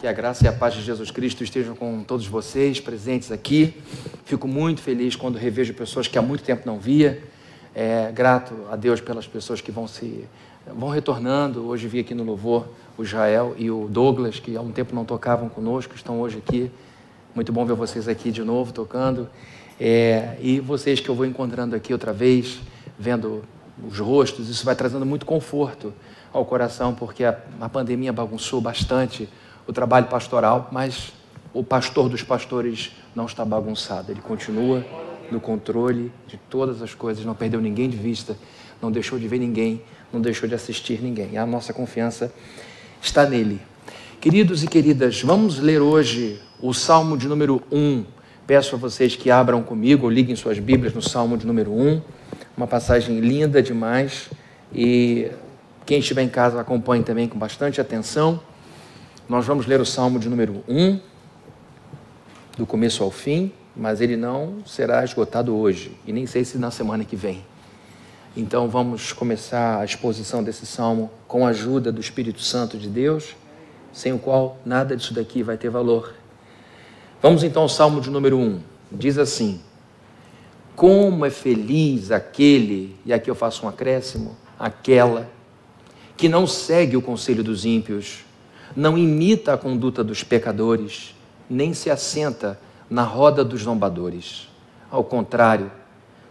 Que 0.00 0.06
a 0.06 0.12
graça 0.14 0.46
e 0.46 0.48
a 0.48 0.52
paz 0.52 0.72
de 0.72 0.80
Jesus 0.80 1.10
Cristo 1.10 1.44
estejam 1.44 1.76
com 1.76 2.02
todos 2.02 2.26
vocês 2.26 2.80
presentes 2.80 3.30
aqui. 3.30 3.74
Fico 4.24 4.48
muito 4.48 4.80
feliz 4.80 5.14
quando 5.14 5.36
revejo 5.36 5.74
pessoas 5.74 6.08
que 6.08 6.16
há 6.16 6.22
muito 6.22 6.42
tempo 6.42 6.62
não 6.64 6.78
via. 6.78 7.22
É, 7.74 8.10
grato 8.10 8.54
a 8.70 8.76
Deus 8.76 8.98
pelas 9.02 9.26
pessoas 9.26 9.60
que 9.60 9.70
vão 9.70 9.86
se 9.86 10.24
vão 10.66 10.88
retornando. 10.88 11.68
Hoje 11.68 11.86
vi 11.86 11.98
aqui 11.98 12.14
no 12.14 12.24
louvor 12.24 12.66
o 12.96 13.04
Jael 13.04 13.54
e 13.58 13.70
o 13.70 13.88
Douglas, 13.90 14.40
que 14.40 14.56
há 14.56 14.62
um 14.62 14.72
tempo 14.72 14.94
não 14.94 15.04
tocavam 15.04 15.50
conosco, 15.50 15.94
estão 15.94 16.18
hoje 16.18 16.38
aqui. 16.38 16.70
Muito 17.34 17.52
bom 17.52 17.66
ver 17.66 17.74
vocês 17.74 18.08
aqui 18.08 18.30
de 18.30 18.42
novo 18.42 18.72
tocando. 18.72 19.28
É, 19.78 20.38
e 20.40 20.60
vocês 20.60 20.98
que 20.98 21.10
eu 21.10 21.14
vou 21.14 21.26
encontrando 21.26 21.76
aqui 21.76 21.92
outra 21.92 22.14
vez, 22.14 22.58
vendo 22.98 23.44
os 23.86 23.98
rostos, 23.98 24.48
isso 24.48 24.64
vai 24.64 24.74
trazendo 24.74 25.04
muito 25.04 25.26
conforto 25.26 25.92
ao 26.32 26.46
coração, 26.46 26.94
porque 26.94 27.22
a, 27.22 27.38
a 27.60 27.68
pandemia 27.68 28.14
bagunçou 28.14 28.62
bastante 28.62 29.28
o 29.70 29.72
trabalho 29.72 30.06
pastoral, 30.06 30.68
mas 30.72 31.12
o 31.54 31.62
pastor 31.62 32.08
dos 32.08 32.24
pastores 32.24 32.90
não 33.14 33.26
está 33.26 33.44
bagunçado, 33.44 34.10
ele 34.10 34.20
continua 34.20 34.84
no 35.30 35.40
controle 35.40 36.12
de 36.26 36.36
todas 36.50 36.82
as 36.82 36.92
coisas, 36.92 37.24
não 37.24 37.36
perdeu 37.36 37.60
ninguém 37.60 37.88
de 37.88 37.96
vista, 37.96 38.36
não 38.82 38.90
deixou 38.90 39.16
de 39.16 39.28
ver 39.28 39.38
ninguém, 39.38 39.80
não 40.12 40.20
deixou 40.20 40.48
de 40.48 40.56
assistir 40.56 41.00
ninguém. 41.00 41.38
A 41.38 41.46
nossa 41.46 41.72
confiança 41.72 42.32
está 43.00 43.24
nele. 43.24 43.60
Queridos 44.20 44.64
e 44.64 44.66
queridas, 44.66 45.22
vamos 45.22 45.60
ler 45.60 45.80
hoje 45.80 46.40
o 46.60 46.74
Salmo 46.74 47.16
de 47.16 47.28
número 47.28 47.62
1. 47.70 48.04
Peço 48.48 48.74
a 48.74 48.78
vocês 48.78 49.14
que 49.14 49.30
abram 49.30 49.62
comigo, 49.62 50.06
ou 50.06 50.10
liguem 50.10 50.34
suas 50.34 50.58
Bíblias 50.58 50.92
no 50.92 51.00
Salmo 51.00 51.38
de 51.38 51.46
número 51.46 51.72
1, 51.72 52.02
uma 52.56 52.66
passagem 52.66 53.20
linda 53.20 53.62
demais 53.62 54.30
e 54.74 55.30
quem 55.86 56.00
estiver 56.00 56.22
em 56.22 56.28
casa, 56.28 56.60
acompanhe 56.60 57.04
também 57.04 57.28
com 57.28 57.38
bastante 57.38 57.80
atenção. 57.80 58.40
Nós 59.30 59.46
vamos 59.46 59.64
ler 59.64 59.80
o 59.80 59.86
Salmo 59.86 60.18
de 60.18 60.28
número 60.28 60.64
1, 60.68 60.98
do 62.58 62.66
começo 62.66 63.04
ao 63.04 63.12
fim, 63.12 63.52
mas 63.76 64.00
ele 64.00 64.16
não 64.16 64.56
será 64.66 65.04
esgotado 65.04 65.54
hoje, 65.54 65.96
e 66.04 66.12
nem 66.12 66.26
sei 66.26 66.44
se 66.44 66.58
na 66.58 66.72
semana 66.72 67.04
que 67.04 67.14
vem. 67.14 67.44
Então 68.36 68.68
vamos 68.68 69.12
começar 69.12 69.78
a 69.78 69.84
exposição 69.84 70.42
desse 70.42 70.66
salmo 70.66 71.12
com 71.28 71.46
a 71.46 71.50
ajuda 71.50 71.92
do 71.92 72.00
Espírito 72.00 72.42
Santo 72.42 72.76
de 72.76 72.88
Deus, 72.88 73.36
sem 73.92 74.12
o 74.12 74.18
qual 74.18 74.58
nada 74.66 74.96
disso 74.96 75.14
daqui 75.14 75.44
vai 75.44 75.56
ter 75.56 75.70
valor. 75.70 76.12
Vamos 77.22 77.44
então 77.44 77.62
ao 77.62 77.68
salmo 77.68 78.00
de 78.00 78.10
número 78.10 78.36
1. 78.36 78.60
Diz 78.90 79.16
assim: 79.16 79.60
Como 80.74 81.24
é 81.24 81.30
feliz 81.30 82.10
aquele, 82.10 82.96
e 83.06 83.12
aqui 83.12 83.30
eu 83.30 83.36
faço 83.36 83.64
um 83.64 83.68
acréscimo, 83.68 84.36
aquela 84.58 85.30
que 86.16 86.28
não 86.28 86.48
segue 86.48 86.96
o 86.96 87.00
conselho 87.00 87.44
dos 87.44 87.64
ímpios, 87.64 88.24
não 88.76 88.96
imita 88.96 89.54
a 89.54 89.58
conduta 89.58 90.02
dos 90.04 90.22
pecadores, 90.22 91.14
nem 91.48 91.74
se 91.74 91.90
assenta 91.90 92.58
na 92.88 93.02
roda 93.02 93.44
dos 93.44 93.62
zombadores. 93.62 94.48
Ao 94.90 95.04
contrário, 95.04 95.70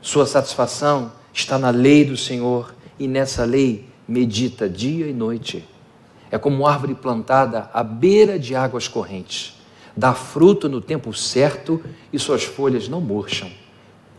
sua 0.02 0.26
satisfação 0.26 1.12
está 1.34 1.58
na 1.58 1.70
lei 1.70 2.06
do 2.06 2.18
Senhor 2.18 2.74
e 2.98 3.08
nessa 3.08 3.46
lei 3.46 3.88
medita 4.08 4.70
dia 4.70 5.08
e 5.08 5.14
noite. 5.14 5.68
É 6.32 6.38
como 6.38 6.68
árvore 6.68 6.96
plantada 6.96 7.70
à 7.74 7.84
beira 7.84 8.38
de 8.38 8.56
águas 8.56 8.88
correntes. 8.88 9.58
Dá 9.96 10.14
fruto 10.14 10.70
no 10.70 10.82
tempo 10.82 11.14
certo 11.14 11.82
e 12.12 12.20
suas 12.20 12.44
folhas 12.44 12.88
não 12.88 13.02
murcham. 13.02 13.50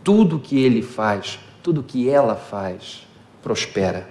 Tudo 0.03 0.39
que 0.39 0.59
ele 0.59 0.81
faz, 0.81 1.39
tudo 1.63 1.83
que 1.83 2.09
ela 2.09 2.35
faz, 2.35 3.07
prospera. 3.41 4.09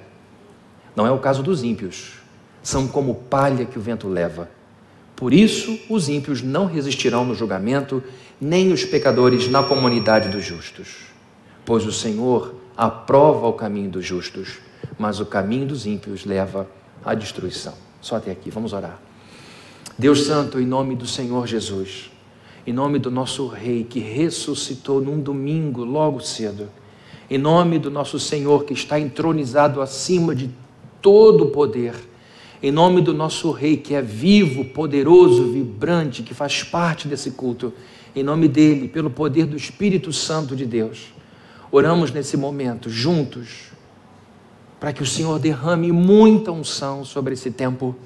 Não 0.95 1.07
é 1.07 1.11
o 1.11 1.19
caso 1.19 1.43
dos 1.43 1.63
ímpios. 1.63 2.20
São 2.63 2.87
como 2.87 3.15
palha 3.15 3.65
que 3.65 3.79
o 3.79 3.83
vento 3.83 4.09
leva. 4.09 4.51
Por 5.17 5.35
isso, 5.35 5.79
os 5.89 6.09
ímpios 6.09 6.43
não 6.43 6.67
resistirão 6.67 7.25
no 7.25 7.35
julgamento, 7.35 8.03
nem 8.41 8.73
os 8.73 8.85
pecadores 8.85 9.49
na 9.49 9.63
comunidade 9.63 10.29
dos 10.29 10.45
justos. 10.45 11.11
Pois 11.65 11.85
o 11.85 11.93
Senhor 11.93 12.55
aprova 12.77 13.47
o 13.47 13.53
caminho 13.53 13.91
dos 13.91 14.07
justos, 14.07 14.59
mas 14.99 15.21
o 15.21 15.27
caminho 15.27 15.67
dos 15.67 15.87
ímpios 15.87 16.25
leva 16.25 16.67
à 17.05 17.15
destruição. 17.15 17.75
Só 18.01 18.17
até 18.17 18.31
aqui, 18.31 18.51
vamos 18.51 18.73
orar. 18.73 18.99
Deus 19.99 20.25
Santo, 20.25 20.59
em 20.59 20.65
nome 20.65 20.97
do 20.97 21.07
Senhor 21.07 21.47
Jesus, 21.47 22.11
em 22.67 22.73
nome 22.73 22.99
do 22.99 23.11
nosso 23.11 23.47
Rei 23.47 23.85
que 23.85 24.01
ressuscitou 24.01 25.01
num 25.01 25.21
domingo 25.21 25.85
logo 25.85 26.21
cedo, 26.21 26.71
em 27.29 27.37
nome 27.37 27.79
do 27.79 27.91
nosso 27.91 28.19
Senhor 28.19 28.65
que 28.65 28.73
está 28.73 28.99
entronizado 28.99 29.83
acima 29.83 30.35
de 30.35 30.51
todo 31.03 31.45
o 31.45 31.51
poder. 31.51 31.95
Em 32.63 32.71
nome 32.71 33.01
do 33.01 33.15
nosso 33.15 33.51
Rei, 33.53 33.79
que 33.79 33.95
é 33.95 34.03
vivo, 34.03 34.67
poderoso, 34.67 35.51
vibrante, 35.51 36.23
que 36.23 36.35
faz 36.35 36.63
parte 36.63 37.09
desse 37.09 37.31
culto, 37.31 37.73
em 38.15 38.23
nome 38.23 38.49
dele, 38.49 38.87
pelo 38.87 39.09
poder 39.09 39.47
do 39.47 39.57
Espírito 39.57 40.13
Santo 40.13 40.55
de 40.55 40.67
Deus, 40.67 41.07
oramos 41.73 42.11
nesse 42.11 42.37
momento 42.37 42.91
juntos, 42.91 43.71
para 44.79 44.93
que 44.93 45.03
o 45.03 45.07
Senhor 45.07 45.39
derrame 45.39 45.91
muita 45.91 46.53
unção 46.53 47.03
sobre 47.03 47.33
esse 47.33 47.51
tempo, 47.51 47.97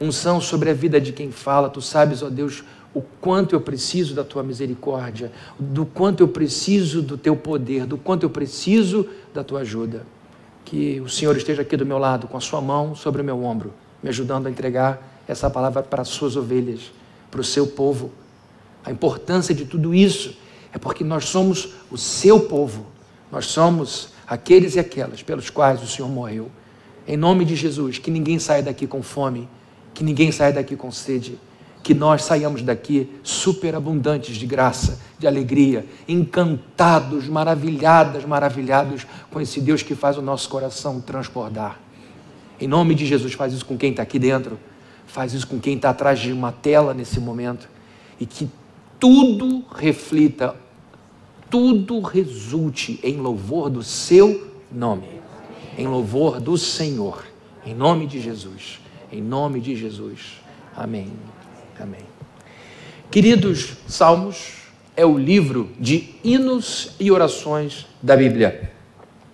unção 0.00 0.40
sobre 0.40 0.70
a 0.70 0.74
vida 0.74 1.00
de 1.00 1.12
quem 1.12 1.32
fala. 1.32 1.68
Tu 1.68 1.82
sabes, 1.82 2.22
ó 2.22 2.28
Deus, 2.28 2.62
o 2.94 3.02
quanto 3.20 3.56
eu 3.56 3.60
preciso 3.60 4.14
da 4.14 4.22
tua 4.22 4.44
misericórdia, 4.44 5.32
do 5.58 5.84
quanto 5.84 6.22
eu 6.22 6.28
preciso 6.28 7.02
do 7.02 7.18
teu 7.18 7.34
poder, 7.34 7.86
do 7.86 7.96
quanto 7.96 8.22
eu 8.22 8.30
preciso 8.30 9.04
da 9.34 9.42
tua 9.42 9.60
ajuda. 9.60 10.06
Que 10.64 11.00
o 11.00 11.08
Senhor 11.08 11.36
esteja 11.36 11.62
aqui 11.62 11.76
do 11.76 11.84
meu 11.84 11.98
lado, 11.98 12.28
com 12.28 12.36
a 12.36 12.40
sua 12.40 12.60
mão 12.60 12.94
sobre 12.94 13.20
o 13.20 13.24
meu 13.24 13.42
ombro, 13.42 13.72
me 14.02 14.08
ajudando 14.08 14.46
a 14.46 14.50
entregar 14.50 15.22
essa 15.26 15.50
palavra 15.50 15.82
para 15.82 16.02
as 16.02 16.08
suas 16.08 16.36
ovelhas, 16.36 16.92
para 17.30 17.40
o 17.40 17.44
seu 17.44 17.66
povo. 17.66 18.12
A 18.84 18.90
importância 18.90 19.54
de 19.54 19.64
tudo 19.64 19.94
isso 19.94 20.36
é 20.72 20.78
porque 20.78 21.02
nós 21.02 21.24
somos 21.26 21.74
o 21.90 21.98
seu 21.98 22.40
povo, 22.40 22.86
nós 23.30 23.46
somos 23.46 24.10
aqueles 24.26 24.74
e 24.74 24.78
aquelas 24.78 25.22
pelos 25.22 25.50
quais 25.50 25.82
o 25.82 25.86
Senhor 25.86 26.08
morreu. 26.08 26.50
Em 27.06 27.16
nome 27.16 27.44
de 27.44 27.56
Jesus, 27.56 27.98
que 27.98 28.10
ninguém 28.10 28.38
saia 28.38 28.62
daqui 28.62 28.86
com 28.86 29.02
fome, 29.02 29.48
que 29.94 30.04
ninguém 30.04 30.30
saia 30.30 30.52
daqui 30.52 30.76
com 30.76 30.90
sede, 30.90 31.38
que 31.82 31.94
nós 31.94 32.24
saiamos 32.24 32.62
daqui 32.62 33.08
superabundantes 33.22 34.36
de 34.36 34.44
graça, 34.44 35.00
de 35.18 35.26
alegria, 35.26 35.86
encantados, 36.08 37.28
maravilhadas, 37.28 38.24
maravilhados 38.24 39.06
com 39.30 39.40
esse 39.40 39.60
Deus 39.60 39.82
que 39.82 39.94
faz 39.94 40.18
o 40.18 40.22
nosso 40.22 40.48
coração 40.48 41.00
transbordar. 41.00 41.85
Em 42.60 42.66
nome 42.66 42.94
de 42.94 43.04
Jesus, 43.04 43.34
faz 43.34 43.52
isso 43.52 43.64
com 43.64 43.76
quem 43.76 43.90
está 43.90 44.02
aqui 44.02 44.18
dentro, 44.18 44.58
faz 45.06 45.32
isso 45.34 45.46
com 45.46 45.58
quem 45.58 45.76
está 45.76 45.90
atrás 45.90 46.18
de 46.18 46.32
uma 46.32 46.52
tela 46.52 46.94
nesse 46.94 47.20
momento, 47.20 47.68
e 48.18 48.26
que 48.26 48.48
tudo 48.98 49.64
reflita, 49.74 50.56
tudo 51.50 52.00
resulte 52.00 52.98
em 53.02 53.16
louvor 53.16 53.68
do 53.68 53.82
seu 53.82 54.52
nome, 54.72 55.08
em 55.76 55.86
louvor 55.86 56.40
do 56.40 56.56
Senhor, 56.56 57.24
em 57.64 57.74
nome 57.74 58.06
de 58.06 58.20
Jesus, 58.20 58.80
em 59.12 59.20
nome 59.20 59.60
de 59.60 59.76
Jesus. 59.76 60.40
Amém. 60.74 61.12
Amém. 61.78 62.00
Queridos, 63.10 63.74
Salmos 63.86 64.66
é 64.96 65.04
o 65.04 65.16
livro 65.16 65.70
de 65.78 66.14
hinos 66.24 66.92
e 66.98 67.10
orações 67.10 67.86
da 68.02 68.16
Bíblia. 68.16 68.72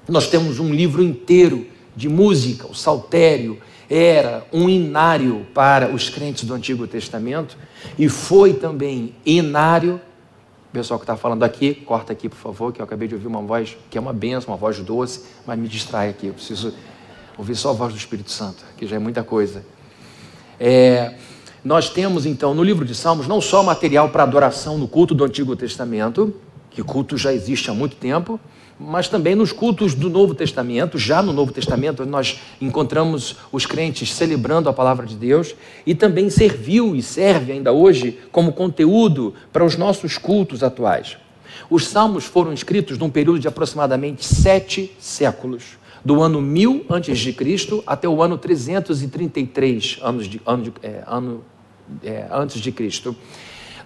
Nós 0.09 0.29
temos 0.29 0.59
um 0.59 0.73
livro 0.75 1.03
inteiro 1.03 1.67
de 1.95 2.09
música, 2.09 2.67
o 2.67 2.75
saltério 2.75 3.61
era 3.89 4.47
um 4.53 4.69
inário 4.69 5.47
para 5.53 5.91
os 5.91 6.09
crentes 6.09 6.45
do 6.45 6.55
Antigo 6.55 6.87
Testamento 6.87 7.57
e 7.99 8.09
foi 8.09 8.55
também 8.55 9.15
inário. 9.25 10.01
O 10.71 10.73
pessoal 10.73 10.99
que 10.99 11.05
está 11.05 11.17
falando 11.17 11.43
aqui, 11.43 11.75
corta 11.75 12.13
aqui, 12.13 12.29
por 12.29 12.39
favor, 12.39 12.73
que 12.73 12.81
eu 12.81 12.85
acabei 12.85 13.07
de 13.07 13.15
ouvir 13.15 13.27
uma 13.27 13.43
voz 13.43 13.77
que 13.91 13.99
é 13.99 14.01
uma 14.01 14.13
benção, 14.13 14.55
uma 14.55 14.57
voz 14.57 14.79
doce, 14.79 15.25
mas 15.47 15.59
me 15.59 15.69
distrai 15.69 16.09
aqui. 16.09 16.29
Eu 16.29 16.35
preciso 16.35 16.73
ouvir 17.37 17.55
só 17.55 17.71
a 17.71 17.73
voz 17.75 17.93
do 17.93 17.99
Espírito 17.99 18.31
Santo, 18.31 18.65
que 18.79 18.87
já 18.87 18.97
é 18.97 18.99
muita 18.99 19.23
coisa. 19.23 19.63
É, 20.59 21.15
nós 21.63 21.91
temos 21.91 22.25
então 22.25 22.55
no 22.55 22.63
livro 22.63 22.85
de 22.85 22.95
Salmos 22.95 23.29
não 23.29 23.41
só 23.41 23.63
material 23.63 24.09
para 24.09 24.23
adoração 24.23 24.79
no 24.79 24.89
culto 24.89 25.15
do 25.15 25.25
Antigo 25.25 25.55
Testamento, 25.55 26.35
que 26.75 26.83
culto 26.83 27.17
já 27.17 27.33
existe 27.33 27.71
há 27.71 27.75
muito 27.75 27.97
tempo, 27.97 28.41
mas 28.79 29.09
também 29.09 29.35
nos 29.35 29.53
cultos 29.53 29.95
do 29.95 30.11
Novo 30.11 30.35
Testamento, 30.35 30.99
já 30.99 31.23
no 31.23 31.33
Novo 31.33 31.53
Testamento, 31.53 32.05
nós 32.05 32.41
encontramos 32.61 33.37
os 33.53 33.65
crentes 33.65 34.13
celebrando 34.13 34.69
a 34.69 34.73
palavra 34.73 35.07
de 35.07 35.15
Deus 35.15 35.55
e 35.87 35.95
também 35.95 36.29
serviu 36.31 36.97
e 36.97 37.03
serve 37.03 37.53
ainda 37.53 37.73
hoje 37.73 38.19
como 38.33 38.53
conteúdo 38.53 39.35
para 39.53 39.65
os 39.65 39.77
nossos 39.77 40.19
cultos 40.19 40.63
atuais. 40.63 41.17
Os 41.71 41.87
salmos 41.87 42.25
foram 42.25 42.53
escritos 42.53 42.99
num 42.99 43.11
período 43.11 43.39
de 43.39 43.49
aproximadamente 43.49 44.25
sete 44.25 44.95
séculos, 44.99 45.79
do 46.05 46.21
ano 46.21 46.41
1000 46.41 46.87
a.C. 46.89 47.83
até 47.87 48.09
o 48.09 48.23
ano 48.23 48.37
333 48.37 49.99
anos 50.03 50.27
de, 50.27 50.41
ano, 50.45 50.63
de, 50.65 50.73
é, 50.83 51.05
ano 51.07 51.45
é, 52.03 52.27
antes 52.31 52.61
de 52.61 52.73
Cristo. 52.73 53.15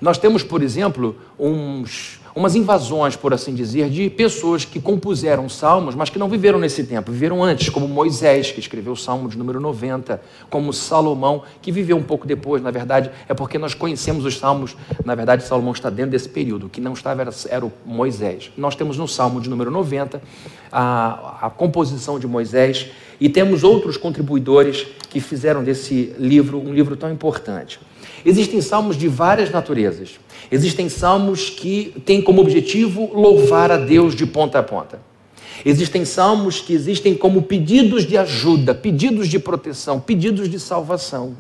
Nós 0.00 0.18
temos, 0.18 0.42
por 0.42 0.62
exemplo, 0.62 1.16
uns, 1.38 2.20
umas 2.36 2.54
invasões, 2.54 3.16
por 3.16 3.32
assim 3.32 3.54
dizer, 3.54 3.88
de 3.88 4.10
pessoas 4.10 4.62
que 4.62 4.78
compuseram 4.78 5.48
salmos, 5.48 5.94
mas 5.94 6.10
que 6.10 6.18
não 6.18 6.28
viveram 6.28 6.58
nesse 6.58 6.84
tempo, 6.84 7.10
viveram 7.10 7.42
antes, 7.42 7.70
como 7.70 7.88
Moisés, 7.88 8.52
que 8.52 8.60
escreveu 8.60 8.92
o 8.92 8.96
salmo 8.96 9.26
de 9.26 9.38
número 9.38 9.58
90, 9.58 10.20
como 10.50 10.70
Salomão, 10.70 11.42
que 11.62 11.72
viveu 11.72 11.96
um 11.96 12.02
pouco 12.02 12.26
depois, 12.26 12.62
na 12.62 12.70
verdade, 12.70 13.10
é 13.26 13.32
porque 13.32 13.56
nós 13.56 13.72
conhecemos 13.72 14.26
os 14.26 14.36
salmos, 14.36 14.76
na 15.02 15.14
verdade, 15.14 15.44
Salomão 15.44 15.72
está 15.72 15.88
dentro 15.88 16.10
desse 16.10 16.28
período, 16.28 16.68
que 16.68 16.78
não 16.78 16.92
estava 16.92 17.22
era, 17.22 17.30
era 17.48 17.64
o 17.64 17.72
Moisés. 17.86 18.52
Nós 18.54 18.76
temos 18.76 18.98
no 18.98 19.08
salmo 19.08 19.40
de 19.40 19.48
número 19.48 19.70
90 19.70 20.20
a, 20.70 21.46
a 21.46 21.50
composição 21.50 22.18
de 22.18 22.26
Moisés 22.26 22.90
e 23.18 23.30
temos 23.30 23.64
outros 23.64 23.96
contribuidores 23.96 24.86
que 25.08 25.20
fizeram 25.20 25.64
desse 25.64 26.14
livro 26.18 26.58
um 26.58 26.74
livro 26.74 26.96
tão 26.96 27.10
importante. 27.10 27.80
Existem 28.24 28.60
salmos 28.60 28.96
de 28.96 29.08
várias 29.08 29.50
naturezas. 29.50 30.18
Existem 30.50 30.88
salmos 30.88 31.50
que 31.50 31.94
têm 32.04 32.22
como 32.22 32.40
objetivo 32.40 33.10
louvar 33.12 33.70
a 33.70 33.76
Deus 33.76 34.14
de 34.14 34.26
ponta 34.26 34.58
a 34.58 34.62
ponta. 34.62 35.00
Existem 35.64 36.04
salmos 36.04 36.60
que 36.60 36.72
existem 36.72 37.14
como 37.14 37.42
pedidos 37.42 38.04
de 38.04 38.16
ajuda, 38.16 38.74
pedidos 38.74 39.28
de 39.28 39.38
proteção, 39.38 39.98
pedidos 39.98 40.48
de 40.48 40.60
salvação. 40.60 41.36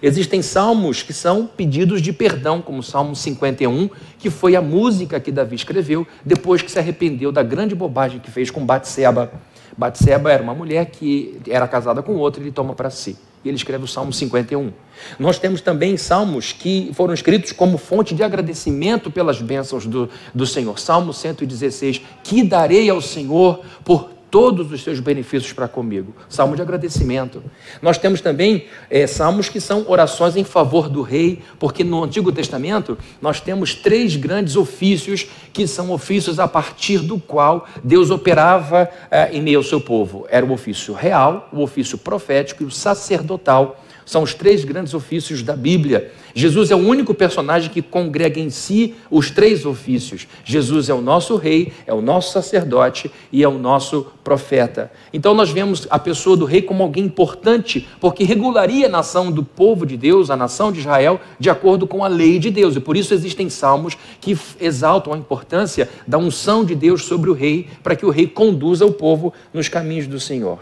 Existem 0.00 0.42
salmos 0.42 1.02
que 1.02 1.12
são 1.12 1.46
pedidos 1.46 2.00
de 2.00 2.12
perdão, 2.12 2.62
como 2.62 2.78
o 2.78 2.82
Salmo 2.82 3.16
51, 3.16 3.90
que 4.18 4.30
foi 4.30 4.54
a 4.54 4.62
música 4.62 5.18
que 5.18 5.32
Davi 5.32 5.56
escreveu 5.56 6.06
depois 6.24 6.62
que 6.62 6.70
se 6.70 6.78
arrependeu 6.78 7.32
da 7.32 7.42
grande 7.42 7.74
bobagem 7.74 8.20
que 8.20 8.30
fez 8.30 8.50
com 8.50 8.64
Batseba. 8.64 9.32
Batseba 9.76 10.30
era 10.30 10.42
uma 10.42 10.54
mulher 10.54 10.86
que 10.86 11.40
era 11.48 11.66
casada 11.66 12.02
com 12.02 12.14
outro 12.16 12.40
e 12.40 12.44
ele 12.44 12.52
toma 12.52 12.74
para 12.74 12.90
si 12.90 13.16
e 13.44 13.48
ele 13.48 13.56
escreve 13.56 13.84
o 13.84 13.88
Salmo 13.88 14.12
51. 14.12 14.72
Nós 15.18 15.38
temos 15.38 15.60
também 15.60 15.96
salmos 15.96 16.52
que 16.52 16.90
foram 16.94 17.14
escritos 17.14 17.52
como 17.52 17.78
fonte 17.78 18.14
de 18.14 18.22
agradecimento 18.22 19.10
pelas 19.10 19.40
bênçãos 19.40 19.86
do, 19.86 20.08
do 20.34 20.46
Senhor. 20.46 20.78
Salmo 20.78 21.12
116: 21.12 22.00
Que 22.22 22.42
darei 22.42 22.90
ao 22.90 23.00
Senhor 23.00 23.60
por 23.84 24.17
todos 24.30 24.70
os 24.72 24.82
seus 24.82 25.00
benefícios 25.00 25.52
para 25.52 25.68
comigo. 25.68 26.14
Salmo 26.28 26.54
de 26.54 26.62
agradecimento. 26.62 27.42
Nós 27.80 27.98
temos 27.98 28.20
também 28.20 28.66
é, 28.90 29.06
salmos 29.06 29.48
que 29.48 29.60
são 29.60 29.84
orações 29.88 30.36
em 30.36 30.44
favor 30.44 30.88
do 30.88 31.02
rei, 31.02 31.42
porque 31.58 31.82
no 31.82 32.04
Antigo 32.04 32.30
Testamento 32.32 32.98
nós 33.20 33.40
temos 33.40 33.74
três 33.74 34.16
grandes 34.16 34.56
ofícios 34.56 35.26
que 35.52 35.66
são 35.66 35.90
ofícios 35.90 36.38
a 36.38 36.46
partir 36.46 36.98
do 36.98 37.18
qual 37.18 37.66
Deus 37.82 38.10
operava 38.10 38.88
é, 39.10 39.30
em 39.32 39.42
meio 39.42 39.58
ao 39.58 39.64
seu 39.64 39.80
povo. 39.80 40.26
Era 40.28 40.44
o 40.44 40.52
ofício 40.52 40.94
real, 40.94 41.48
o 41.52 41.62
ofício 41.62 41.96
profético 41.98 42.62
e 42.62 42.66
o 42.66 42.70
sacerdotal. 42.70 43.82
São 44.08 44.22
os 44.22 44.32
três 44.32 44.64
grandes 44.64 44.94
ofícios 44.94 45.42
da 45.42 45.54
Bíblia. 45.54 46.10
Jesus 46.34 46.70
é 46.70 46.74
o 46.74 46.78
único 46.78 47.12
personagem 47.12 47.70
que 47.70 47.82
congrega 47.82 48.40
em 48.40 48.48
si 48.48 48.94
os 49.10 49.30
três 49.30 49.66
ofícios. 49.66 50.26
Jesus 50.46 50.88
é 50.88 50.94
o 50.94 51.02
nosso 51.02 51.36
rei, 51.36 51.74
é 51.86 51.92
o 51.92 52.00
nosso 52.00 52.32
sacerdote 52.32 53.10
e 53.30 53.42
é 53.42 53.46
o 53.48 53.58
nosso 53.58 54.06
profeta. 54.24 54.90
Então 55.12 55.34
nós 55.34 55.50
vemos 55.50 55.86
a 55.90 55.98
pessoa 55.98 56.38
do 56.38 56.46
rei 56.46 56.62
como 56.62 56.82
alguém 56.82 57.04
importante, 57.04 57.86
porque 58.00 58.24
regularia 58.24 58.86
a 58.86 58.88
nação 58.88 59.30
do 59.30 59.44
povo 59.44 59.84
de 59.84 59.94
Deus, 59.94 60.30
a 60.30 60.36
nação 60.38 60.72
de 60.72 60.80
Israel, 60.80 61.20
de 61.38 61.50
acordo 61.50 61.86
com 61.86 62.02
a 62.02 62.08
lei 62.08 62.38
de 62.38 62.50
Deus. 62.50 62.76
E 62.76 62.80
por 62.80 62.96
isso 62.96 63.12
existem 63.12 63.50
salmos 63.50 63.94
que 64.22 64.34
exaltam 64.58 65.12
a 65.12 65.18
importância 65.18 65.86
da 66.06 66.16
unção 66.16 66.64
de 66.64 66.74
Deus 66.74 67.04
sobre 67.04 67.28
o 67.28 67.34
rei, 67.34 67.68
para 67.82 67.94
que 67.94 68.06
o 68.06 68.10
rei 68.10 68.26
conduza 68.26 68.86
o 68.86 68.92
povo 68.92 69.34
nos 69.52 69.68
caminhos 69.68 70.06
do 70.06 70.18
Senhor. 70.18 70.60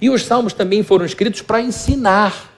E 0.00 0.08
os 0.08 0.22
salmos 0.24 0.52
também 0.52 0.84
foram 0.84 1.04
escritos 1.04 1.42
para 1.42 1.60
ensinar 1.60 2.48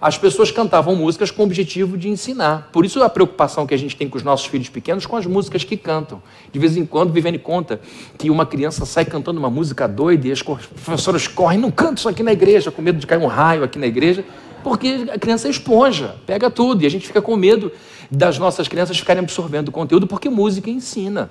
as 0.00 0.16
pessoas 0.16 0.50
cantavam 0.50 0.94
músicas 0.94 1.30
com 1.30 1.42
o 1.42 1.44
objetivo 1.44 1.98
de 1.98 2.08
ensinar. 2.08 2.70
Por 2.72 2.84
isso 2.84 3.02
a 3.02 3.08
preocupação 3.08 3.66
que 3.66 3.74
a 3.74 3.76
gente 3.76 3.96
tem 3.96 4.08
com 4.08 4.16
os 4.16 4.22
nossos 4.22 4.46
filhos 4.46 4.68
pequenos 4.68 5.06
com 5.06 5.16
as 5.16 5.26
músicas 5.26 5.64
que 5.64 5.76
cantam. 5.76 6.22
De 6.52 6.58
vez 6.58 6.76
em 6.76 6.86
quando, 6.86 7.12
vivendo 7.12 7.34
em 7.34 7.40
conta 7.40 7.80
que 8.16 8.30
uma 8.30 8.46
criança 8.46 8.86
sai 8.86 9.04
cantando 9.04 9.40
uma 9.40 9.50
música 9.50 9.88
doida 9.88 10.28
e 10.28 10.32
as 10.32 10.40
professoras 10.40 11.26
correm, 11.26 11.58
não 11.58 11.70
canta 11.70 11.94
isso 11.94 12.08
aqui 12.08 12.22
na 12.22 12.32
igreja, 12.32 12.70
com 12.70 12.80
medo 12.80 12.98
de 12.98 13.06
cair 13.06 13.20
um 13.20 13.26
raio 13.26 13.64
aqui 13.64 13.78
na 13.78 13.86
igreja, 13.86 14.24
porque 14.62 15.06
a 15.12 15.18
criança 15.18 15.48
é 15.48 15.50
esponja, 15.50 16.14
pega 16.26 16.48
tudo, 16.48 16.82
e 16.82 16.86
a 16.86 16.90
gente 16.90 17.06
fica 17.06 17.20
com 17.20 17.36
medo 17.36 17.72
das 18.10 18.38
nossas 18.38 18.68
crianças 18.68 18.98
ficarem 18.98 19.22
absorvendo 19.22 19.72
conteúdo, 19.72 20.06
porque 20.06 20.28
música 20.28 20.70
ensina. 20.70 21.30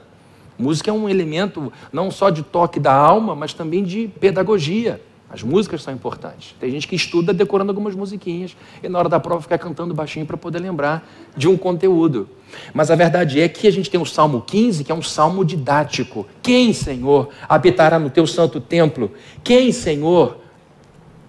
Música 0.58 0.90
é 0.90 0.94
um 0.94 1.08
elemento 1.08 1.72
não 1.94 2.10
só 2.10 2.30
de 2.30 2.44
toque 2.44 2.80
da 2.80 2.94
alma, 2.94 3.36
mas 3.36 3.54
também 3.54 3.84
de 3.84 4.08
pedagogia. 4.20 5.00
As 5.30 5.44
músicas 5.44 5.84
são 5.84 5.94
importantes. 5.94 6.56
Tem 6.58 6.72
gente 6.72 6.88
que 6.88 6.96
estuda 6.96 7.34
decorando 7.34 7.72
algumas 7.72 7.94
musiquinhas 7.94 8.56
e 8.82 8.88
na 8.88 8.98
hora 8.98 9.10
da 9.10 9.20
prova 9.20 9.42
fica 9.42 9.58
cantando 9.58 9.94
baixinho 9.94 10.26
para 10.26 10.38
poder 10.38 10.60
lembrar 10.60 11.06
de 11.36 11.50
um 11.50 11.58
conteúdo. 11.58 12.30
Mas 12.74 12.90
a 12.90 12.96
verdade 12.96 13.42
é 13.42 13.50
que 13.50 13.68
a 13.68 13.72
gente 13.72 13.90
tem 13.90 14.00
o 14.00 14.06
Salmo 14.06 14.42
15, 14.42 14.86
que 14.86 14.92
é 14.92 14.96
um 14.96 15.02
salmo 15.02 15.44
didático. 15.44 16.26
Quem, 16.42 16.72
Senhor, 16.72 17.30
habitará 17.48 18.00
no 18.00 18.10
teu 18.10 18.26
santo 18.26 18.62
templo? 18.62 19.12
Quem, 19.44 19.74
Senhor, 19.74 20.38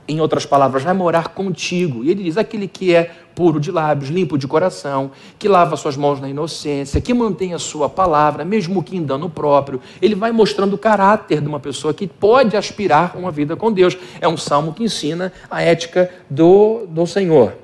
em 0.09 0.21
outras 0.21 0.47
palavras, 0.47 0.83
vai 0.83 0.95
morar 0.95 1.29
contigo? 1.29 2.03
E 2.03 2.11
ele 2.11 2.25
diz: 2.25 2.37
aquele 2.37 2.67
que 2.67 2.95
é 2.95 3.11
puro 3.35 3.61
de 3.61 3.71
lábios, 3.71 4.11
limpo 4.11 4.37
de 4.37 4.49
coração, 4.49 5.13
que 5.39 5.47
lava 5.47 5.77
suas 5.77 5.97
mãos 5.97 6.21
na 6.21 6.29
inocência, 6.29 7.01
que 7.01 7.15
mantém 7.15 7.55
a 7.55 7.59
sua 7.59 7.89
palavra, 7.89 8.45
mesmo 8.45 8.83
que 8.83 8.97
em 8.97 9.03
dano 9.03 9.31
próprio. 9.31 9.81
Ele 10.03 10.15
vai 10.15 10.33
mostrando 10.33 10.75
o 10.75 10.79
caráter 10.79 11.41
de 11.41 11.47
uma 11.47 11.61
pessoa 11.61 11.95
que 11.95 12.07
pode 12.07 12.57
aspirar 12.57 13.17
uma 13.17 13.31
vida 13.31 13.55
com 13.55 13.71
Deus. 13.71 13.97
É 14.21 14.27
um 14.27 14.37
salmo 14.37 14.73
que 14.73 14.83
ensina 14.83 15.33
a 15.51 15.63
ética 15.63 16.11
do, 16.29 16.87
do 16.89 17.07
Senhor. 17.07 17.55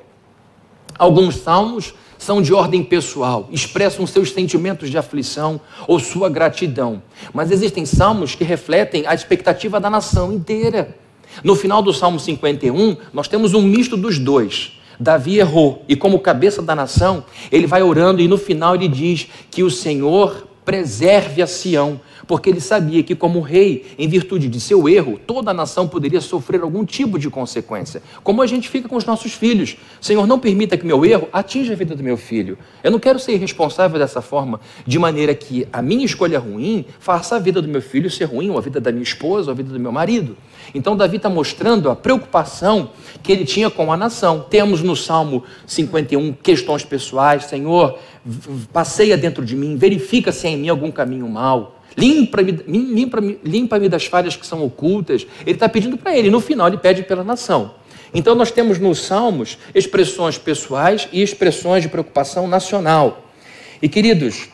Alguns 0.96 1.36
salmos 1.38 1.94
são 2.18 2.40
de 2.40 2.54
ordem 2.54 2.82
pessoal, 2.82 3.48
expressam 3.50 4.06
seus 4.06 4.32
sentimentos 4.32 4.88
de 4.88 4.96
aflição 4.96 5.60
ou 5.88 5.98
sua 5.98 6.28
gratidão. 6.28 7.02
Mas 7.32 7.50
existem 7.50 7.84
salmos 7.84 8.34
que 8.34 8.44
refletem 8.44 9.06
a 9.06 9.14
expectativa 9.14 9.80
da 9.80 9.90
nação 9.90 10.32
inteira. 10.32 10.96
No 11.42 11.54
final 11.54 11.82
do 11.82 11.92
Salmo 11.92 12.20
51, 12.20 12.96
nós 13.12 13.28
temos 13.28 13.54
um 13.54 13.62
misto 13.62 13.96
dos 13.96 14.18
dois. 14.18 14.72
Davi 14.98 15.38
errou 15.38 15.84
e, 15.88 15.96
como 15.96 16.20
cabeça 16.20 16.62
da 16.62 16.74
nação, 16.74 17.24
ele 17.50 17.66
vai 17.66 17.82
orando 17.82 18.20
e 18.20 18.28
no 18.28 18.38
final 18.38 18.74
ele 18.74 18.88
diz 18.88 19.26
que 19.50 19.62
o 19.62 19.70
Senhor 19.70 20.46
preserve 20.64 21.42
a 21.42 21.46
Sião, 21.46 22.00
porque 22.26 22.48
ele 22.48 22.60
sabia 22.60 23.02
que, 23.02 23.14
como 23.14 23.40
rei, 23.40 23.84
em 23.98 24.08
virtude 24.08 24.48
de 24.48 24.58
seu 24.58 24.88
erro, 24.88 25.20
toda 25.26 25.50
a 25.50 25.54
nação 25.54 25.86
poderia 25.86 26.20
sofrer 26.20 26.62
algum 26.62 26.84
tipo 26.84 27.18
de 27.18 27.28
consequência. 27.28 28.02
Como 28.22 28.40
a 28.40 28.46
gente 28.46 28.68
fica 28.68 28.88
com 28.88 28.96
os 28.96 29.04
nossos 29.04 29.34
filhos: 29.34 29.76
Senhor, 30.00 30.26
não 30.26 30.38
permita 30.38 30.78
que 30.78 30.86
meu 30.86 31.04
erro 31.04 31.28
atinja 31.32 31.74
a 31.74 31.76
vida 31.76 31.94
do 31.94 32.02
meu 32.02 32.16
filho. 32.16 32.56
Eu 32.82 32.90
não 32.90 32.98
quero 32.98 33.18
ser 33.18 33.36
responsável 33.36 33.98
dessa 33.98 34.22
forma, 34.22 34.58
de 34.86 34.98
maneira 34.98 35.34
que 35.34 35.68
a 35.70 35.82
minha 35.82 36.06
escolha 36.06 36.38
ruim 36.38 36.86
faça 36.98 37.36
a 37.36 37.38
vida 37.38 37.60
do 37.60 37.68
meu 37.68 37.82
filho 37.82 38.10
ser 38.10 38.24
ruim, 38.24 38.48
ou 38.48 38.56
a 38.56 38.60
vida 38.62 38.80
da 38.80 38.90
minha 38.90 39.02
esposa, 39.02 39.50
ou 39.50 39.52
a 39.52 39.56
vida 39.56 39.70
do 39.70 39.80
meu 39.80 39.92
marido. 39.92 40.34
Então, 40.74 40.96
Davi 40.96 41.18
está 41.18 41.30
mostrando 41.30 41.88
a 41.88 41.94
preocupação 41.94 42.90
que 43.22 43.30
ele 43.30 43.44
tinha 43.44 43.70
com 43.70 43.92
a 43.92 43.96
nação. 43.96 44.44
Temos 44.50 44.82
no 44.82 44.96
Salmo 44.96 45.44
51 45.66 46.32
questões 46.32 46.84
pessoais: 46.84 47.44
Senhor, 47.44 47.96
passeia 48.72 49.16
dentro 49.16 49.44
de 49.44 49.54
mim, 49.54 49.76
verifica 49.76 50.32
se 50.32 50.48
há 50.48 50.50
em 50.50 50.56
mim 50.56 50.68
algum 50.68 50.90
caminho 50.90 51.28
mau. 51.28 51.80
Limpa-me 51.96 52.52
limpa 52.66 53.20
limpa 53.44 53.78
das 53.88 54.06
falhas 54.06 54.34
que 54.34 54.44
são 54.44 54.64
ocultas. 54.64 55.24
Ele 55.42 55.52
está 55.52 55.68
pedindo 55.68 55.96
para 55.96 56.16
ele. 56.16 56.28
No 56.28 56.40
final, 56.40 56.66
ele 56.66 56.78
pede 56.78 57.04
pela 57.04 57.22
nação. 57.22 57.76
Então, 58.12 58.34
nós 58.34 58.50
temos 58.50 58.80
nos 58.80 58.98
Salmos 59.00 59.56
expressões 59.72 60.36
pessoais 60.36 61.08
e 61.12 61.22
expressões 61.22 61.82
de 61.82 61.88
preocupação 61.88 62.48
nacional. 62.48 63.28
E, 63.80 63.88
queridos, 63.88 64.48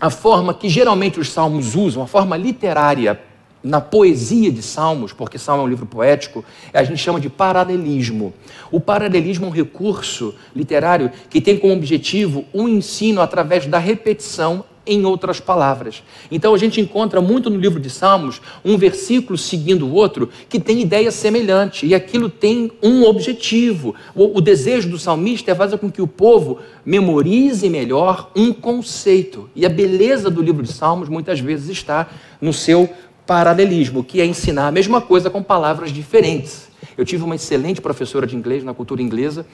a 0.00 0.08
forma 0.08 0.54
que 0.54 0.70
geralmente 0.70 1.20
os 1.20 1.30
Salmos 1.30 1.74
usam, 1.74 2.02
a 2.02 2.06
forma 2.06 2.36
literária 2.36 3.20
na 3.62 3.80
poesia 3.80 4.50
de 4.50 4.62
Salmos, 4.62 5.12
porque 5.12 5.38
Salmo 5.38 5.62
é 5.62 5.66
um 5.66 5.68
livro 5.68 5.86
poético, 5.86 6.44
a 6.72 6.82
gente 6.82 6.98
chama 6.98 7.20
de 7.20 7.28
paralelismo. 7.28 8.32
O 8.70 8.80
paralelismo 8.80 9.46
é 9.46 9.48
um 9.48 9.52
recurso 9.52 10.34
literário 10.54 11.10
que 11.28 11.40
tem 11.40 11.58
como 11.58 11.72
objetivo 11.72 12.44
um 12.54 12.68
ensino 12.68 13.20
através 13.20 13.66
da 13.66 13.78
repetição 13.78 14.64
em 14.86 15.04
outras 15.04 15.38
palavras. 15.38 16.02
Então 16.30 16.54
a 16.54 16.58
gente 16.58 16.80
encontra 16.80 17.20
muito 17.20 17.50
no 17.50 17.58
livro 17.58 17.78
de 17.78 17.90
Salmos 17.90 18.40
um 18.64 18.76
versículo 18.76 19.38
seguindo 19.38 19.86
o 19.86 19.92
outro 19.92 20.28
que 20.48 20.58
tem 20.58 20.80
ideia 20.80 21.10
semelhante 21.10 21.86
e 21.86 21.94
aquilo 21.94 22.28
tem 22.28 22.72
um 22.82 23.04
objetivo. 23.04 23.94
O, 24.14 24.38
o 24.38 24.40
desejo 24.40 24.88
do 24.88 24.98
salmista 24.98 25.50
é 25.50 25.54
fazer 25.54 25.78
com 25.78 25.90
que 25.90 26.02
o 26.02 26.06
povo 26.06 26.58
memorize 26.84 27.68
melhor 27.68 28.30
um 28.34 28.52
conceito. 28.52 29.48
E 29.54 29.66
a 29.66 29.68
beleza 29.68 30.30
do 30.30 30.42
livro 30.42 30.62
de 30.62 30.72
Salmos 30.72 31.08
muitas 31.08 31.38
vezes 31.40 31.68
está 31.68 32.08
no 32.40 32.52
seu 32.52 32.88
paralelismo, 33.30 34.02
que 34.02 34.20
é 34.20 34.26
ensinar 34.26 34.66
a 34.66 34.72
mesma 34.72 35.00
coisa 35.00 35.30
com 35.30 35.40
palavras 35.40 35.92
diferentes. 35.92 36.68
Eu 36.98 37.04
tive 37.04 37.22
uma 37.22 37.36
excelente 37.36 37.80
professora 37.80 38.26
de 38.26 38.34
inglês 38.34 38.64
na 38.64 38.74
cultura 38.74 39.00
inglesa 39.00 39.46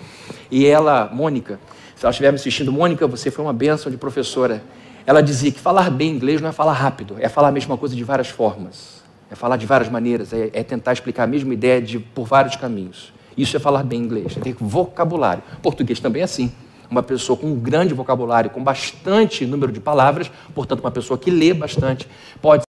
e 0.50 0.64
ela, 0.64 1.11
Mônica, 1.12 1.61
se 1.95 2.02
ela 2.02 2.11
estiver 2.11 2.33
me 2.33 2.37
assistindo, 2.37 2.73
Mônica, 2.73 3.06
você 3.06 3.30
foi 3.30 3.45
uma 3.45 3.52
benção 3.52 3.92
de 3.92 3.99
professora. 3.99 4.62
Ela 5.04 5.21
dizia 5.21 5.52
que 5.52 5.61
falar 5.61 5.90
bem 5.90 6.09
inglês 6.09 6.40
não 6.40 6.49
é 6.49 6.52
falar 6.52 6.73
rápido, 6.73 7.16
é 7.21 7.28
falar 7.28 7.49
a 7.49 7.52
mesma 7.52 7.76
coisa 7.76 7.95
de 7.95 8.02
várias 8.02 8.28
formas, 8.28 9.02
é 9.30 9.35
falar 9.35 9.59
de 9.59 9.66
várias 9.66 9.90
maneiras, 9.90 10.33
é, 10.33 10.49
é 10.54 10.62
tentar 10.62 10.95
explicar 10.95 11.25
a 11.25 11.26
mesma 11.26 11.52
ideia 11.52 11.78
de, 11.83 11.99
por 11.99 12.25
vários 12.25 12.56
caminhos. 12.56 13.12
Isso 13.37 13.59
é 13.59 13.61
falar 13.61 13.83
bem 13.83 14.00
inglês, 14.00 14.38
é 14.38 14.40
ter 14.40 14.56
vocabulário. 14.59 15.42
Português 15.62 16.00
também 16.00 16.23
é 16.23 16.25
assim. 16.25 16.50
uma 16.90 17.02
pessoa 17.02 17.37
com 17.37 17.49
um 17.49 17.56
grande 17.56 17.92
vocabulário, 17.92 18.49
com 18.49 18.64
bastante 18.64 19.45
número 19.45 19.71
de 19.71 19.80
palavras, 19.80 20.30
portanto, 20.54 20.80
uma 20.80 20.90
pessoa 20.90 21.18
que 21.18 21.30
lê 21.30 21.52
bastante, 21.52 22.09
pode 22.40 22.65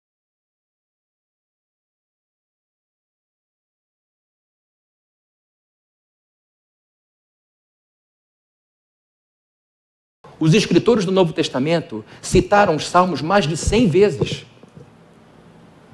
Os 10.38 10.54
escritores 10.54 11.04
do 11.04 11.12
Novo 11.12 11.32
Testamento 11.32 12.04
citaram 12.20 12.74
os 12.74 12.88
salmos 12.88 13.22
mais 13.22 13.46
de 13.46 13.56
100 13.56 13.88
vezes. 13.88 14.46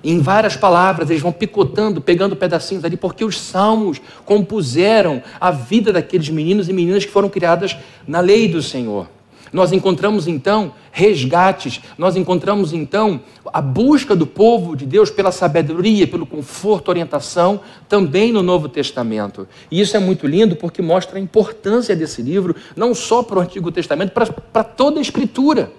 Em 0.02 0.18
várias 0.18 0.56
palavras, 0.56 1.10
eles 1.10 1.22
vão 1.22 1.32
picotando, 1.32 2.00
pegando 2.00 2.34
pedacinhos 2.34 2.84
ali, 2.84 2.96
porque 2.96 3.24
os 3.24 3.38
salmos 3.38 4.00
compuseram 4.24 5.22
a 5.38 5.50
vida 5.50 5.92
daqueles 5.92 6.30
meninos 6.30 6.68
e 6.68 6.72
meninas 6.72 7.04
que 7.04 7.10
foram 7.10 7.28
criadas 7.28 7.76
na 8.06 8.20
lei 8.20 8.48
do 8.48 8.62
Senhor. 8.62 9.06
Nós 9.52 9.72
encontramos 9.72 10.28
então 10.28 10.72
resgates, 10.92 11.80
nós 11.98 12.16
encontramos 12.16 12.72
então 12.72 13.20
a 13.52 13.60
busca 13.60 14.14
do 14.14 14.26
povo 14.26 14.76
de 14.76 14.86
Deus 14.86 15.10
pela 15.10 15.32
sabedoria, 15.32 16.06
pelo 16.06 16.24
conforto, 16.24 16.88
orientação, 16.88 17.60
também 17.88 18.32
no 18.32 18.42
Novo 18.42 18.68
Testamento. 18.68 19.48
E 19.70 19.80
isso 19.80 19.96
é 19.96 20.00
muito 20.00 20.26
lindo 20.26 20.54
porque 20.54 20.80
mostra 20.80 21.18
a 21.18 21.20
importância 21.20 21.96
desse 21.96 22.22
livro, 22.22 22.54
não 22.76 22.94
só 22.94 23.22
para 23.22 23.38
o 23.38 23.42
Antigo 23.42 23.72
Testamento, 23.72 24.12
para, 24.12 24.26
para 24.26 24.64
toda 24.64 24.98
a 24.98 25.02
Escritura. 25.02 25.72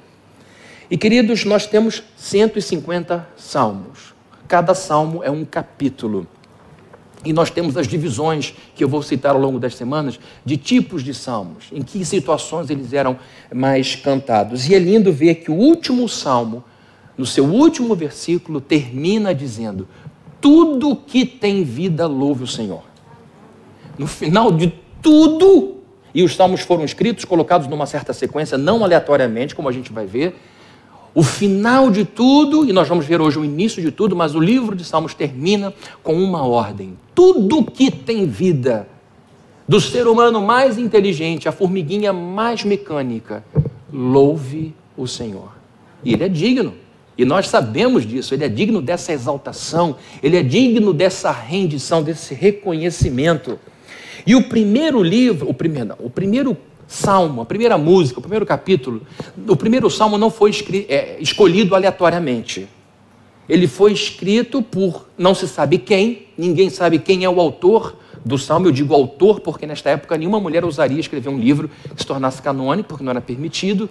E 0.90 0.98
queridos, 0.98 1.46
nós 1.46 1.66
temos 1.66 2.04
150 2.18 3.26
salmos. 3.38 4.14
Cada 4.48 4.76
salmo 4.76 5.24
é 5.24 5.32
um 5.32 5.46
capítulo. 5.46 6.28
E 7.24 7.32
nós 7.32 7.52
temos 7.52 7.78
as 7.78 7.88
divisões, 7.88 8.54
que 8.76 8.84
eu 8.84 8.90
vou 8.90 9.04
citar 9.04 9.36
ao 9.36 9.42
longo 9.42 9.60
das 9.60 9.76
semanas, 9.76 10.20
de 10.44 10.58
tipos 10.58 11.04
de 11.04 11.14
salmos, 11.14 11.66
em 11.72 11.82
que 11.82 12.04
situações 12.04 12.70
eles 12.70 12.94
eram 12.94 13.18
mais 13.54 13.96
cantados. 13.96 14.68
E 14.68 14.74
é 14.74 14.80
lindo 14.80 15.14
ver 15.14 15.36
que 15.36 15.52
o 15.52 15.56
último 15.56 16.10
salmo, 16.10 16.64
no 17.16 17.26
seu 17.26 17.46
último 17.46 17.96
versículo, 17.96 18.60
termina 18.60 19.36
dizendo: 19.36 19.88
Tudo 20.40 20.96
que 20.96 21.26
tem 21.26 21.64
vida 21.64 22.08
louve 22.08 22.44
o 22.44 22.48
Senhor. 22.48 22.84
No 24.00 24.08
final 24.08 24.52
de 24.52 24.74
tudo, 25.02 25.76
e 26.14 26.24
os 26.24 26.36
salmos 26.36 26.62
foram 26.62 26.84
escritos, 26.84 27.24
colocados 27.24 27.68
numa 27.68 27.86
certa 27.86 28.14
sequência, 28.14 28.58
não 28.58 28.84
aleatoriamente, 28.84 29.56
como 29.56 29.70
a 29.70 29.72
gente 29.72 29.94
vai 29.94 30.08
ver, 30.08 30.36
o 31.14 31.24
final 31.24 31.92
de 31.92 32.06
tudo, 32.06 32.68
e 32.68 32.72
nós 32.72 32.88
vamos 32.88 33.06
ver 33.06 33.20
hoje 33.20 33.38
o 33.38 33.46
início 33.46 33.82
de 33.82 33.92
tudo, 33.92 34.16
mas 34.16 34.34
o 34.34 34.40
livro 34.40 34.76
de 34.76 34.84
Salmos 34.86 35.14
termina 35.14 35.74
com 36.02 36.16
uma 36.16 36.46
ordem: 36.46 36.98
tudo 37.14 37.66
que 37.66 37.92
tem 37.92 38.26
vida, 38.26 38.88
do 39.68 39.80
ser 39.82 40.08
humano 40.08 40.42
mais 40.42 40.78
inteligente 40.78 41.50
à 41.50 41.52
formiguinha 41.52 42.14
mais 42.14 42.64
mecânica, 42.64 43.44
louve 43.92 44.74
o 44.98 45.08
Senhor. 45.08 45.52
E 46.04 46.14
Ele 46.14 46.24
é 46.24 46.30
digno. 46.30 46.74
E 47.18 47.26
nós 47.26 47.50
sabemos 47.50 48.06
disso, 48.08 48.34
ele 48.34 48.46
é 48.46 48.50
digno 48.50 48.82
dessa 48.82 49.12
exaltação, 49.12 49.98
ele 50.24 50.38
é 50.38 50.42
digno 50.42 50.94
dessa 50.94 51.30
rendição, 51.30 52.02
desse 52.02 52.34
reconhecimento. 52.34 53.60
E 54.26 54.34
o 54.34 54.44
primeiro 54.50 55.04
livro, 55.04 55.48
o 55.48 55.54
primeiro, 55.54 55.90
não, 55.90 55.98
o 56.00 56.10
primeiro 56.10 56.58
salmo, 56.92 57.42
a 57.42 57.46
primeira 57.46 57.78
música, 57.78 58.20
o 58.20 58.22
primeiro 58.22 58.46
capítulo, 58.46 59.02
o 59.48 59.56
primeiro 59.56 59.90
salmo 59.90 60.18
não 60.18 60.30
foi 60.30 60.52
é, 60.90 61.16
escolhido 61.22 61.74
aleatoriamente. 61.74 62.68
Ele 63.48 63.66
foi 63.66 63.94
escrito 63.94 64.62
por 64.62 65.08
não 65.18 65.34
se 65.34 65.48
sabe 65.48 65.78
quem, 65.78 66.28
ninguém 66.38 66.70
sabe 66.70 67.00
quem 67.00 67.24
é 67.24 67.30
o 67.30 67.40
autor 67.40 67.96
do 68.26 68.38
salmo. 68.38 68.68
Eu 68.68 68.74
digo 68.74 68.94
autor 68.94 69.40
porque 69.40 69.66
nesta 69.66 69.90
época 69.90 70.18
nenhuma 70.18 70.38
mulher 70.38 70.66
ousaria 70.66 71.00
escrever 71.00 71.30
um 71.30 71.40
livro 71.40 71.72
que 71.96 72.02
se 72.02 72.06
tornasse 72.06 72.42
canônico, 72.42 72.90
porque 72.90 73.06
não 73.06 73.12
era 73.12 73.22
permitido. 73.22 73.90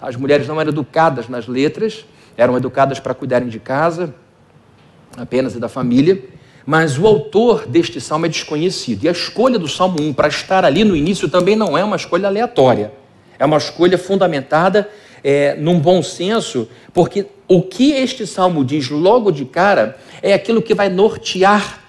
As 0.00 0.16
mulheres 0.16 0.48
não 0.48 0.58
eram 0.58 0.70
educadas 0.70 1.28
nas 1.28 1.46
letras, 1.46 2.06
eram 2.34 2.56
educadas 2.56 2.98
para 2.98 3.12
cuidarem 3.12 3.48
de 3.48 3.60
casa 3.60 4.14
apenas 5.18 5.54
e 5.54 5.58
da 5.58 5.68
família 5.68 6.24
mas 6.68 6.98
o 6.98 7.06
autor 7.06 7.66
deste 7.66 7.98
salmo 7.98 8.26
é 8.26 8.28
desconhecido. 8.28 9.04
E 9.04 9.08
a 9.08 9.12
escolha 9.12 9.58
do 9.58 9.66
Salmo 9.66 10.02
1 10.02 10.12
para 10.12 10.28
estar 10.28 10.66
ali 10.66 10.84
no 10.84 10.94
início 10.94 11.26
também 11.26 11.56
não 11.56 11.78
é 11.78 11.82
uma 11.82 11.96
escolha 11.96 12.28
aleatória. 12.28 12.92
É 13.38 13.46
uma 13.46 13.56
escolha 13.56 13.96
fundamentada 13.96 14.86
é, 15.24 15.56
num 15.56 15.80
bom 15.80 16.02
senso, 16.02 16.68
porque 16.92 17.24
o 17.48 17.62
que 17.62 17.92
este 17.92 18.26
salmo 18.26 18.62
diz 18.62 18.90
logo 18.90 19.30
de 19.30 19.46
cara 19.46 19.96
é 20.20 20.34
aquilo 20.34 20.60
que 20.60 20.74
vai 20.74 20.90
nortear 20.90 21.82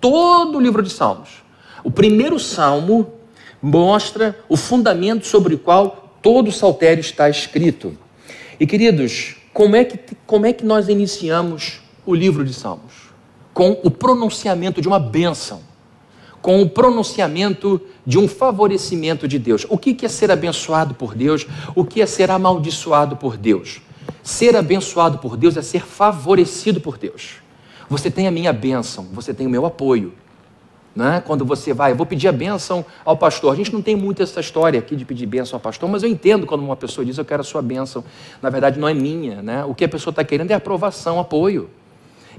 todo 0.00 0.58
o 0.58 0.60
livro 0.60 0.80
de 0.80 0.90
Salmos. 0.90 1.42
O 1.82 1.90
primeiro 1.90 2.38
salmo 2.38 3.12
mostra 3.60 4.38
o 4.48 4.56
fundamento 4.56 5.26
sobre 5.26 5.56
o 5.56 5.58
qual 5.58 6.20
todo 6.22 6.50
o 6.50 6.52
saltério 6.52 7.00
está 7.00 7.28
escrito. 7.28 7.98
E 8.60 8.64
queridos, 8.64 9.34
como 9.52 9.74
é 9.74 9.82
que, 9.82 9.98
como 10.24 10.46
é 10.46 10.52
que 10.52 10.64
nós 10.64 10.88
iniciamos 10.88 11.80
o 12.06 12.14
livro 12.14 12.44
de 12.44 12.54
Salmos? 12.54 12.99
Com 13.52 13.78
o 13.82 13.90
pronunciamento 13.90 14.80
de 14.80 14.88
uma 14.88 14.98
bênção, 14.98 15.60
com 16.40 16.62
o 16.62 16.68
pronunciamento 16.68 17.80
de 18.06 18.18
um 18.18 18.26
favorecimento 18.26 19.28
de 19.28 19.38
Deus. 19.38 19.66
O 19.68 19.76
que 19.76 20.04
é 20.04 20.08
ser 20.08 20.30
abençoado 20.30 20.94
por 20.94 21.14
Deus? 21.14 21.46
O 21.74 21.84
que 21.84 22.00
é 22.00 22.06
ser 22.06 22.30
amaldiçoado 22.30 23.16
por 23.16 23.36
Deus? 23.36 23.80
Ser 24.22 24.56
abençoado 24.56 25.18
por 25.18 25.36
Deus 25.36 25.56
é 25.56 25.62
ser 25.62 25.84
favorecido 25.84 26.80
por 26.80 26.96
Deus. 26.96 27.36
Você 27.88 28.10
tem 28.10 28.26
a 28.26 28.30
minha 28.30 28.52
bênção, 28.52 29.06
você 29.12 29.34
tem 29.34 29.46
o 29.46 29.50
meu 29.50 29.66
apoio. 29.66 30.12
Né? 30.94 31.22
Quando 31.24 31.44
você 31.44 31.72
vai, 31.72 31.92
eu 31.92 31.96
vou 31.96 32.04
pedir 32.04 32.28
a 32.28 32.32
bênção 32.32 32.84
ao 33.04 33.16
pastor. 33.16 33.52
A 33.52 33.56
gente 33.56 33.72
não 33.72 33.80
tem 33.80 33.94
muito 33.94 34.22
essa 34.22 34.40
história 34.40 34.78
aqui 34.78 34.96
de 34.96 35.04
pedir 35.04 35.26
bênção 35.26 35.56
ao 35.56 35.60
pastor, 35.60 35.88
mas 35.88 36.02
eu 36.02 36.08
entendo 36.08 36.46
quando 36.46 36.62
uma 36.62 36.76
pessoa 36.76 37.04
diz 37.04 37.16
eu 37.16 37.24
quero 37.24 37.40
a 37.42 37.44
sua 37.44 37.62
bênção. 37.62 38.04
Na 38.42 38.50
verdade, 38.50 38.78
não 38.78 38.88
é 38.88 38.94
minha. 38.94 39.42
Né? 39.42 39.64
O 39.64 39.74
que 39.74 39.84
a 39.84 39.88
pessoa 39.88 40.10
está 40.10 40.24
querendo 40.24 40.50
é 40.50 40.54
aprovação, 40.54 41.18
apoio. 41.18 41.70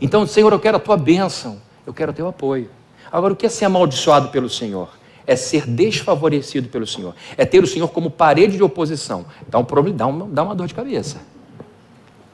Então, 0.01 0.25
Senhor, 0.25 0.51
eu 0.51 0.60
quero 0.60 0.77
a 0.77 0.79
tua 0.79 0.98
bênção, 0.98 1.62
eu 1.86 1.93
quero 1.93 2.12
o 2.12 2.13
teu 2.13 2.27
apoio. 2.27 2.70
Agora, 3.12 3.34
o 3.34 3.36
que 3.36 3.46
é 3.46 3.50
ser 3.50 3.65
amaldiçoado 3.65 4.29
pelo 4.29 4.50
Senhor? 4.50 4.89
É 5.27 5.36
ser 5.36 5.67
desfavorecido 5.67 6.67
pelo 6.70 6.88
Senhor. 6.88 7.13
É 7.38 7.46
ter 7.46 7.63
o 7.63 7.67
Senhor 7.67 7.88
como 7.89 8.10
parede 8.10 8.58
de 8.58 8.63
oposição. 8.63 9.25
Dá 9.48 9.60
um 9.60 9.63
problema, 9.63 9.98
dá 9.98 10.08
uma, 10.08 10.25
dá 10.25 10.43
uma 10.43 10.55
dor 10.55 10.65
de 10.65 10.74
cabeça. 10.74 11.22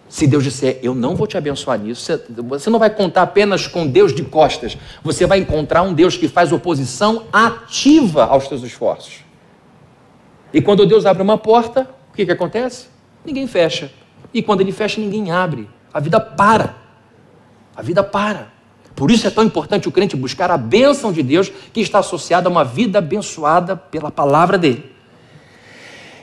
Se 0.07 0.25
Deus 0.25 0.43
disser, 0.43 0.79
eu 0.81 0.95
não 0.95 1.15
vou 1.15 1.27
te 1.27 1.37
abençoar 1.37 1.77
nisso, 1.77 2.17
você 2.47 2.69
não 2.69 2.79
vai 2.79 2.89
contar 2.89 3.23
apenas 3.23 3.67
com 3.67 3.85
Deus 3.85 4.15
de 4.15 4.23
costas, 4.23 4.77
você 5.03 5.25
vai 5.25 5.39
encontrar 5.39 5.81
um 5.81 5.93
Deus 5.93 6.15
que 6.15 6.29
faz 6.29 6.53
oposição 6.53 7.25
ativa 7.33 8.23
aos 8.23 8.47
teus 8.47 8.63
esforços. 8.63 9.25
E 10.53 10.61
quando 10.61 10.85
Deus 10.85 11.05
abre 11.05 11.21
uma 11.21 11.37
porta, 11.37 11.89
o 12.09 12.15
que, 12.15 12.25
que 12.25 12.31
acontece? 12.31 12.87
Ninguém 13.25 13.47
fecha. 13.47 13.91
E 14.33 14.41
quando 14.41 14.61
ele 14.61 14.71
fecha, 14.71 15.01
ninguém 15.01 15.29
abre. 15.29 15.69
A 15.93 15.99
vida 15.99 16.21
para. 16.21 16.86
A 17.77 17.81
vida 17.83 18.03
para. 18.03 18.51
Por 18.95 19.11
isso 19.11 19.27
é 19.27 19.29
tão 19.29 19.43
importante 19.43 19.87
o 19.87 19.91
crente 19.91 20.15
buscar 20.15 20.49
a 20.49 20.57
bênção 20.57 21.13
de 21.13 21.21
Deus 21.21 21.51
que 21.71 21.79
está 21.79 21.99
associada 21.99 22.49
a 22.49 22.51
uma 22.51 22.65
vida 22.65 22.97
abençoada 22.97 23.75
pela 23.75 24.09
palavra 24.09 24.57
dele. 24.57 24.97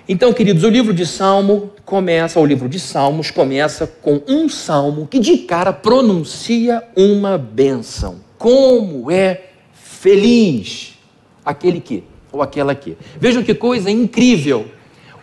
Então, 0.08 0.32
queridos, 0.32 0.64
o 0.64 0.68
livro 0.68 0.92
de 0.92 1.06
Salmo 1.06 1.70
começa, 1.84 2.40
o 2.40 2.44
livro 2.44 2.68
de 2.68 2.80
Salmos 2.80 3.30
começa 3.30 3.86
com 3.86 4.20
um 4.26 4.48
salmo 4.48 5.06
que 5.06 5.20
de 5.20 5.38
cara 5.38 5.72
pronuncia 5.72 6.82
uma 6.96 7.38
bênção. 7.38 8.16
Como 8.36 9.08
é 9.08 9.50
feliz 9.72 10.98
aquele 11.44 11.80
que 11.80 12.02
ou 12.32 12.42
aquela 12.42 12.74
que. 12.74 12.98
Vejam 13.20 13.44
que 13.44 13.54
coisa 13.54 13.88
incrível. 13.88 14.66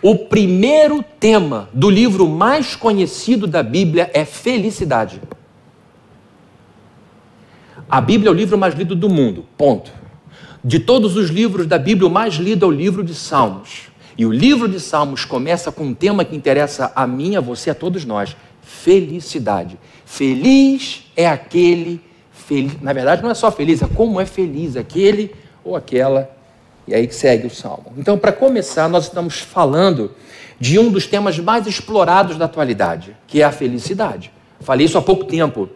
O 0.02 0.16
primeiro 0.16 1.04
tema 1.20 1.70
do 1.74 1.90
livro 1.90 2.28
mais 2.28 2.76
conhecido 2.76 3.46
da 3.46 3.62
Bíblia 3.62 4.10
é 4.14 4.24
felicidade. 4.24 5.22
A 7.92 8.00
Bíblia 8.00 8.30
é 8.30 8.32
o 8.32 8.34
livro 8.34 8.58
mais 8.58 8.74
lido 8.74 8.96
do 8.96 9.10
mundo, 9.10 9.44
ponto. 9.58 9.92
De 10.64 10.80
todos 10.80 11.18
os 11.18 11.30
livros 11.30 11.68
da 11.68 11.78
Bíblia, 11.78 12.08
o 12.08 12.10
mais 12.10 12.36
lido 12.36 12.64
é 12.64 12.68
o 12.70 12.72
livro 12.72 13.04
de 13.04 13.14
Salmos. 13.14 13.90
E 14.18 14.26
o 14.26 14.32
livro 14.32 14.70
de 14.70 14.80
Salmos 14.80 15.26
começa 15.26 15.74
com 15.74 15.84
um 15.84 15.94
tema 15.94 16.24
que 16.24 16.34
interessa 16.34 16.94
a 16.96 17.06
mim, 17.06 17.36
a 17.36 17.42
você, 17.42 17.70
a 17.70 17.76
todos 17.76 18.06
nós: 18.06 18.34
felicidade. 18.62 19.78
Feliz 20.06 21.12
é 21.18 21.28
aquele, 21.28 22.00
feliz, 22.32 22.82
na 22.82 22.94
verdade 22.94 23.22
não 23.22 23.30
é 23.30 23.34
só 23.34 23.52
feliz, 23.52 23.82
é 23.82 23.88
como 23.88 24.22
é 24.22 24.26
feliz 24.26 24.78
aquele 24.78 25.36
ou 25.62 25.76
aquela. 25.76 26.32
E 26.88 26.96
aí 26.96 27.12
segue 27.12 27.48
o 27.48 27.50
salmo. 27.50 27.92
Então, 27.98 28.18
para 28.18 28.32
começar, 28.32 28.88
nós 28.88 29.04
estamos 29.04 29.40
falando 29.40 30.12
de 30.58 30.80
um 30.80 30.90
dos 30.90 31.06
temas 31.08 31.38
mais 31.40 31.68
explorados 31.68 32.38
da 32.38 32.46
atualidade, 32.46 33.18
que 33.28 33.42
é 33.42 33.44
a 33.44 33.52
felicidade. 33.52 34.32
Falei 34.62 34.86
isso 34.86 34.98
há 34.98 35.02
pouco 35.02 35.26
tempo 35.26 35.70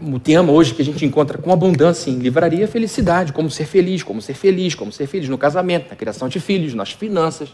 o 0.00 0.18
tema 0.18 0.52
hoje 0.52 0.74
que 0.74 0.82
a 0.82 0.84
gente 0.84 1.04
encontra 1.04 1.38
com 1.38 1.52
abundância 1.52 2.10
em 2.10 2.18
livraria 2.18 2.64
é 2.64 2.66
felicidade, 2.66 3.32
como 3.32 3.50
ser 3.50 3.64
feliz, 3.64 4.02
como 4.02 4.20
ser 4.20 4.34
feliz, 4.34 4.74
como 4.74 4.92
ser 4.92 5.06
feliz 5.06 5.28
no 5.28 5.38
casamento, 5.38 5.88
na 5.90 5.96
criação 5.96 6.28
de 6.28 6.38
filhos, 6.40 6.74
nas 6.74 6.92
finanças. 6.92 7.48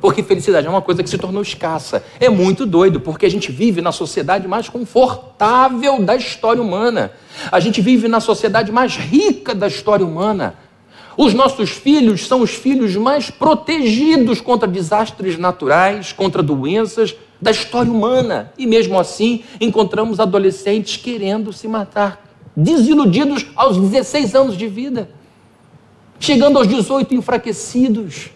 Porque 0.00 0.22
felicidade 0.22 0.66
é 0.66 0.70
uma 0.70 0.80
coisa 0.80 1.02
que 1.02 1.10
se 1.10 1.18
tornou 1.18 1.42
escassa. 1.42 2.04
É 2.20 2.28
muito 2.28 2.64
doido, 2.64 3.00
porque 3.00 3.26
a 3.26 3.30
gente 3.30 3.50
vive 3.50 3.80
na 3.80 3.90
sociedade 3.90 4.46
mais 4.46 4.68
confortável 4.68 6.00
da 6.00 6.14
história 6.14 6.62
humana. 6.62 7.12
A 7.50 7.58
gente 7.58 7.80
vive 7.80 8.06
na 8.06 8.20
sociedade 8.20 8.70
mais 8.70 8.96
rica 8.96 9.54
da 9.54 9.66
história 9.66 10.06
humana. 10.06 10.54
Os 11.16 11.34
nossos 11.34 11.70
filhos 11.70 12.28
são 12.28 12.42
os 12.42 12.50
filhos 12.50 12.94
mais 12.94 13.28
protegidos 13.28 14.40
contra 14.40 14.68
desastres 14.68 15.36
naturais, 15.36 16.12
contra 16.12 16.44
doenças 16.44 17.16
da 17.40 17.50
história 17.50 17.90
humana. 17.90 18.52
E 18.58 18.66
mesmo 18.66 18.98
assim, 18.98 19.44
encontramos 19.60 20.20
adolescentes 20.20 20.96
querendo 20.96 21.52
se 21.52 21.68
matar, 21.68 22.24
desiludidos 22.56 23.46
aos 23.54 23.76
16 23.78 24.34
anos 24.34 24.56
de 24.56 24.66
vida, 24.66 25.10
chegando 26.18 26.58
aos 26.58 26.66
18 26.66 27.14
enfraquecidos, 27.14 28.30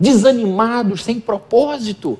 desanimados, 0.00 1.04
sem 1.04 1.20
propósito. 1.20 2.18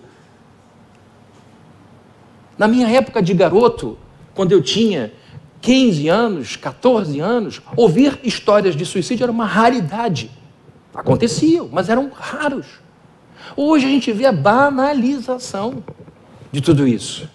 Na 2.58 2.68
minha 2.68 2.88
época 2.88 3.22
de 3.22 3.34
garoto, 3.34 3.98
quando 4.34 4.52
eu 4.52 4.62
tinha 4.62 5.12
15 5.60 6.08
anos, 6.08 6.56
14 6.56 7.18
anos, 7.20 7.62
ouvir 7.76 8.20
histórias 8.22 8.76
de 8.76 8.84
suicídio 8.84 9.24
era 9.24 9.32
uma 9.32 9.46
raridade. 9.46 10.30
Aconteciam, 10.94 11.68
mas 11.70 11.88
eram 11.88 12.10
raros. 12.14 12.66
Hoje 13.56 13.86
a 13.86 13.88
gente 13.88 14.12
vê 14.12 14.26
a 14.26 14.32
banalização 14.32 15.82
de 16.56 16.62
tudo 16.62 16.88
isso. 16.88 17.28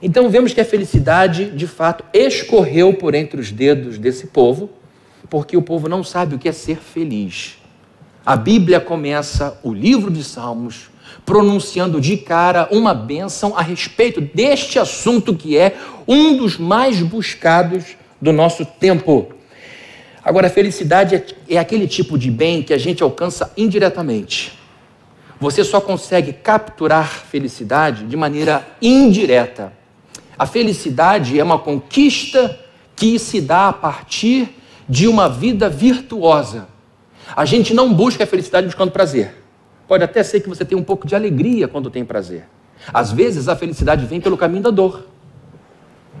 Então 0.00 0.30
vemos 0.30 0.54
que 0.54 0.60
a 0.60 0.64
felicidade, 0.64 1.50
de 1.50 1.66
fato, 1.66 2.02
escorreu 2.14 2.94
por 2.94 3.14
entre 3.14 3.38
os 3.38 3.52
dedos 3.52 3.98
desse 3.98 4.28
povo, 4.28 4.70
porque 5.28 5.54
o 5.54 5.60
povo 5.60 5.86
não 5.86 6.02
sabe 6.02 6.34
o 6.34 6.38
que 6.38 6.48
é 6.48 6.52
ser 6.52 6.78
feliz. 6.78 7.58
A 8.24 8.34
Bíblia 8.34 8.80
começa 8.80 9.60
o 9.62 9.70
livro 9.70 10.10
de 10.10 10.24
Salmos 10.24 10.88
pronunciando 11.26 12.00
de 12.00 12.16
cara 12.16 12.68
uma 12.70 12.94
bênção 12.94 13.54
a 13.54 13.60
respeito 13.60 14.20
deste 14.20 14.78
assunto 14.78 15.34
que 15.34 15.58
é 15.58 15.76
um 16.08 16.38
dos 16.38 16.56
mais 16.56 17.02
buscados 17.02 17.96
do 18.20 18.32
nosso 18.32 18.64
tempo. 18.64 19.28
Agora, 20.24 20.46
a 20.46 20.50
felicidade 20.50 21.16
é, 21.16 21.26
é 21.50 21.58
aquele 21.58 21.86
tipo 21.86 22.18
de 22.18 22.30
bem 22.30 22.62
que 22.62 22.72
a 22.72 22.78
gente 22.78 23.02
alcança 23.02 23.52
indiretamente. 23.58 24.56
Você 25.38 25.62
só 25.62 25.80
consegue 25.80 26.32
capturar 26.32 27.08
felicidade 27.08 28.04
de 28.04 28.16
maneira 28.16 28.66
indireta. 28.80 29.72
A 30.38 30.46
felicidade 30.46 31.38
é 31.38 31.44
uma 31.44 31.58
conquista 31.58 32.58
que 32.94 33.18
se 33.18 33.40
dá 33.40 33.68
a 33.68 33.72
partir 33.72 34.48
de 34.88 35.06
uma 35.06 35.28
vida 35.28 35.68
virtuosa. 35.68 36.68
A 37.34 37.44
gente 37.44 37.74
não 37.74 37.92
busca 37.92 38.24
a 38.24 38.26
felicidade 38.26 38.66
buscando 38.66 38.90
prazer. 38.90 39.34
Pode 39.86 40.02
até 40.02 40.22
ser 40.22 40.40
que 40.40 40.48
você 40.48 40.64
tenha 40.64 40.80
um 40.80 40.84
pouco 40.84 41.06
de 41.06 41.14
alegria 41.14 41.68
quando 41.68 41.90
tem 41.90 42.04
prazer. 42.04 42.44
Às 42.92 43.12
vezes 43.12 43.48
a 43.48 43.56
felicidade 43.56 44.06
vem 44.06 44.20
pelo 44.20 44.36
caminho 44.36 44.62
da 44.62 44.70
dor. 44.70 45.06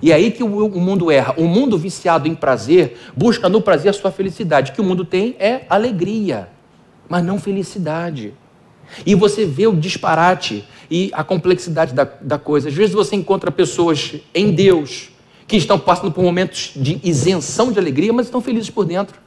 E 0.02 0.12
é 0.12 0.14
aí 0.14 0.30
que 0.30 0.42
o 0.42 0.48
mundo 0.48 1.10
erra. 1.10 1.34
O 1.38 1.44
mundo 1.46 1.78
viciado 1.78 2.28
em 2.28 2.34
prazer 2.34 2.98
busca 3.16 3.48
no 3.48 3.62
prazer 3.62 3.90
a 3.90 3.94
sua 3.94 4.10
felicidade. 4.10 4.72
O 4.72 4.74
que 4.74 4.80
o 4.80 4.84
mundo 4.84 5.04
tem 5.04 5.36
é 5.38 5.64
alegria, 5.70 6.48
mas 7.08 7.24
não 7.24 7.38
felicidade. 7.38 8.34
E 9.04 9.14
você 9.14 9.44
vê 9.44 9.66
o 9.66 9.74
disparate 9.74 10.64
e 10.90 11.10
a 11.12 11.24
complexidade 11.24 11.92
da, 11.92 12.04
da 12.04 12.38
coisa. 12.38 12.68
Às 12.68 12.74
vezes 12.74 12.94
você 12.94 13.16
encontra 13.16 13.50
pessoas 13.50 14.14
em 14.34 14.52
Deus 14.52 15.10
que 15.46 15.56
estão 15.56 15.78
passando 15.78 16.10
por 16.10 16.24
momentos 16.24 16.72
de 16.74 17.00
isenção 17.04 17.70
de 17.70 17.78
alegria, 17.78 18.12
mas 18.12 18.26
estão 18.26 18.40
felizes 18.40 18.70
por 18.70 18.84
dentro. 18.84 19.18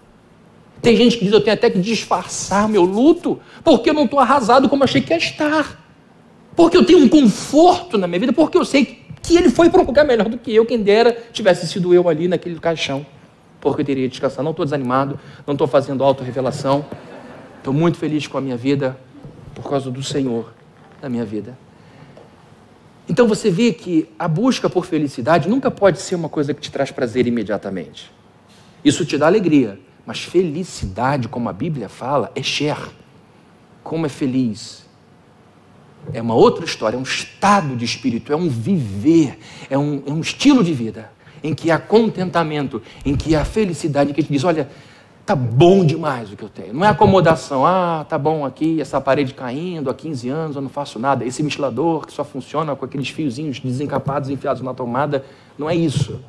Tem 0.82 0.96
gente 0.96 1.18
que 1.18 1.26
diz: 1.26 1.34
eu 1.34 1.42
tenho 1.42 1.54
até 1.54 1.70
que 1.70 1.80
disfarçar 1.80 2.68
meu 2.68 2.84
luto, 2.84 3.40
porque 3.64 3.90
eu 3.90 3.94
não 3.94 4.06
estou 4.06 4.20
arrasado 4.20 4.70
como 4.70 4.84
achei 4.84 5.02
que 5.02 5.14
ia 5.14 5.18
estar. 5.18 5.86
Porque 6.56 6.76
eu 6.76 6.86
tenho 6.86 7.00
um 7.00 7.08
conforto 7.08 7.98
na 7.98 8.08
minha 8.08 8.20
vida, 8.20 8.34
porque 8.34 8.58
eu 8.58 8.66
sei 8.66 9.00
que 9.22 9.38
ele 9.38 9.50
foi 9.50 9.70
para 9.70 9.82
um 9.82 9.86
lugar 9.86 10.06
melhor 10.06 10.28
do 10.28 10.38
que 10.38 10.54
eu, 10.54 10.66
quem 10.66 10.82
dera 10.82 11.16
tivesse 11.32 11.68
sido 11.68 11.94
eu 11.94 12.10
ali 12.10 12.28
naquele 12.28 12.60
caixão. 12.60 13.06
Porque 13.62 13.82
eu 13.82 13.86
teria 13.86 14.08
descansado. 14.08 14.44
Não 14.44 14.52
estou 14.52 14.66
desanimado, 14.66 15.20
não 15.46 15.54
estou 15.54 15.68
fazendo 15.68 16.04
autorrevelação. 16.04 16.86
Estou 17.58 17.74
muito 17.74 17.98
feliz 17.98 18.26
com 18.26 18.38
a 18.38 18.42
minha 18.42 18.56
vida 18.56 18.98
por 19.62 19.70
causa 19.70 19.92
do 19.92 20.02
Senhor 20.02 20.54
na 21.02 21.10
minha 21.10 21.26
vida. 21.26 21.58
Então 23.08 23.28
você 23.28 23.50
vê 23.50 23.74
que 23.74 24.08
a 24.18 24.28
busca 24.28 24.70
por 24.70 24.86
felicidade 24.86 25.50
nunca 25.50 25.72
pode 25.72 26.00
ser 26.00 26.16
uma 26.16 26.30
coisa 26.30 26.54
que 26.54 26.62
te 26.62 26.72
traz 26.72 26.92
prazer 26.92 27.26
imediatamente. 27.26 28.12
Isso 28.84 29.06
te 29.06 29.18
dá 29.18 29.26
alegria, 29.26 29.80
mas 30.06 30.24
felicidade, 30.24 31.28
como 31.28 31.50
a 31.50 31.54
Bíblia 31.54 31.90
fala, 31.90 32.32
é 32.36 32.44
Sher. 32.44 32.78
Como 33.84 34.06
é 34.06 34.10
feliz. 34.10 34.86
É 36.14 36.22
uma 36.22 36.36
outra 36.36 36.64
história, 36.64 36.96
é 36.96 37.00
um 37.00 37.04
estado 37.04 37.76
de 37.76 37.84
espírito, 37.84 38.32
é 38.32 38.36
um 38.36 38.48
viver, 38.48 39.40
é 39.70 39.78
um, 39.78 40.04
é 40.06 40.12
um 40.12 40.22
estilo 40.22 40.64
de 40.64 40.74
vida 40.74 41.12
em 41.44 41.54
que 41.54 41.72
há 41.72 41.80
contentamento, 41.80 42.82
em 43.06 43.16
que 43.16 43.36
há 43.36 43.44
felicidade, 43.44 44.14
que 44.14 44.20
a 44.20 44.24
gente 44.24 44.32
diz: 44.32 44.44
olha, 44.44 44.70
tá 45.30 45.36
bom 45.36 45.86
demais 45.86 46.32
o 46.32 46.36
que 46.36 46.42
eu 46.42 46.50
tenho. 46.50 46.74
Não 46.74 46.84
é 46.84 46.88
acomodação, 46.88 47.64
ah, 47.64 48.04
tá 48.10 48.18
bom 48.18 48.44
aqui, 48.44 48.82
essa 48.82 49.00
parede 49.00 49.32
caindo 49.32 49.88
há 49.88 49.94
15 49.94 50.28
anos, 50.28 50.56
eu 50.56 50.62
não 50.64 50.70
faço 50.70 50.98
nada. 50.98 51.24
Esse 51.24 51.44
ventilador 51.44 52.08
que 52.08 52.14
só 52.14 52.24
funciona 52.24 52.76
com 52.76 52.84
aqueles 52.84 53.10
fiozinhos 53.10 53.60
desencapados 53.60 54.32
enfiados 54.32 54.64
na 54.64 54.74
tomada. 54.74 55.24
Não 55.56 55.70
é 55.70 55.76
isso. 55.76 56.20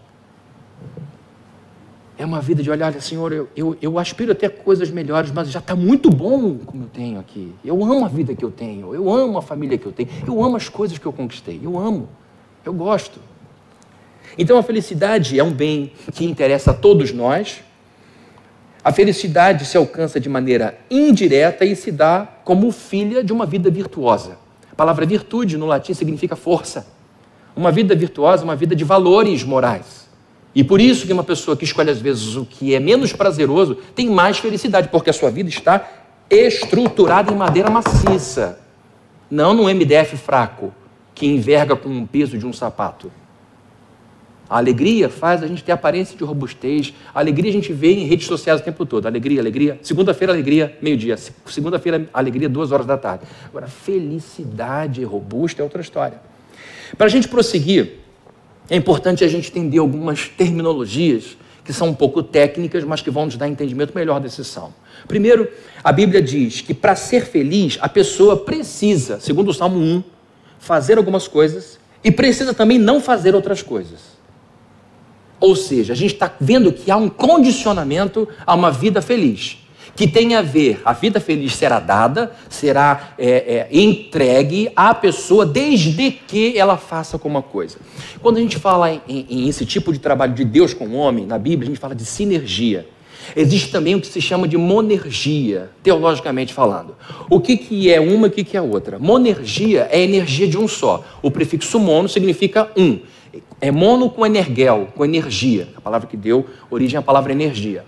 É 2.18 2.26
uma 2.26 2.42
vida 2.42 2.62
de 2.62 2.70
olhar, 2.70 2.92
olha, 2.92 3.00
Senhor, 3.00 3.32
eu, 3.32 3.48
eu, 3.56 3.74
eu 3.80 3.98
aspiro 3.98 4.32
até 4.32 4.50
coisas 4.50 4.90
melhores, 4.90 5.32
mas 5.32 5.50
já 5.50 5.60
está 5.60 5.74
muito 5.74 6.10
bom 6.10 6.58
como 6.58 6.84
eu 6.84 6.88
tenho 6.88 7.18
aqui. 7.18 7.54
Eu 7.64 7.82
amo 7.82 8.04
a 8.04 8.08
vida 8.08 8.34
que 8.34 8.44
eu 8.44 8.50
tenho, 8.50 8.94
eu 8.94 9.10
amo 9.10 9.38
a 9.38 9.42
família 9.42 9.78
que 9.78 9.86
eu 9.86 9.92
tenho, 9.92 10.10
eu 10.26 10.44
amo 10.44 10.56
as 10.56 10.68
coisas 10.68 10.98
que 10.98 11.06
eu 11.06 11.12
conquistei, 11.14 11.58
eu 11.62 11.78
amo, 11.78 12.06
eu 12.66 12.74
gosto. 12.74 13.18
Então 14.36 14.58
a 14.58 14.62
felicidade 14.62 15.40
é 15.40 15.42
um 15.42 15.52
bem 15.52 15.90
que 16.12 16.26
interessa 16.26 16.72
a 16.72 16.74
todos 16.74 17.14
nós. 17.14 17.62
A 18.83 18.93
felicidade 18.93 19.66
se 19.66 19.77
alcança 19.77 20.19
de 20.19 20.29
maneira 20.29 20.79
indireta 20.90 21.64
e 21.66 21.77
se 21.77 21.93
dá 21.93 22.27
como 22.45 22.73
filha 22.73 23.23
de 23.23 23.33
uma 23.33 23.45
vida 23.45 23.71
virtuosa. 23.71 24.38
A 24.73 24.75
palavra 24.75 25.05
virtude 25.05 25.59
no 25.59 25.66
latim 25.66 25.93
significa 25.93 26.35
força. 26.35 26.87
Uma 27.55 27.71
vida 27.71 27.95
virtuosa, 27.95 28.43
uma 28.43 28.57
vida 28.57 28.75
de 28.75 28.83
valores 28.83 29.45
morais. 29.45 30.09
E 30.55 30.64
por 30.64 30.81
isso 30.81 31.07
que 31.07 31.12
uma 31.12 31.23
pessoa 31.23 31.57
que 31.57 31.64
escolhe 31.64 31.90
às 31.90 32.01
vezes 32.01 32.37
o 32.37 32.47
que 32.47 32.75
é 32.75 32.81
menos 32.81 33.12
prazeroso 33.12 33.77
tem 33.95 34.09
mais 34.09 34.38
felicidade, 34.38 34.88
porque 34.88 35.11
a 35.11 35.12
sua 35.12 35.31
vida 35.31 35.49
está 35.49 35.87
estruturada 36.31 37.33
em 37.33 37.37
madeira 37.37 37.69
maciça, 37.69 38.61
não 39.31 39.53
num 39.53 39.69
MDF 39.69 40.16
fraco 40.16 40.73
que 41.14 41.27
enverga 41.27 41.77
com 41.77 42.03
o 42.03 42.07
peso 42.07 42.38
de 42.38 42.47
um 42.47 42.53
sapato. 42.53 43.12
A 44.50 44.58
alegria 44.58 45.08
faz 45.08 45.44
a 45.44 45.46
gente 45.46 45.62
ter 45.62 45.70
aparência 45.70 46.18
de 46.18 46.24
robustez. 46.24 46.92
A 47.14 47.20
alegria 47.20 47.50
a 47.50 47.52
gente 47.52 47.72
vê 47.72 47.92
em 47.92 48.04
redes 48.04 48.26
sociais 48.26 48.60
o 48.60 48.64
tempo 48.64 48.84
todo. 48.84 49.06
Alegria, 49.06 49.40
alegria. 49.40 49.78
Segunda-feira, 49.80 50.32
alegria, 50.32 50.76
meio-dia. 50.82 51.16
Segunda-feira, 51.46 52.08
alegria, 52.12 52.48
duas 52.48 52.72
horas 52.72 52.84
da 52.84 52.98
tarde. 52.98 53.26
Agora, 53.46 53.68
felicidade 53.68 55.04
robusta 55.04 55.62
é 55.62 55.64
outra 55.64 55.80
história. 55.80 56.20
Para 56.98 57.06
a 57.06 57.08
gente 57.08 57.28
prosseguir, 57.28 58.00
é 58.68 58.74
importante 58.74 59.22
a 59.22 59.28
gente 59.28 59.50
entender 59.50 59.78
algumas 59.78 60.26
terminologias 60.28 61.36
que 61.64 61.72
são 61.72 61.86
um 61.86 61.94
pouco 61.94 62.20
técnicas, 62.20 62.82
mas 62.82 63.00
que 63.00 63.10
vão 63.10 63.26
nos 63.26 63.36
dar 63.36 63.46
entendimento 63.46 63.94
melhor 63.94 64.18
desse 64.18 64.44
salmo. 64.44 64.74
Primeiro, 65.06 65.48
a 65.84 65.92
Bíblia 65.92 66.20
diz 66.20 66.60
que 66.60 66.74
para 66.74 66.96
ser 66.96 67.24
feliz, 67.24 67.78
a 67.80 67.88
pessoa 67.88 68.36
precisa, 68.36 69.20
segundo 69.20 69.50
o 69.50 69.54
Salmo 69.54 69.78
1, 69.78 70.02
fazer 70.58 70.98
algumas 70.98 71.28
coisas 71.28 71.78
e 72.02 72.10
precisa 72.10 72.52
também 72.52 72.80
não 72.80 73.00
fazer 73.00 73.32
outras 73.36 73.62
coisas. 73.62 74.10
Ou 75.40 75.57
seja, 75.57 75.94
a 75.94 75.96
gente 75.96 76.12
está 76.12 76.31
vendo 76.40 76.72
que 76.72 76.90
há 76.90 76.96
um 76.96 77.09
condicionamento 77.09 78.29
a 78.46 78.55
uma 78.55 78.70
vida 78.70 79.00
feliz 79.00 79.57
que 80.00 80.07
tem 80.07 80.35
a 80.35 80.40
ver, 80.40 80.81
a 80.85 80.92
vida 80.92 81.20
feliz 81.20 81.55
será 81.55 81.79
dada, 81.79 82.33
será 82.48 83.12
é, 83.18 83.29
é, 83.29 83.68
entregue 83.70 84.70
à 84.74 84.94
pessoa 84.94 85.44
desde 85.44 86.11
que 86.11 86.57
ela 86.57 86.76
faça 86.76 87.16
alguma 87.16 87.42
coisa. 87.42 87.76
Quando 88.22 88.38
a 88.38 88.40
gente 88.40 88.57
fala 88.57 88.90
em, 88.90 89.03
em, 89.07 89.26
em 89.29 89.48
esse 89.48 89.66
tipo 89.66 89.92
de 89.92 89.98
trabalho 89.98 90.33
de 90.33 90.44
Deus 90.44 90.72
com 90.72 90.87
o 90.87 90.94
homem, 90.94 91.26
na 91.26 91.38
Bíblia, 91.38 91.68
a 91.68 91.70
gente 91.72 91.81
fala 91.81 91.94
de 91.94 92.05
sinergia. 92.05 92.87
Existe 93.37 93.70
também 93.70 93.94
o 93.94 94.00
que 94.00 94.07
se 94.07 94.20
chama 94.20 94.48
de 94.48 94.57
monergia, 94.57 95.70
teologicamente 95.83 96.55
falando. 96.55 96.96
O 97.29 97.38
que, 97.38 97.57
que 97.57 97.92
é 97.92 98.00
uma 98.00 98.26
e 98.26 98.31
o 98.31 98.33
que, 98.33 98.42
que 98.42 98.57
é 98.57 98.62
outra? 98.62 98.98
Monergia 98.98 99.87
é 99.90 100.00
energia 100.00 100.48
de 100.48 100.57
um 100.57 100.66
só. 100.66 101.05
O 101.22 101.31
prefixo 101.31 101.79
mono 101.79 102.09
significa 102.09 102.70
um. 102.76 103.00
É 103.61 103.70
mono 103.70 104.09
com 104.09 104.25
energel, 104.25 104.88
com 104.94 105.05
energia, 105.05 105.68
a 105.77 105.81
palavra 105.81 106.09
que 106.09 106.16
deu 106.16 106.46
origem 106.70 106.99
à 106.99 107.03
palavra 107.03 107.33
energia. 107.33 107.85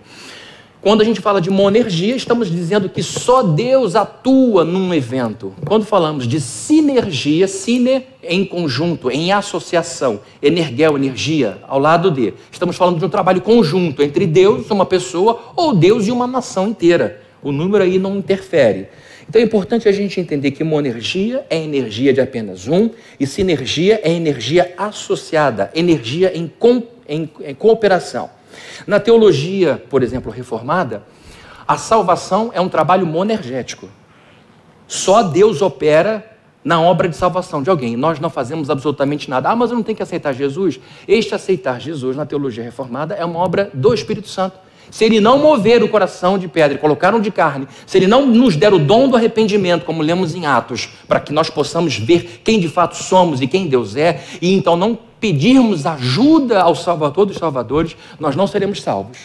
Quando 0.83 0.99
a 1.01 1.05
gente 1.05 1.21
fala 1.21 1.39
de 1.39 1.49
monergia, 1.49 2.13
estamos 2.13 2.51
dizendo 2.51 2.89
que 2.89 3.01
só 3.01 3.41
Deus 3.41 3.95
atua 3.95 4.65
num 4.65 4.93
evento. 4.93 5.53
Quando 5.65 5.85
falamos 5.85 6.27
de 6.27 6.41
sinergia, 6.41 7.47
sine 7.47 8.05
em 8.21 8.43
conjunto, 8.43 9.09
em 9.09 9.31
associação, 9.31 10.19
energel, 10.41 10.97
energia, 10.97 11.57
ao 11.69 11.79
lado 11.79 12.11
de, 12.11 12.33
estamos 12.51 12.75
falando 12.75 12.99
de 12.99 13.05
um 13.05 13.09
trabalho 13.09 13.39
conjunto 13.39 14.03
entre 14.03 14.27
Deus, 14.27 14.69
uma 14.69 14.85
pessoa, 14.85 15.53
ou 15.55 15.73
Deus 15.73 16.05
e 16.05 16.11
uma 16.11 16.27
nação 16.27 16.67
inteira. 16.67 17.21
O 17.41 17.53
número 17.53 17.81
aí 17.81 17.97
não 17.97 18.17
interfere. 18.17 18.89
Então 19.27 19.41
é 19.41 19.45
importante 19.45 19.87
a 19.87 19.91
gente 19.91 20.19
entender 20.19 20.51
que 20.51 20.63
monergia 20.63 21.45
é 21.49 21.57
energia 21.57 22.13
de 22.13 22.21
apenas 22.21 22.67
um 22.67 22.89
e 23.19 23.25
sinergia 23.25 23.99
é 24.03 24.11
energia 24.11 24.73
associada, 24.77 25.71
energia 25.73 26.37
em, 26.37 26.47
com, 26.47 26.83
em, 27.07 27.29
em 27.41 27.55
cooperação. 27.55 28.29
Na 28.85 28.99
teologia, 28.99 29.81
por 29.89 30.03
exemplo, 30.03 30.31
reformada, 30.31 31.03
A 31.67 31.77
salvação 31.77 32.51
é 32.53 32.59
um 32.59 32.67
trabalho 32.67 33.05
monergético. 33.05 33.89
Só 34.87 35.23
Deus 35.23 35.61
opera 35.61 36.29
na 36.63 36.81
obra 36.81 37.09
de 37.09 37.15
salvação 37.15 37.63
de 37.63 37.69
alguém. 37.69 37.95
Nós 37.95 38.19
não 38.19 38.29
fazemos 38.29 38.69
absolutamente 38.69 39.29
nada. 39.29 39.49
Ah, 39.49 39.55
mas 39.55 39.71
eu 39.71 39.77
não 39.77 39.83
tenho 39.83 39.95
que 39.95 40.03
aceitar 40.03 40.33
Jesus. 40.33 40.79
Este 41.07 41.33
aceitar 41.33 41.79
Jesus 41.79 42.15
na 42.15 42.25
teologia 42.25 42.63
reformada 42.63 43.15
é 43.15 43.23
uma 43.23 43.39
obra 43.39 43.69
do 43.73 43.93
Espírito 43.93 44.27
Santo. 44.27 44.57
Se 44.91 45.05
ele 45.05 45.19
não 45.19 45.39
mover 45.39 45.83
o 45.83 45.89
coração 45.89 46.37
de 46.37 46.47
pedra 46.47 46.75
e 46.75 46.79
colocar 46.79 47.13
um 47.13 47.19
de 47.19 47.31
carne, 47.31 47.67
se 47.85 47.97
ele 47.97 48.07
não 48.07 48.25
nos 48.25 48.55
der 48.55 48.73
o 48.73 48.79
dom 48.79 49.07
do 49.07 49.15
arrependimento, 49.15 49.85
como 49.85 50.01
lemos 50.01 50.35
em 50.35 50.45
Atos, 50.45 50.89
para 51.07 51.19
que 51.19 51.33
nós 51.33 51.49
possamos 51.49 51.97
ver 51.97 52.41
quem 52.43 52.59
de 52.59 52.67
fato 52.67 52.95
somos 52.95 53.41
e 53.41 53.47
quem 53.47 53.67
Deus 53.67 53.95
é, 53.95 54.23
e 54.41 54.53
então 54.53 54.75
não 54.75 54.97
pedirmos 55.19 55.85
ajuda 55.85 56.61
ao 56.61 56.75
Salvador 56.75 57.25
dos 57.25 57.37
Salvadores, 57.37 57.95
nós 58.19 58.35
não 58.35 58.45
seremos 58.45 58.81
salvos. 58.81 59.17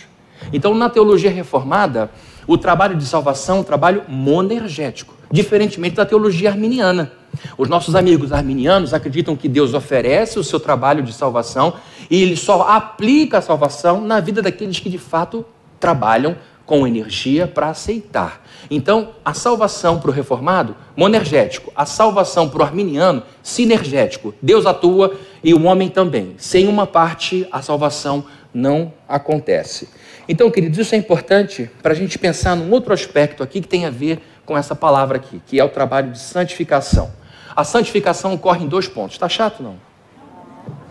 Então, 0.53 0.75
na 0.75 0.89
teologia 0.89 1.31
reformada, 1.31 2.11
o 2.47 2.57
trabalho 2.57 2.97
de 2.97 3.05
salvação 3.05 3.59
é 3.59 3.61
um 3.61 3.65
trabalho 3.65 4.05
monergético, 4.09 5.18
diferentemente 5.31 5.97
da 5.97 6.07
teologia 6.07 6.51
arminiana. 6.51 7.13
Os 7.57 7.69
nossos 7.69 7.95
amigos 7.95 8.33
arminianos 8.33 8.95
acreditam 8.95 9.37
que 9.37 9.49
Deus 9.49 9.75
oferece 9.75 10.39
o 10.39 10.45
seu 10.45 10.59
trabalho 10.59 11.03
de 11.03 11.13
salvação 11.13 11.75
e 12.11 12.23
ele 12.23 12.37
só 12.37 12.63
aplica 12.63 13.39
a 13.39 13.43
salvação 13.43 14.01
na 14.01 14.21
vida 14.21 14.41
daqueles 14.41 14.81
que 14.81 14.89
de 14.89 14.99
fato 14.99 15.45
trabalham 15.79 16.37
com 16.69 16.87
energia 16.87 17.47
para 17.47 17.71
aceitar. 17.71 18.45
Então, 18.71 19.13
a 19.25 19.33
salvação 19.33 19.99
para 19.99 20.11
o 20.11 20.13
reformado, 20.13 20.77
monergético. 20.95 21.73
A 21.75 21.87
salvação 21.87 22.47
para 22.47 22.61
o 22.61 22.63
arminiano, 22.63 23.23
sinergético. 23.43 24.35
Deus 24.43 24.67
atua 24.67 25.15
e 25.43 25.55
o 25.55 25.65
homem 25.65 25.89
também. 25.89 26.35
Sem 26.37 26.69
uma 26.69 26.87
parte, 26.87 27.49
a 27.51 27.63
salvação 27.63 28.27
não 28.53 28.93
acontece. 29.09 29.89
Então, 30.29 30.51
queridos, 30.51 30.79
isso 30.79 30.95
é 30.95 30.99
importante 30.99 31.71
para 31.83 31.93
a 31.93 31.97
gente 31.97 32.19
pensar 32.19 32.55
num 32.55 32.71
outro 32.71 32.93
aspecto 32.93 33.43
aqui 33.43 33.63
que 33.63 33.69
tem 33.69 33.87
a 33.87 33.91
ver 33.91 34.21
com 34.49 34.57
essa 34.57 34.75
palavra 34.75 35.19
aqui, 35.19 35.43
que 35.47 35.61
é 35.61 35.63
o 35.63 35.69
trabalho 35.69 36.11
de 36.11 36.19
santificação. 36.19 37.13
A 37.55 37.65
santificação 37.65 38.33
ocorre 38.33 38.65
em 38.65 38.67
dois 38.67 38.89
pontos. 38.89 39.13
Está 39.13 39.29
chato, 39.29 39.63
não? 39.63 39.77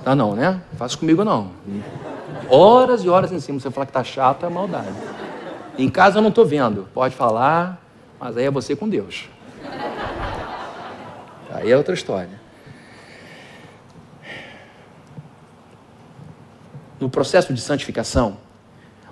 Tá 0.03 0.13
não, 0.13 0.35
né? 0.35 0.61
Faça 0.77 0.95
comigo 0.95 1.23
não. 1.23 1.49
Horas 2.51 3.03
e 3.03 3.09
horas 3.09 3.31
em 3.31 3.39
cima, 3.39 3.59
você 3.59 3.71
falar 3.71 3.87
que 3.87 3.89
está 3.89 4.03
chato 4.03 4.45
é 4.45 4.49
maldade. 4.49 4.93
Em 5.75 5.89
casa 5.89 6.19
eu 6.19 6.21
não 6.21 6.29
estou 6.29 6.45
vendo. 6.45 6.87
Pode 6.93 7.15
falar, 7.15 7.81
mas 8.19 8.37
aí 8.37 8.45
é 8.45 8.51
você 8.51 8.75
com 8.75 8.87
Deus. 8.87 9.27
Aí 11.51 11.71
é 11.71 11.75
outra 11.75 11.95
história. 11.95 12.39
No 16.99 17.09
processo 17.09 17.51
de 17.51 17.59
santificação, 17.59 18.37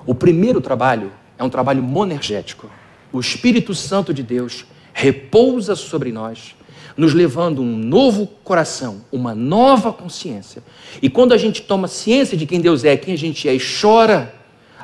o 0.06 0.14
primeiro 0.14 0.62
trabalho 0.62 1.12
é 1.36 1.44
um 1.44 1.50
trabalho 1.50 1.82
monergético. 1.82 2.70
O 3.16 3.20
Espírito 3.22 3.74
Santo 3.74 4.14
de 4.14 4.22
Deus 4.22 4.66
repousa 4.92 5.74
sobre 5.74 6.12
nós, 6.12 6.54
nos 6.98 7.14
levando 7.14 7.62
um 7.62 7.78
novo 7.78 8.28
coração, 8.44 9.06
uma 9.10 9.34
nova 9.34 9.94
consciência. 9.94 10.62
E 11.02 11.10
quando 11.10 11.32
a 11.32 11.38
gente 11.38 11.62
toma 11.62 11.88
ciência 11.88 12.38
de 12.38 12.46
quem 12.46 12.60
Deus 12.60 12.84
é, 12.84 12.98
quem 12.98 13.14
a 13.14 13.18
gente 13.18 13.48
é 13.48 13.56
e 13.56 13.58
chora, 13.58 14.36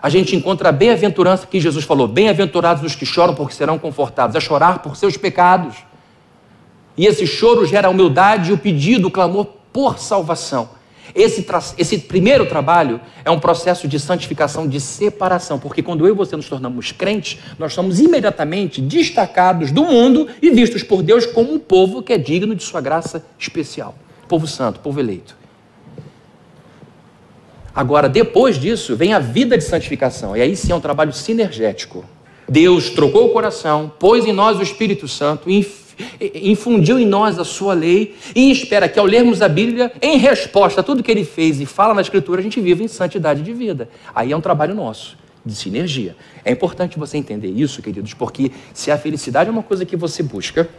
a 0.01 0.07
gente 0.07 0.33
encontra 0.33 0.69
a 0.69 0.71
bem-aventurança 0.71 1.45
que 1.45 1.59
Jesus 1.59 1.83
falou: 1.83 2.07
bem-aventurados 2.07 2.85
os 2.85 2.95
que 2.95 3.05
choram, 3.05 3.35
porque 3.35 3.53
serão 3.53 3.77
confortados, 3.77 4.33
a 4.33 4.39
chorar 4.39 4.79
por 4.79 4.95
seus 4.95 5.17
pecados. 5.17 5.75
E 6.95 7.07
esse 7.07 7.27
choro 7.27 7.65
gera 7.65 7.89
a 7.89 7.91
humildade 7.91 8.51
e 8.51 8.53
o 8.53 8.57
pedido, 8.57 9.09
o 9.09 9.11
clamor 9.11 9.45
por 9.73 9.99
salvação. 9.99 10.69
Esse, 11.13 11.45
esse 11.77 11.97
primeiro 11.99 12.45
trabalho 12.45 13.01
é 13.25 13.31
um 13.31 13.39
processo 13.39 13.87
de 13.87 13.99
santificação, 13.99 14.67
de 14.67 14.79
separação, 14.79 15.59
porque 15.59 15.83
quando 15.83 16.05
eu 16.07 16.13
e 16.13 16.17
você 16.17 16.35
nos 16.35 16.47
tornamos 16.47 16.91
crentes, 16.91 17.39
nós 17.59 17.73
somos 17.73 17.99
imediatamente 17.99 18.81
destacados 18.81 19.71
do 19.71 19.83
mundo 19.83 20.27
e 20.41 20.49
vistos 20.49 20.83
por 20.83 21.03
Deus 21.03 21.25
como 21.25 21.53
um 21.53 21.59
povo 21.59 22.01
que 22.01 22.13
é 22.13 22.17
digno 22.17 22.55
de 22.55 22.63
sua 22.63 22.81
graça 22.81 23.25
especial. 23.37 23.95
Povo 24.27 24.47
santo, 24.47 24.79
povo 24.79 24.99
eleito. 24.99 25.35
Agora, 27.73 28.09
depois 28.09 28.59
disso, 28.59 28.95
vem 28.95 29.13
a 29.13 29.19
vida 29.19 29.57
de 29.57 29.63
santificação, 29.63 30.35
e 30.35 30.41
aí 30.41 30.55
sim 30.55 30.71
é 30.71 30.75
um 30.75 30.81
trabalho 30.81 31.13
sinergético. 31.13 32.03
Deus 32.47 32.89
trocou 32.89 33.27
o 33.27 33.29
coração, 33.29 33.91
pôs 33.97 34.25
em 34.25 34.33
nós 34.33 34.59
o 34.59 34.61
Espírito 34.61 35.07
Santo, 35.07 35.49
infundiu 36.35 36.99
em 36.99 37.05
nós 37.05 37.39
a 37.39 37.43
sua 37.43 37.73
lei 37.73 38.15
e 38.35 38.51
espera 38.51 38.87
que 38.87 38.99
ao 38.99 39.05
lermos 39.05 39.41
a 39.41 39.47
Bíblia, 39.47 39.91
em 40.01 40.17
resposta 40.17 40.81
a 40.81 40.83
tudo 40.83 41.03
que 41.03 41.11
ele 41.11 41.25
fez 41.25 41.59
e 41.61 41.65
fala 41.65 41.93
na 41.93 42.01
Escritura, 42.01 42.39
a 42.39 42.43
gente 42.43 42.59
viva 42.59 42.83
em 42.83 42.87
santidade 42.87 43.41
de 43.41 43.53
vida. 43.53 43.89
Aí 44.13 44.31
é 44.31 44.37
um 44.37 44.41
trabalho 44.41 44.75
nosso, 44.75 45.17
de 45.45 45.55
sinergia. 45.55 46.15
É 46.43 46.51
importante 46.51 46.97
você 46.99 47.17
entender 47.17 47.49
isso, 47.49 47.81
queridos, 47.81 48.13
porque 48.13 48.51
se 48.73 48.91
a 48.91 48.97
felicidade 48.97 49.49
é 49.49 49.51
uma 49.51 49.63
coisa 49.63 49.85
que 49.85 49.95
você 49.95 50.21
busca, 50.21 50.69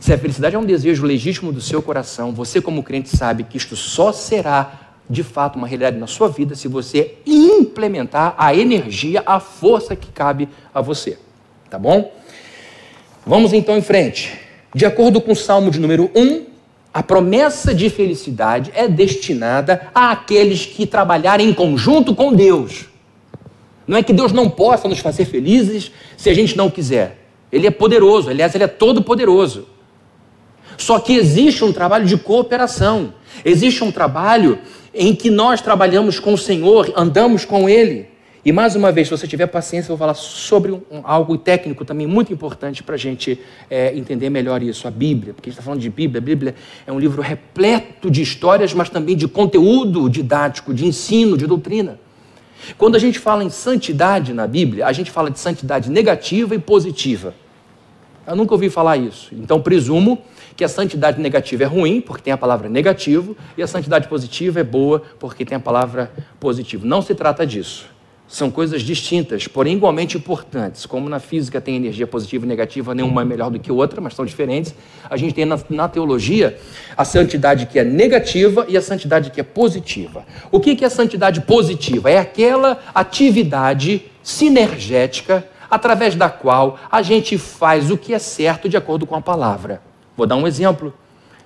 se 0.00 0.12
a 0.14 0.18
felicidade 0.18 0.56
é 0.56 0.58
um 0.58 0.64
desejo 0.64 1.04
legítimo 1.04 1.52
do 1.52 1.60
seu 1.60 1.82
coração, 1.82 2.32
você, 2.32 2.60
como 2.60 2.82
crente, 2.82 3.14
sabe 3.14 3.44
que 3.44 3.58
isto 3.58 3.76
só 3.76 4.12
será 4.12 4.90
de 5.10 5.22
fato 5.22 5.56
uma 5.56 5.66
realidade 5.66 5.98
na 5.98 6.06
sua 6.06 6.28
vida 6.28 6.54
se 6.54 6.68
você 6.68 7.16
implementar 7.26 8.34
a 8.38 8.54
energia, 8.54 9.22
a 9.26 9.40
força 9.40 9.96
que 9.96 10.10
cabe 10.10 10.48
a 10.72 10.80
você. 10.80 11.18
Tá 11.68 11.78
bom? 11.78 12.12
Vamos 13.26 13.52
então 13.52 13.76
em 13.76 13.82
frente. 13.82 14.32
De 14.74 14.86
acordo 14.86 15.20
com 15.20 15.32
o 15.32 15.36
Salmo 15.36 15.70
de 15.70 15.78
número 15.78 16.10
1, 16.14 16.46
a 16.92 17.02
promessa 17.02 17.74
de 17.74 17.88
felicidade 17.90 18.70
é 18.74 18.88
destinada 18.88 19.88
àqueles 19.94 20.66
que 20.66 20.86
trabalharem 20.86 21.48
em 21.48 21.54
conjunto 21.54 22.14
com 22.14 22.32
Deus. 22.32 22.86
Não 23.86 23.96
é 23.96 24.02
que 24.02 24.12
Deus 24.12 24.32
não 24.32 24.48
possa 24.48 24.88
nos 24.88 25.00
fazer 25.00 25.24
felizes 25.24 25.90
se 26.16 26.30
a 26.30 26.34
gente 26.34 26.56
não 26.56 26.70
quiser. 26.70 27.18
Ele 27.52 27.66
é 27.66 27.70
poderoso, 27.70 28.30
aliás, 28.30 28.54
ele 28.54 28.64
é 28.64 28.68
todo 28.68 29.02
poderoso. 29.02 29.66
Só 30.76 30.98
que 30.98 31.12
existe 31.12 31.64
um 31.64 31.72
trabalho 31.72 32.06
de 32.06 32.16
cooperação. 32.16 33.12
Existe 33.44 33.84
um 33.84 33.92
trabalho 33.92 34.58
em 34.94 35.14
que 35.14 35.30
nós 35.30 35.60
trabalhamos 35.60 36.18
com 36.18 36.32
o 36.32 36.38
Senhor, 36.38 36.92
andamos 36.96 37.44
com 37.44 37.68
Ele. 37.68 38.08
E 38.42 38.52
mais 38.52 38.74
uma 38.74 38.90
vez, 38.90 39.06
se 39.06 39.10
você 39.10 39.26
tiver 39.26 39.46
paciência, 39.46 39.92
eu 39.92 39.96
vou 39.96 39.98
falar 39.98 40.14
sobre 40.14 40.72
um, 40.72 40.80
algo 41.04 41.36
técnico 41.36 41.84
também 41.84 42.06
muito 42.06 42.32
importante 42.32 42.82
para 42.82 42.94
a 42.94 42.98
gente 42.98 43.38
é, 43.68 43.94
entender 43.94 44.30
melhor 44.30 44.62
isso, 44.62 44.88
a 44.88 44.90
Bíblia. 44.90 45.34
Porque 45.34 45.50
a 45.50 45.50
gente 45.50 45.58
está 45.58 45.62
falando 45.62 45.80
de 45.80 45.90
Bíblia. 45.90 46.20
A 46.20 46.24
Bíblia 46.24 46.54
é 46.86 46.92
um 46.92 46.98
livro 46.98 47.20
repleto 47.20 48.10
de 48.10 48.22
histórias, 48.22 48.72
mas 48.72 48.88
também 48.88 49.14
de 49.14 49.28
conteúdo 49.28 50.08
didático, 50.08 50.72
de 50.72 50.86
ensino, 50.86 51.36
de 51.36 51.46
doutrina. 51.46 52.00
Quando 52.78 52.94
a 52.94 52.98
gente 52.98 53.18
fala 53.18 53.44
em 53.44 53.50
santidade 53.50 54.32
na 54.32 54.46
Bíblia, 54.46 54.86
a 54.86 54.92
gente 54.92 55.10
fala 55.10 55.30
de 55.30 55.38
santidade 55.38 55.90
negativa 55.90 56.54
e 56.54 56.58
positiva. 56.58 57.34
Eu 58.26 58.36
nunca 58.36 58.54
ouvi 58.54 58.70
falar 58.70 58.96
isso. 58.96 59.34
Então 59.34 59.60
presumo 59.60 60.18
que 60.56 60.64
a 60.64 60.68
santidade 60.68 61.20
negativa 61.20 61.64
é 61.64 61.66
ruim, 61.66 62.00
porque 62.00 62.22
tem 62.22 62.32
a 62.32 62.38
palavra 62.38 62.70
negativo, 62.70 63.36
e 63.56 63.62
a 63.62 63.66
santidade 63.66 64.08
positiva 64.08 64.60
é 64.60 64.64
boa, 64.64 65.02
porque 65.18 65.44
tem 65.44 65.56
a 65.56 65.60
palavra 65.60 66.10
positivo. 66.38 66.86
Não 66.86 67.02
se 67.02 67.14
trata 67.14 67.46
disso. 67.46 67.89
São 68.30 68.48
coisas 68.48 68.82
distintas, 68.82 69.48
porém 69.48 69.74
igualmente 69.74 70.16
importantes. 70.16 70.86
Como 70.86 71.08
na 71.08 71.18
física 71.18 71.60
tem 71.60 71.74
energia 71.74 72.06
positiva 72.06 72.46
e 72.46 72.48
negativa, 72.48 72.94
nenhuma 72.94 73.22
é 73.22 73.24
melhor 73.24 73.50
do 73.50 73.58
que 73.58 73.72
outra, 73.72 74.00
mas 74.00 74.14
são 74.14 74.24
diferentes. 74.24 74.72
A 75.10 75.16
gente 75.16 75.34
tem 75.34 75.44
na, 75.44 75.58
na 75.68 75.88
teologia 75.88 76.56
a 76.96 77.04
santidade 77.04 77.66
que 77.66 77.76
é 77.76 77.82
negativa 77.82 78.64
e 78.68 78.76
a 78.76 78.80
santidade 78.80 79.32
que 79.32 79.40
é 79.40 79.42
positiva. 79.42 80.24
O 80.52 80.60
que, 80.60 80.76
que 80.76 80.84
é 80.84 80.86
a 80.86 80.90
santidade 80.90 81.40
positiva? 81.40 82.08
É 82.08 82.18
aquela 82.18 82.80
atividade 82.94 84.04
sinergética 84.22 85.44
através 85.68 86.14
da 86.14 86.30
qual 86.30 86.78
a 86.88 87.02
gente 87.02 87.36
faz 87.36 87.90
o 87.90 87.98
que 87.98 88.14
é 88.14 88.18
certo 88.20 88.68
de 88.68 88.76
acordo 88.76 89.08
com 89.08 89.16
a 89.16 89.20
palavra. 89.20 89.82
Vou 90.16 90.24
dar 90.24 90.36
um 90.36 90.46
exemplo 90.46 90.94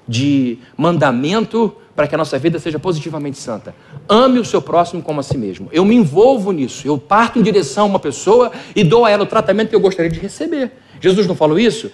de 0.07 0.59
mandamento 0.77 1.75
para 1.95 2.09
que 2.09 2.15
a 2.15 2.19
nossa 2.19 2.39
vida 2.39 2.59
seja 2.59 2.79
positivamente 2.79 3.39
santa. 3.39 3.75
Ame 4.09 4.39
o 4.39 4.45
seu 4.45 4.61
próximo 4.61 5.03
como 5.03 5.21
a 5.21 5.23
si 5.23 5.39
mesmo. 5.39 5.69
Eu 5.73 5.85
me 5.85 5.95
envolvo 5.95 6.51
nisso. 6.51 6.87
Eu 6.87 6.99
parto 6.99 7.39
em 7.39 7.43
direção 7.43 7.85
a 7.85 7.87
uma 7.87 7.99
pessoa 8.01 8.51
e 8.75 8.83
dou 8.83 9.05
a 9.05 9.11
ela 9.11 9.23
o 9.23 9.27
tratamento 9.27 9.69
que 9.69 9.77
eu 9.77 9.81
gostaria 9.81 10.11
de 10.11 10.19
receber. 10.19 10.73
Jesus 11.01 11.27
não 11.27 11.37
falou 11.37 11.59
isso? 11.59 11.91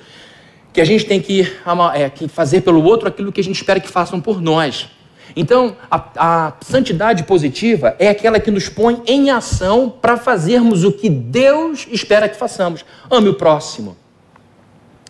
Que 0.72 0.80
a 0.80 0.84
gente 0.84 1.04
tem 1.04 1.20
que, 1.20 1.46
é, 1.94 2.08
que 2.08 2.28
fazer 2.28 2.62
pelo 2.62 2.82
outro 2.82 3.08
aquilo 3.08 3.30
que 3.30 3.40
a 3.40 3.44
gente 3.44 3.56
espera 3.56 3.78
que 3.78 3.88
façam 3.88 4.20
por 4.20 4.40
nós. 4.40 4.88
Então, 5.36 5.76
a, 5.90 6.46
a 6.46 6.52
santidade 6.62 7.22
positiva 7.24 7.94
é 7.98 8.08
aquela 8.08 8.40
que 8.40 8.50
nos 8.50 8.68
põe 8.68 9.02
em 9.06 9.30
ação 9.30 9.90
para 9.90 10.16
fazermos 10.16 10.82
o 10.82 10.92
que 10.92 11.08
Deus 11.08 11.86
espera 11.90 12.28
que 12.28 12.36
façamos. 12.36 12.84
Ame 13.10 13.28
o 13.28 13.34
próximo. 13.34 13.96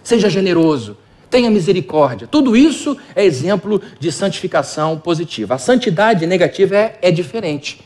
Seja 0.03 0.29
generoso 0.29 0.96
tenha 1.31 1.51
misericórdia. 1.51 2.27
Tudo 2.27 2.57
isso 2.57 2.97
é 3.14 3.25
exemplo 3.25 3.81
de 3.99 4.11
santificação 4.11 4.99
positiva. 4.99 5.55
A 5.55 5.59
santidade 5.59 6.27
negativa 6.27 6.77
é, 6.77 6.99
é 7.01 7.11
diferente. 7.11 7.81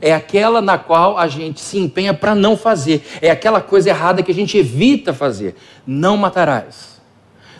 É 0.00 0.12
aquela 0.12 0.60
na 0.60 0.76
qual 0.76 1.16
a 1.16 1.26
gente 1.26 1.60
se 1.60 1.78
empenha 1.78 2.12
para 2.12 2.34
não 2.34 2.56
fazer. 2.56 3.02
É 3.22 3.30
aquela 3.30 3.60
coisa 3.60 3.88
errada 3.88 4.22
que 4.22 4.30
a 4.30 4.34
gente 4.34 4.58
evita 4.58 5.14
fazer. 5.14 5.56
Não 5.86 6.16
matarás. 6.16 7.00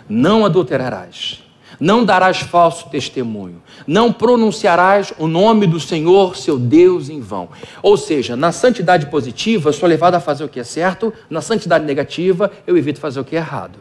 Não 0.09 0.45
adulterarás. 0.45 1.43
não 1.81 2.05
darás 2.05 2.39
falso 2.39 2.89
testemunho, 2.89 3.61
não 3.87 4.13
pronunciarás 4.13 5.13
o 5.19 5.27
nome 5.27 5.67
do 5.67 5.81
Senhor, 5.81 6.37
seu 6.37 6.57
Deus, 6.57 7.09
em 7.09 7.21
vão. 7.21 7.49
Ou 7.83 7.97
seja, 7.97 8.37
na 8.37 8.53
santidade 8.53 9.07
positiva, 9.07 9.71
eu 9.71 9.73
sou 9.73 9.89
levado 9.89 10.15
a 10.15 10.21
fazer 10.21 10.45
o 10.45 10.49
que 10.49 10.61
é 10.61 10.65
certo, 10.65 11.13
na 11.29 11.41
santidade 11.41 11.85
negativa, 11.85 12.51
eu 12.65 12.77
evito 12.77 13.01
fazer 13.01 13.19
o 13.19 13.25
que 13.25 13.35
é 13.35 13.41
errado. 13.41 13.79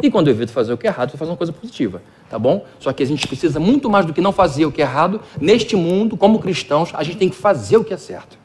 E 0.00 0.10
quando 0.10 0.28
eu 0.28 0.34
evito 0.34 0.52
fazer 0.52 0.72
o 0.72 0.78
que 0.78 0.86
é 0.86 0.90
errado, 0.90 1.10
eu 1.12 1.18
fazer 1.18 1.30
uma 1.30 1.36
coisa 1.36 1.52
positiva, 1.52 2.02
tá 2.30 2.38
bom? 2.38 2.64
Só 2.78 2.92
que 2.92 3.02
a 3.02 3.06
gente 3.06 3.26
precisa 3.26 3.60
muito 3.60 3.90
mais 3.90 4.06
do 4.06 4.12
que 4.12 4.20
não 4.20 4.32
fazer 4.32 4.64
o 4.64 4.72
que 4.72 4.80
é 4.80 4.84
errado. 4.84 5.20
Neste 5.40 5.76
mundo, 5.76 6.16
como 6.16 6.38
cristãos, 6.38 6.90
a 6.94 7.02
gente 7.02 7.18
tem 7.18 7.28
que 7.28 7.36
fazer 7.36 7.76
o 7.76 7.84
que 7.84 7.92
é 7.92 7.96
certo. 7.96 8.38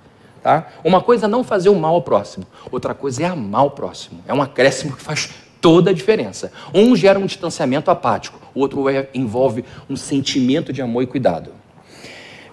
Tá? 0.44 0.68
Uma 0.84 1.02
coisa 1.02 1.26
é 1.26 1.30
não 1.30 1.44
fazer 1.44 1.70
o 1.70 1.76
mal 1.76 1.96
ao 1.96 2.02
próximo, 2.02 2.46
outra 2.72 2.94
coisa 2.94 3.24
é 3.24 3.26
amar 3.26 3.66
o 3.66 3.72
próximo. 3.72 4.22
É 4.28 4.34
um 4.34 4.42
acréscimo 4.42 4.96
que 4.96 5.02
faz 5.02 5.30
toda 5.60 5.92
a 5.92 5.94
diferença. 5.94 6.52
Um 6.74 6.96
gera 6.96 7.20
um 7.20 7.26
distanciamento 7.26 7.90
apático, 7.90 8.40
o 8.54 8.60
outro 8.60 8.88
é, 8.90 9.10
envolve 9.14 9.66
um 9.90 9.96
sentimento 9.96 10.72
de 10.72 10.82
amor 10.82 11.04
e 11.04 11.08
cuidado. 11.08 11.52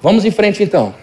Vamos 0.01 0.25
em 0.25 0.31
frente 0.31 0.63
então. 0.63 0.95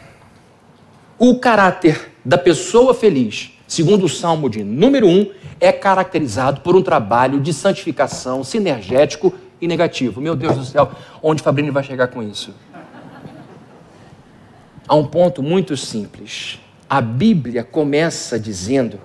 O 1.17 1.39
caráter 1.39 2.11
da 2.25 2.37
pessoa 2.37 2.93
feliz, 2.93 3.51
segundo 3.71 4.03
o 4.03 4.09
Salmo 4.09 4.49
de 4.49 4.65
número 4.65 5.07
1, 5.07 5.31
é 5.57 5.71
caracterizado 5.71 6.59
por 6.59 6.75
um 6.75 6.81
trabalho 6.81 7.39
de 7.39 7.53
santificação 7.53 8.43
sinergético 8.43 9.33
e 9.61 9.67
negativo. 9.67 10.19
Meu 10.19 10.35
Deus 10.35 10.57
do 10.57 10.65
céu, 10.65 10.91
onde 11.23 11.41
Fabrini 11.41 11.71
vai 11.71 11.81
chegar 11.81 12.09
com 12.09 12.21
isso? 12.21 12.53
Há 14.85 14.93
um 14.93 15.07
ponto 15.07 15.41
muito 15.41 15.77
simples. 15.77 16.59
A 16.89 16.99
Bíblia 16.99 17.63
começa 17.63 18.37
dizendo 18.37 18.99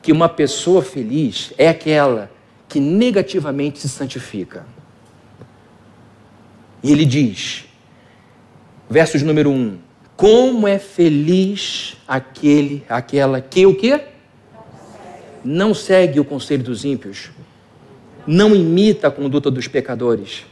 que 0.00 0.12
uma 0.12 0.28
pessoa 0.28 0.82
feliz 0.82 1.52
é 1.58 1.68
aquela 1.68 2.30
que 2.68 2.78
negativamente 2.78 3.80
se 3.80 3.88
santifica. 3.88 4.64
E 6.80 6.92
ele 6.92 7.04
diz, 7.04 7.64
versos 8.88 9.20
número 9.20 9.50
1, 9.50 9.52
um, 9.52 9.78
como 10.14 10.68
é 10.68 10.78
feliz 10.78 11.96
aquele, 12.06 12.84
aquela 12.88 13.40
que 13.40 13.66
o 13.66 13.74
quê? 13.74 14.11
Não 15.44 15.74
segue 15.74 16.20
o 16.20 16.24
conselho 16.24 16.62
dos 16.62 16.84
ímpios, 16.84 17.30
não 18.26 18.54
imita 18.54 19.08
a 19.08 19.10
conduta 19.10 19.50
dos 19.50 19.66
pecadores 19.66 20.44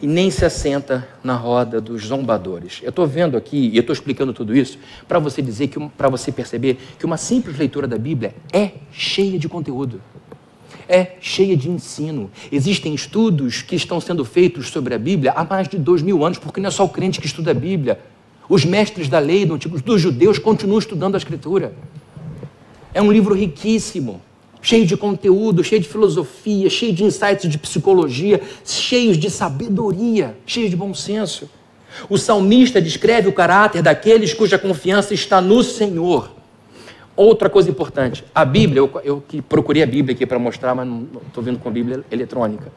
e 0.00 0.06
nem 0.06 0.30
se 0.30 0.44
assenta 0.44 1.08
na 1.24 1.34
roda 1.34 1.80
dos 1.80 2.06
zombadores. 2.06 2.80
Eu 2.82 2.90
estou 2.90 3.06
vendo 3.06 3.36
aqui 3.36 3.70
e 3.72 3.78
estou 3.78 3.92
explicando 3.92 4.32
tudo 4.32 4.56
isso 4.56 4.78
para 5.08 5.18
você 5.18 5.42
dizer 5.42 5.68
que 5.68 5.80
para 5.90 6.08
você 6.08 6.30
perceber 6.30 6.78
que 6.98 7.04
uma 7.04 7.16
simples 7.16 7.58
leitura 7.58 7.88
da 7.88 7.98
Bíblia 7.98 8.34
é 8.52 8.72
cheia 8.92 9.38
de 9.38 9.48
conteúdo 9.48 10.00
é 10.88 11.16
cheia 11.20 11.56
de 11.56 11.68
ensino. 11.68 12.30
Existem 12.50 12.94
estudos 12.94 13.60
que 13.62 13.76
estão 13.76 14.00
sendo 14.00 14.24
feitos 14.24 14.68
sobre 14.68 14.94
a 14.94 14.98
Bíblia 14.98 15.32
há 15.32 15.44
mais 15.44 15.68
de 15.68 15.76
dois 15.76 16.00
mil 16.00 16.24
anos, 16.24 16.38
porque 16.38 16.60
não 16.60 16.68
é 16.68 16.70
só 16.70 16.84
o 16.84 16.88
crente 16.88 17.20
que 17.20 17.26
estuda 17.26 17.50
a 17.50 17.54
Bíblia. 17.54 18.00
Os 18.48 18.64
mestres 18.64 19.08
da 19.08 19.18
lei 19.18 19.44
do 19.44 19.54
antigo, 19.54 19.80
dos 19.80 20.00
judeus 20.00 20.38
continuam 20.38 20.78
estudando 20.78 21.14
a 21.14 21.18
Escritura. 21.18 21.74
É 22.94 23.02
um 23.02 23.12
livro 23.12 23.34
riquíssimo, 23.34 24.22
cheio 24.60 24.86
de 24.86 24.96
conteúdo, 24.96 25.62
cheio 25.62 25.80
de 25.80 25.88
filosofia, 25.88 26.68
cheio 26.68 26.92
de 26.92 27.04
insights 27.04 27.48
de 27.48 27.58
psicologia, 27.58 28.40
cheios 28.64 29.16
de 29.16 29.30
sabedoria, 29.30 30.36
cheio 30.46 30.68
de 30.68 30.76
bom 30.76 30.92
senso. 30.92 31.48
O 32.08 32.18
salmista 32.18 32.80
descreve 32.80 33.28
o 33.28 33.32
caráter 33.32 33.82
daqueles 33.82 34.34
cuja 34.34 34.58
confiança 34.58 35.14
está 35.14 35.40
no 35.40 35.62
Senhor. 35.62 36.30
Outra 37.16 37.50
coisa 37.50 37.68
importante, 37.68 38.24
a 38.32 38.44
Bíblia, 38.44 38.80
eu, 38.80 39.00
eu 39.02 39.20
que 39.26 39.42
procurei 39.42 39.82
a 39.82 39.86
Bíblia 39.86 40.14
aqui 40.14 40.24
para 40.24 40.38
mostrar, 40.38 40.74
mas 40.74 40.86
não 40.86 41.08
estou 41.26 41.42
vendo 41.42 41.58
com 41.58 41.68
a 41.68 41.72
Bíblia 41.72 42.04
eletrônica. 42.12 42.70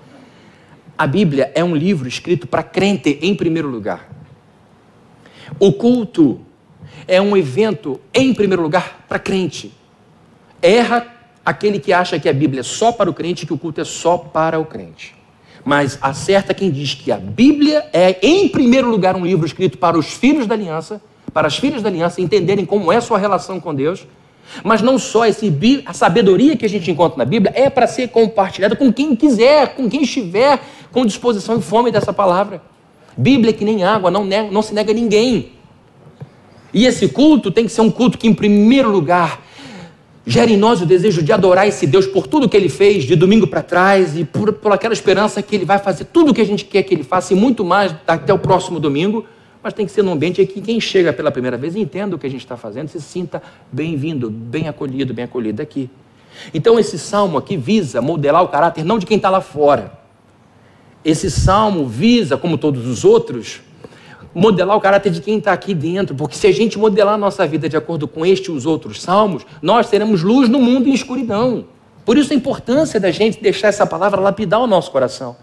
A 0.97 1.05
Bíblia 1.05 1.51
é 1.53 1.63
um 1.63 1.75
livro 1.75 2.07
escrito 2.07 2.47
para 2.47 2.63
crente 2.63 3.19
em 3.21 3.35
primeiro 3.35 3.67
lugar. 3.67 4.09
O 5.59 5.73
culto 5.73 6.39
é 7.07 7.21
um 7.21 7.35
evento 7.35 7.99
em 8.13 8.33
primeiro 8.33 8.63
lugar 8.63 9.05
para 9.07 9.19
crente. 9.19 9.71
Erra 10.61 11.05
aquele 11.45 11.79
que 11.79 11.91
acha 11.91 12.19
que 12.19 12.29
a 12.29 12.33
Bíblia 12.33 12.61
é 12.61 12.63
só 12.63 12.91
para 12.91 13.09
o 13.09 13.13
crente, 13.13 13.45
que 13.45 13.53
o 13.53 13.57
culto 13.57 13.81
é 13.81 13.85
só 13.85 14.17
para 14.17 14.59
o 14.59 14.65
crente. 14.65 15.15
Mas 15.63 15.97
acerta 16.01 16.53
quem 16.53 16.71
diz 16.71 16.93
que 16.93 17.11
a 17.11 17.17
Bíblia 17.17 17.85
é, 17.93 18.17
em 18.21 18.47
primeiro 18.47 18.89
lugar, 18.89 19.15
um 19.15 19.25
livro 19.25 19.45
escrito 19.45 19.77
para 19.77 19.97
os 19.97 20.07
filhos 20.13 20.47
da 20.47 20.55
aliança, 20.55 21.01
para 21.33 21.47
as 21.47 21.57
filhas 21.57 21.81
da 21.81 21.89
aliança 21.89 22.21
entenderem 22.21 22.65
como 22.65 22.91
é 22.91 22.99
sua 22.99 23.17
relação 23.17 23.59
com 23.59 23.73
Deus 23.73 24.05
mas 24.63 24.81
não 24.81 24.97
só 24.99 25.25
esse, 25.25 25.53
a 25.85 25.93
sabedoria 25.93 26.57
que 26.57 26.65
a 26.65 26.69
gente 26.69 26.89
encontra 26.89 27.17
na 27.17 27.25
Bíblia 27.25 27.53
é 27.55 27.69
para 27.69 27.87
ser 27.87 28.09
compartilhada 28.09 28.75
com 28.75 28.91
quem 28.91 29.15
quiser, 29.15 29.75
com 29.75 29.89
quem 29.89 30.01
estiver 30.03 30.59
com 30.91 31.05
disposição 31.05 31.57
e 31.57 31.61
fome 31.61 31.91
dessa 31.91 32.11
palavra. 32.11 32.61
Bíblia 33.17 33.51
é 33.51 33.53
que 33.53 33.63
nem 33.63 33.83
água, 33.83 34.11
não, 34.11 34.25
nega, 34.25 34.51
não 34.51 34.61
se 34.61 34.73
nega 34.73 34.91
a 34.91 34.95
ninguém. 34.95 35.53
E 36.73 36.85
esse 36.85 37.07
culto 37.07 37.51
tem 37.51 37.65
que 37.65 37.71
ser 37.71 37.81
um 37.81 37.91
culto 37.91 38.17
que, 38.17 38.27
em 38.27 38.33
primeiro 38.33 38.89
lugar, 38.89 39.41
gere 40.25 40.53
em 40.53 40.57
nós 40.57 40.81
o 40.81 40.85
desejo 40.85 41.23
de 41.23 41.31
adorar 41.31 41.67
esse 41.67 41.87
Deus 41.87 42.05
por 42.05 42.27
tudo 42.27 42.47
que 42.47 42.55
ele 42.55 42.69
fez 42.69 43.03
de 43.03 43.15
domingo 43.15 43.47
para 43.47 43.63
trás 43.63 44.17
e 44.17 44.23
por, 44.23 44.53
por 44.53 44.71
aquela 44.71 44.93
esperança 44.93 45.41
que 45.41 45.55
ele 45.55 45.65
vai 45.65 45.79
fazer 45.79 46.05
tudo 46.05 46.31
o 46.31 46.33
que 46.33 46.41
a 46.41 46.45
gente 46.45 46.65
quer 46.65 46.83
que 46.83 46.93
ele 46.93 47.03
faça 47.03 47.33
e 47.33 47.35
muito 47.35 47.65
mais 47.65 47.95
até 48.07 48.33
o 48.33 48.39
próximo 48.39 48.79
domingo 48.79 49.25
mas 49.63 49.73
tem 49.73 49.85
que 49.85 49.91
ser 49.91 50.01
num 50.01 50.13
ambiente 50.13 50.41
em 50.41 50.45
que 50.45 50.59
quem 50.59 50.79
chega 50.79 51.13
pela 51.13 51.31
primeira 51.31 51.57
vez 51.57 51.75
entenda 51.75 52.15
o 52.15 52.19
que 52.19 52.25
a 52.25 52.29
gente 52.29 52.41
está 52.41 52.57
fazendo, 52.57 52.87
se 52.87 52.99
sinta 52.99 53.41
bem-vindo, 53.71 54.29
bem 54.29 54.67
acolhido, 54.67 55.13
bem 55.13 55.25
acolhido 55.25 55.61
aqui. 55.61 55.89
Então 56.53 56.79
esse 56.79 56.97
salmo 56.97 57.37
aqui 57.37 57.57
visa 57.57 58.01
modelar 58.01 58.43
o 58.43 58.47
caráter 58.47 58.83
não 58.83 58.97
de 58.97 59.05
quem 59.05 59.17
está 59.17 59.29
lá 59.29 59.41
fora. 59.41 59.99
Esse 61.03 61.29
salmo 61.29 61.87
visa, 61.87 62.37
como 62.37 62.57
todos 62.57 62.87
os 62.87 63.03
outros, 63.03 63.61
modelar 64.33 64.77
o 64.77 64.81
caráter 64.81 65.11
de 65.11 65.21
quem 65.21 65.37
está 65.37 65.51
aqui 65.51 65.73
dentro, 65.73 66.15
porque 66.15 66.35
se 66.35 66.47
a 66.47 66.51
gente 66.51 66.77
modelar 66.79 67.15
a 67.15 67.17
nossa 67.17 67.45
vida 67.45 67.67
de 67.67 67.77
acordo 67.77 68.07
com 68.07 68.25
este 68.25 68.49
e 68.49 68.53
os 68.53 68.65
outros 68.65 69.01
salmos, 69.01 69.45
nós 69.61 69.89
teremos 69.89 70.23
luz 70.23 70.49
no 70.49 70.59
mundo 70.59 70.87
em 70.87 70.93
escuridão. 70.93 71.65
Por 72.05 72.17
isso 72.17 72.33
a 72.33 72.35
importância 72.35 72.99
da 72.99 73.11
gente 73.11 73.41
deixar 73.41 73.67
essa 73.67 73.85
palavra 73.85 74.19
lapidar 74.19 74.59
o 74.59 74.67
nosso 74.67 74.91
coração. 74.91 75.35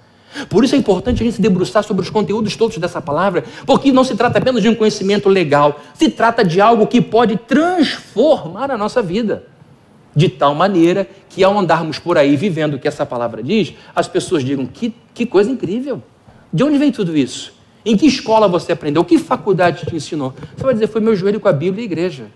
Por 0.49 0.63
isso 0.63 0.75
é 0.75 0.79
importante 0.79 1.23
a 1.23 1.25
gente 1.25 1.37
se 1.37 1.43
debruçar 1.43 1.83
sobre 1.83 2.03
os 2.03 2.11
conteúdos 2.11 2.55
todos 2.55 2.77
dessa 2.79 3.01
palavra, 3.01 3.45
porque 3.65 3.93
não 3.93 4.05
se 4.05 4.15
trata 4.15 4.39
apenas 4.39 4.63
de 4.63 4.69
um 4.69 4.75
conhecimento 4.75 5.29
legal, 5.29 5.81
se 5.95 6.11
trata 6.11 6.45
de 6.45 6.61
algo 6.61 6.87
que 6.87 7.01
pode 7.01 7.37
transformar 7.37 8.71
a 8.71 8.77
nossa 8.77 9.01
vida. 9.03 9.47
De 10.15 10.29
tal 10.29 10.55
maneira 10.55 11.09
que 11.29 11.45
ao 11.45 11.57
andarmos 11.57 11.99
por 11.99 12.19
aí 12.19 12.35
vivendo 12.37 12.75
o 12.75 12.79
que 12.79 12.89
essa 12.89 13.07
palavra 13.07 13.43
diz, 13.43 13.75
as 13.95 14.09
pessoas 14.09 14.45
digam: 14.45 14.67
que, 14.67 14.93
que 15.15 15.25
coisa 15.25 15.51
incrível! 15.51 16.03
De 16.53 16.65
onde 16.65 16.79
vem 16.79 16.91
tudo 16.91 17.17
isso? 17.17 17.58
Em 17.89 17.97
que 17.97 18.07
escola 18.07 18.47
você 18.47 18.73
aprendeu? 18.73 19.03
Que 19.03 19.17
faculdade 19.17 19.87
te 19.87 19.97
ensinou? 19.97 20.35
Você 20.55 20.63
vai 20.63 20.75
dizer: 20.75 20.89
foi 20.89 21.01
meu 21.01 21.17
joelho 21.17 21.41
com 21.41 21.49
a 21.49 21.53
Bíblia 21.55 21.81
e 21.81 21.85
a 21.85 21.87
igreja. 21.87 22.27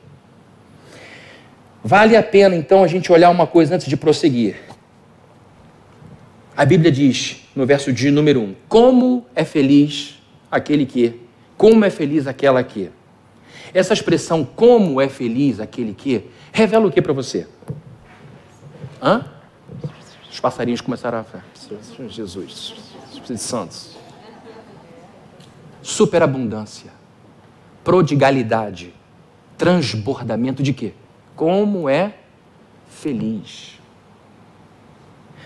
Vale 1.84 2.16
a 2.16 2.22
pena 2.22 2.56
então 2.56 2.82
a 2.82 2.86
gente 2.86 3.12
olhar 3.12 3.28
uma 3.28 3.46
coisa 3.46 3.74
antes 3.74 3.86
de 3.86 3.94
prosseguir. 3.94 4.56
A 6.56 6.64
Bíblia 6.64 6.90
diz, 6.90 7.42
no 7.54 7.66
verso 7.66 7.92
de 7.92 8.10
número 8.10 8.40
1, 8.40 8.54
como 8.66 9.26
é 9.34 9.44
feliz 9.44 10.18
aquele 10.50 10.86
que, 10.86 11.20
como 11.58 11.84
é 11.84 11.90
feliz 11.90 12.26
aquela 12.26 12.64
que. 12.64 12.90
Essa 13.74 13.92
expressão, 13.92 14.46
como 14.46 15.02
é 15.02 15.08
feliz 15.10 15.60
aquele 15.60 15.92
que, 15.92 16.30
revela 16.50 16.86
o 16.86 16.90
que 16.90 17.02
para 17.02 17.12
você? 17.12 17.46
Hã? 19.02 19.26
Os 20.30 20.40
passarinhos 20.40 20.80
começaram 20.80 21.18
a. 21.18 21.24
Jesus, 22.08 22.74
Espírito 23.12 23.36
Santos. 23.36 23.91
Superabundância, 25.82 26.92
prodigalidade, 27.82 28.94
transbordamento 29.58 30.62
de 30.62 30.72
quê? 30.72 30.92
Como 31.34 31.88
é 31.88 32.14
feliz. 32.88 33.72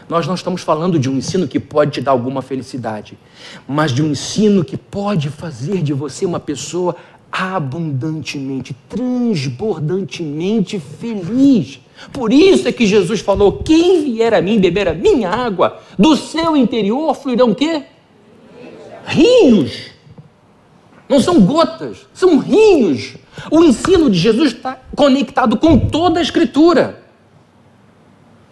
Nós 0.08 0.26
não 0.26 0.34
estamos 0.34 0.62
falando 0.62 0.98
de 0.98 1.10
um 1.10 1.16
ensino 1.16 1.48
que 1.48 1.58
pode 1.58 1.92
te 1.92 2.00
dar 2.00 2.12
alguma 2.12 2.40
felicidade, 2.40 3.18
mas 3.66 3.92
de 3.92 4.02
um 4.02 4.12
ensino 4.12 4.64
que 4.64 4.76
pode 4.76 5.30
fazer 5.30 5.82
de 5.82 5.92
você 5.92 6.24
uma 6.24 6.38
pessoa 6.38 6.94
abundantemente, 7.32 8.76
transbordantemente 8.88 10.78
feliz. 10.78 11.80
Por 12.12 12.32
isso 12.32 12.68
é 12.68 12.72
que 12.72 12.86
Jesus 12.86 13.20
falou: 13.20 13.64
quem 13.64 14.04
vier 14.04 14.32
a 14.32 14.40
mim 14.40 14.60
beber 14.60 14.86
a 14.88 14.94
minha 14.94 15.28
água, 15.28 15.82
do 15.98 16.14
seu 16.16 16.56
interior 16.56 17.14
fluirão 17.14 17.52
quê? 17.52 17.82
Rios. 19.06 19.95
Não 21.08 21.20
são 21.20 21.40
gotas, 21.40 22.06
são 22.12 22.38
rios. 22.38 23.16
O 23.50 23.62
ensino 23.62 24.10
de 24.10 24.18
Jesus 24.18 24.52
está 24.52 24.80
conectado 24.94 25.56
com 25.56 25.78
toda 25.78 26.18
a 26.18 26.22
Escritura. 26.22 27.02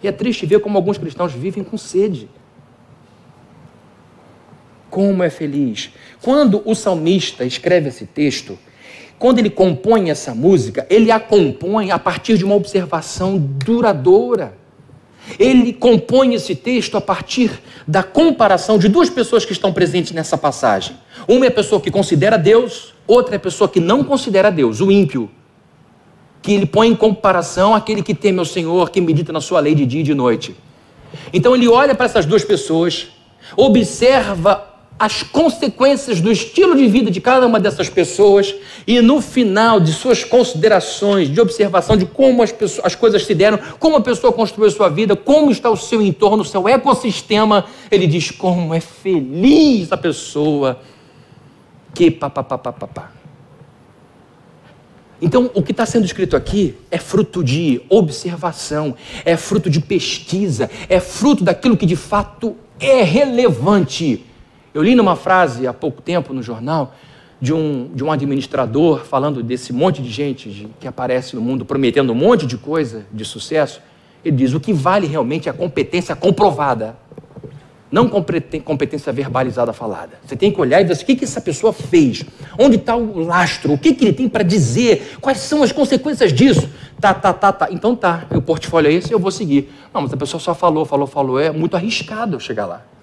E 0.01 0.07
é 0.07 0.11
triste 0.11 0.45
ver 0.45 0.59
como 0.59 0.77
alguns 0.77 0.97
cristãos 0.97 1.33
vivem 1.33 1.63
com 1.63 1.77
sede. 1.77 2.29
Como 4.89 5.23
é 5.23 5.29
feliz. 5.29 5.91
Quando 6.21 6.61
o 6.63 6.73
salmista 6.73 7.43
escreve 7.43 7.89
esse 7.89 8.05
texto, 8.05 8.57
quando 9.17 9.39
ele 9.39 9.49
compõe 9.49 10.09
essa 10.09 10.33
música, 10.35 10.85
ele 10.89 11.11
a 11.11 11.19
compõe 11.19 11.91
a 11.91 11.99
partir 11.99 12.37
de 12.37 12.45
uma 12.45 12.55
observação 12.55 13.37
duradoura. 13.37 14.57
Ele 15.39 15.73
compõe 15.73 16.33
esse 16.33 16.55
texto 16.55 16.97
a 16.97 17.01
partir 17.01 17.51
da 17.87 18.03
comparação 18.03 18.77
de 18.77 18.87
duas 18.87 19.09
pessoas 19.09 19.45
que 19.45 19.51
estão 19.51 19.73
presentes 19.73 20.11
nessa 20.11 20.37
passagem. 20.37 20.95
Uma 21.27 21.45
é 21.45 21.47
a 21.47 21.51
pessoa 21.51 21.81
que 21.81 21.91
considera 21.91 22.37
Deus, 22.37 22.93
outra 23.07 23.35
é 23.35 23.37
a 23.37 23.39
pessoa 23.39 23.67
que 23.67 23.79
não 23.79 24.03
considera 24.03 24.51
Deus, 24.51 24.81
o 24.81 24.91
ímpio. 24.91 25.29
Que 26.41 26.53
ele 26.53 26.65
põe 26.65 26.89
em 26.89 26.95
comparação 26.95 27.73
aquele 27.73 28.03
que 28.03 28.13
teme 28.13 28.39
ao 28.39 28.45
Senhor, 28.45 28.89
que 28.89 29.01
medita 29.01 29.33
na 29.33 29.41
sua 29.41 29.59
lei 29.59 29.73
de 29.73 29.85
dia 29.85 30.01
e 30.01 30.03
de 30.03 30.13
noite. 30.13 30.55
Então 31.33 31.55
ele 31.55 31.67
olha 31.67 31.95
para 31.95 32.05
essas 32.05 32.25
duas 32.25 32.43
pessoas, 32.43 33.07
observa 33.57 34.74
as 34.97 35.23
consequências 35.23 36.21
do 36.21 36.31
estilo 36.31 36.75
de 36.75 36.87
vida 36.87 37.11
de 37.11 37.19
cada 37.19 37.45
uma 37.45 37.59
dessas 37.59 37.89
pessoas 37.89 38.55
e 38.87 39.01
no 39.01 39.19
final 39.21 39.79
de 39.79 39.91
suas 39.91 40.23
considerações, 40.23 41.29
de 41.29 41.41
observação 41.41 41.97
de 41.97 42.05
como 42.05 42.41
as, 42.41 42.51
pessoas, 42.51 42.85
as 42.85 42.95
coisas 42.95 43.25
se 43.25 43.35
deram, 43.35 43.59
como 43.77 43.97
a 43.97 44.01
pessoa 44.01 44.31
construiu 44.31 44.71
sua 44.71 44.89
vida, 44.89 45.15
como 45.15 45.51
está 45.51 45.69
o 45.69 45.75
seu 45.75 46.01
entorno, 46.01 46.43
o 46.43 46.45
seu 46.45 46.67
ecossistema, 46.67 47.65
ele 47.91 48.07
diz 48.07 48.31
como 48.31 48.73
é 48.73 48.79
feliz 48.79 49.91
a 49.91 49.97
pessoa 49.97 50.79
que 51.93 52.09
papapá. 52.09 53.11
Então, 55.21 55.49
o 55.53 55.61
que 55.61 55.71
está 55.71 55.85
sendo 55.85 56.05
escrito 56.05 56.35
aqui 56.35 56.75
é 56.91 56.97
fruto 56.97 57.43
de 57.43 57.81
observação, 57.89 58.95
é 59.25 59.35
fruto 59.35 59.69
de 59.69 59.81
pesquisa, 59.81 60.69
é 60.87 60.99
fruto 60.99 61.43
daquilo 61.43 61.75
que 61.75 61.85
de 61.85 61.95
fato 61.95 62.55
é 62.79 63.01
relevante 63.01 64.25
eu 64.75 64.83
li 64.83 64.93
numa 64.93 65.15
frase 65.15 65.65
há 65.65 65.71
pouco 65.71 66.01
tempo 66.01 66.33
no 66.33 66.43
jornal 66.43 66.93
de 67.39 67.53
um, 67.53 67.89
de 67.95 68.03
um 68.03 68.11
administrador 68.11 69.05
falando 69.05 69.41
desse 69.41 69.71
monte 69.71 70.01
de 70.01 70.09
gente 70.09 70.49
de, 70.49 70.67
que 70.81 70.85
aparece 70.85 71.33
no 71.33 71.41
mundo 71.41 71.63
prometendo 71.63 72.11
um 72.11 72.15
monte 72.15 72.45
de 72.45 72.57
coisa 72.57 73.05
de 73.09 73.23
sucesso. 73.23 73.81
Ele 74.23 74.35
diz: 74.35 74.53
o 74.53 74.59
que 74.59 74.73
vale 74.73 75.07
realmente 75.07 75.47
é 75.47 75.51
a 75.51 75.53
competência 75.53 76.13
comprovada, 76.13 76.97
não 77.89 78.09
competência 78.09 79.13
verbalizada 79.13 79.71
falada. 79.71 80.19
Você 80.25 80.35
tem 80.35 80.51
que 80.51 80.59
olhar 80.59 80.81
e 80.81 80.83
ver 80.83 80.91
assim, 80.91 81.03
o 81.03 81.05
que, 81.05 81.15
que 81.15 81.23
essa 81.23 81.39
pessoa 81.39 81.71
fez, 81.71 82.25
onde 82.59 82.75
está 82.75 82.97
o 82.97 83.19
lastro, 83.19 83.71
o 83.71 83.77
que, 83.77 83.93
que 83.93 84.03
ele 84.03 84.13
tem 84.13 84.27
para 84.27 84.43
dizer, 84.43 85.15
quais 85.21 85.37
são 85.37 85.63
as 85.63 85.71
consequências 85.71 86.33
disso. 86.33 86.69
Tá, 86.99 87.13
tá, 87.13 87.31
tá, 87.31 87.53
tá. 87.53 87.67
Então 87.71 87.95
tá, 87.95 88.25
o 88.29 88.41
portfólio 88.41 88.91
é 88.91 88.93
esse, 88.93 89.13
eu 89.13 89.19
vou 89.19 89.31
seguir. 89.31 89.71
Não, 89.93 90.01
mas 90.01 90.11
a 90.11 90.17
pessoa 90.17 90.41
só 90.41 90.53
falou, 90.53 90.83
falou, 90.83 91.07
falou. 91.07 91.39
É 91.39 91.49
muito 91.49 91.77
arriscado 91.77 92.35
eu 92.35 92.41
chegar 92.41 92.65
lá. 92.65 92.94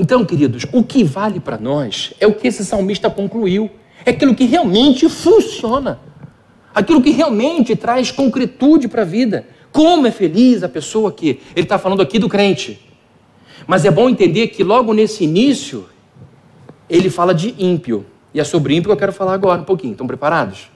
Então, 0.00 0.24
queridos, 0.24 0.64
o 0.72 0.84
que 0.84 1.02
vale 1.02 1.40
para 1.40 1.58
nós 1.58 2.14
é 2.20 2.26
o 2.28 2.32
que 2.32 2.46
esse 2.46 2.64
salmista 2.64 3.10
concluiu. 3.10 3.68
É 4.06 4.10
aquilo 4.10 4.32
que 4.32 4.44
realmente 4.44 5.08
funciona. 5.08 5.98
Aquilo 6.72 7.02
que 7.02 7.10
realmente 7.10 7.74
traz 7.74 8.12
concretude 8.12 8.86
para 8.86 9.02
a 9.02 9.04
vida. 9.04 9.44
Como 9.72 10.06
é 10.06 10.12
feliz 10.12 10.62
a 10.62 10.68
pessoa 10.68 11.10
que. 11.10 11.40
Ele 11.52 11.64
está 11.64 11.80
falando 11.80 12.00
aqui 12.00 12.16
do 12.16 12.28
crente. 12.28 12.80
Mas 13.66 13.84
é 13.84 13.90
bom 13.90 14.08
entender 14.08 14.46
que 14.46 14.62
logo 14.62 14.94
nesse 14.94 15.24
início, 15.24 15.86
ele 16.88 17.10
fala 17.10 17.34
de 17.34 17.56
ímpio. 17.58 18.06
E 18.32 18.38
é 18.38 18.44
sobre 18.44 18.76
ímpio 18.76 18.90
que 18.90 18.92
eu 18.92 18.96
quero 18.96 19.12
falar 19.12 19.34
agora 19.34 19.60
um 19.62 19.64
pouquinho. 19.64 19.94
Estão 19.94 20.06
preparados? 20.06 20.70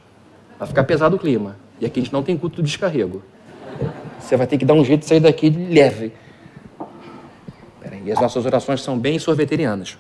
Vai 0.59 0.67
ficar 0.67 0.83
pesado 0.83 1.15
o 1.15 1.19
clima. 1.19 1.57
E 1.81 1.87
aqui 1.87 2.01
a 2.01 2.03
gente 2.03 2.13
não 2.13 2.25
tem 2.25 2.37
culto 2.37 2.57
de 2.57 2.63
descarrego. 2.69 3.23
Você 4.19 4.37
vai 4.37 4.49
ter 4.49 4.59
que 4.59 4.65
dar 4.65 4.75
um 4.75 4.85
jeito 4.85 5.03
de 5.03 5.07
sair 5.07 5.21
daqui 5.21 5.49
leve. 5.49 6.13
E 8.05 8.13
as 8.13 8.21
nossas 8.21 8.45
orações 8.45 8.81
são 8.83 8.99
bem 8.99 9.19
sorveterianas. 9.19 9.97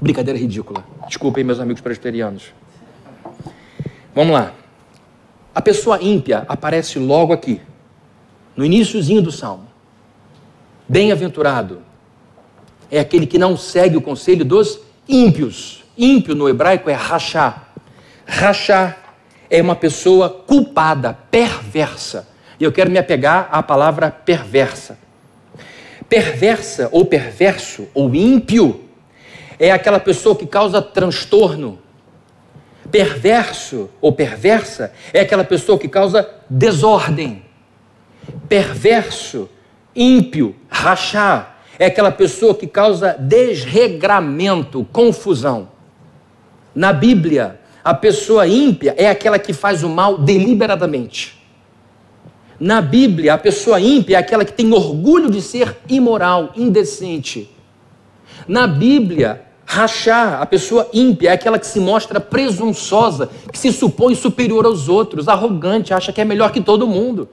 Brincadeira 0.00 0.38
ridícula. 0.38 0.84
Desculpem, 1.06 1.44
meus 1.44 1.60
amigos 1.60 1.82
presbiterianos. 1.82 2.52
Vamos 4.14 4.32
lá. 4.32 4.52
A 5.54 5.60
pessoa 5.60 6.00
ímpia 6.00 6.44
aparece 6.48 6.98
logo 6.98 7.32
aqui, 7.32 7.60
no 8.56 8.64
iníciozinho 8.64 9.20
do 9.20 9.32
salmo. 9.32 9.66
Bem-aventurado 10.88 11.82
é 12.90 13.00
aquele 13.00 13.26
que 13.26 13.38
não 13.38 13.56
segue 13.56 13.96
o 13.96 14.00
conselho 14.00 14.44
dos 14.44 14.80
ímpios. 15.08 15.84
Ímpio 15.96 16.34
no 16.34 16.48
hebraico 16.48 16.88
é 16.88 16.94
rachá. 16.94 17.64
Rachá 18.26 18.96
é 19.50 19.60
uma 19.60 19.74
pessoa 19.74 20.30
culpada, 20.30 21.12
perversa. 21.30 22.28
E 22.58 22.64
eu 22.64 22.72
quero 22.72 22.90
me 22.90 22.98
apegar 22.98 23.48
à 23.50 23.62
palavra 23.62 24.10
perversa. 24.10 24.98
Perversa 26.08 26.88
ou 26.90 27.04
perverso 27.04 27.88
ou 27.92 28.14
ímpio 28.14 28.84
é 29.58 29.70
aquela 29.70 30.00
pessoa 30.00 30.34
que 30.34 30.46
causa 30.46 30.80
transtorno. 30.80 31.78
Perverso 32.90 33.90
ou 34.00 34.12
perversa 34.12 34.92
é 35.12 35.20
aquela 35.20 35.44
pessoa 35.44 35.78
que 35.78 35.88
causa 35.88 36.28
desordem. 36.48 37.42
Perverso, 38.48 39.48
ímpio, 39.94 40.56
rachar 40.68 41.58
é 41.78 41.86
aquela 41.86 42.10
pessoa 42.10 42.54
que 42.54 42.66
causa 42.66 43.14
desregramento, 43.18 44.86
confusão. 44.90 45.68
Na 46.74 46.92
Bíblia, 46.92 47.60
a 47.84 47.94
pessoa 47.94 48.46
ímpia 48.46 48.94
é 48.96 49.08
aquela 49.08 49.38
que 49.38 49.52
faz 49.52 49.82
o 49.82 49.88
mal 49.88 50.18
deliberadamente. 50.18 51.37
Na 52.60 52.80
Bíblia, 52.80 53.34
a 53.34 53.38
pessoa 53.38 53.80
ímpia 53.80 54.16
é 54.16 54.18
aquela 54.18 54.44
que 54.44 54.52
tem 54.52 54.72
orgulho 54.72 55.30
de 55.30 55.40
ser 55.40 55.76
imoral, 55.88 56.52
indecente. 56.56 57.48
Na 58.48 58.66
Bíblia, 58.66 59.42
rachar, 59.64 60.42
a 60.42 60.46
pessoa 60.46 60.88
ímpia 60.92 61.30
é 61.30 61.32
aquela 61.34 61.58
que 61.58 61.66
se 61.66 61.78
mostra 61.78 62.18
presunçosa, 62.18 63.30
que 63.52 63.58
se 63.58 63.72
supõe 63.72 64.16
superior 64.16 64.66
aos 64.66 64.88
outros, 64.88 65.28
arrogante, 65.28 65.94
acha 65.94 66.12
que 66.12 66.20
é 66.20 66.24
melhor 66.24 66.50
que 66.50 66.60
todo 66.60 66.86
mundo. 66.86 67.28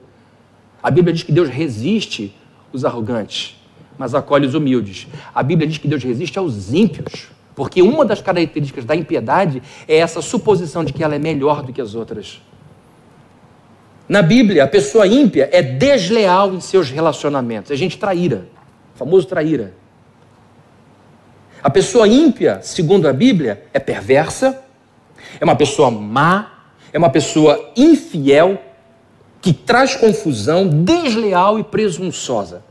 A 0.80 0.90
Bíblia 0.92 1.12
diz 1.12 1.24
que 1.24 1.32
Deus 1.32 1.48
resiste 1.48 2.32
os 2.72 2.84
arrogantes, 2.84 3.56
mas 3.98 4.14
acolhe 4.14 4.46
os 4.46 4.54
humildes. 4.54 5.08
A 5.34 5.42
Bíblia 5.42 5.66
diz 5.66 5.78
que 5.78 5.88
Deus 5.88 6.04
resiste 6.04 6.38
aos 6.38 6.72
ímpios, 6.72 7.26
porque 7.56 7.82
uma 7.82 8.04
das 8.04 8.20
características 8.20 8.84
da 8.84 8.94
impiedade 8.94 9.60
é 9.88 9.96
essa 9.96 10.22
suposição 10.22 10.84
de 10.84 10.92
que 10.92 11.02
ela 11.02 11.16
é 11.16 11.18
melhor 11.18 11.62
do 11.62 11.72
que 11.72 11.80
as 11.80 11.96
outras. 11.96 12.40
Na 14.08 14.22
Bíblia, 14.22 14.62
a 14.62 14.68
pessoa 14.68 15.06
ímpia 15.06 15.48
é 15.52 15.60
desleal 15.62 16.54
em 16.54 16.60
seus 16.60 16.90
relacionamentos, 16.90 17.70
é 17.72 17.76
gente 17.76 17.98
traíra, 17.98 18.46
famoso 18.94 19.26
traíra. 19.26 19.74
A 21.62 21.68
pessoa 21.68 22.06
ímpia, 22.06 22.60
segundo 22.62 23.08
a 23.08 23.12
Bíblia, 23.12 23.64
é 23.72 23.80
perversa, 23.80 24.62
é 25.40 25.44
uma 25.44 25.56
pessoa 25.56 25.90
má, 25.90 26.68
é 26.92 26.98
uma 26.98 27.10
pessoa 27.10 27.72
infiel, 27.76 28.62
que 29.42 29.52
traz 29.52 29.96
confusão, 29.96 30.68
desleal 30.68 31.58
e 31.58 31.64
presunçosa. 31.64 32.62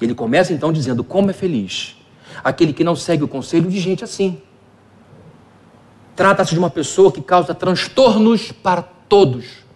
Ele 0.00 0.14
começa 0.14 0.52
então 0.52 0.72
dizendo: 0.72 1.04
Como 1.04 1.30
é 1.30 1.32
feliz 1.32 1.96
aquele 2.42 2.72
que 2.72 2.84
não 2.84 2.94
segue 2.94 3.24
o 3.24 3.28
conselho 3.28 3.70
de 3.70 3.78
gente 3.78 4.04
assim. 4.04 4.40
Trata-se 6.14 6.52
de 6.52 6.58
uma 6.58 6.70
pessoa 6.70 7.12
que 7.12 7.20
causa 7.20 7.54
transtornos 7.54 8.50
para 8.50 8.82
todos 8.82 9.67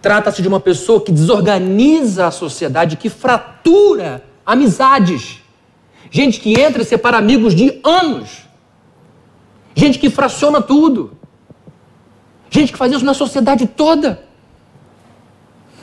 Trata-se 0.00 0.40
de 0.40 0.48
uma 0.48 0.60
pessoa 0.60 1.00
que 1.00 1.12
desorganiza 1.12 2.26
a 2.26 2.30
sociedade, 2.30 2.96
que 2.96 3.10
fratura 3.10 4.24
amizades. 4.44 5.40
Gente 6.10 6.40
que 6.40 6.58
entra 6.58 6.82
e 6.82 6.84
separa 6.84 7.18
amigos 7.18 7.54
de 7.54 7.80
anos. 7.84 8.48
Gente 9.74 9.98
que 9.98 10.10
fraciona 10.10 10.60
tudo. 10.60 11.16
Gente 12.50 12.72
que 12.72 12.78
faz 12.78 12.92
isso 12.92 13.04
na 13.04 13.14
sociedade 13.14 13.66
toda. 13.66 14.24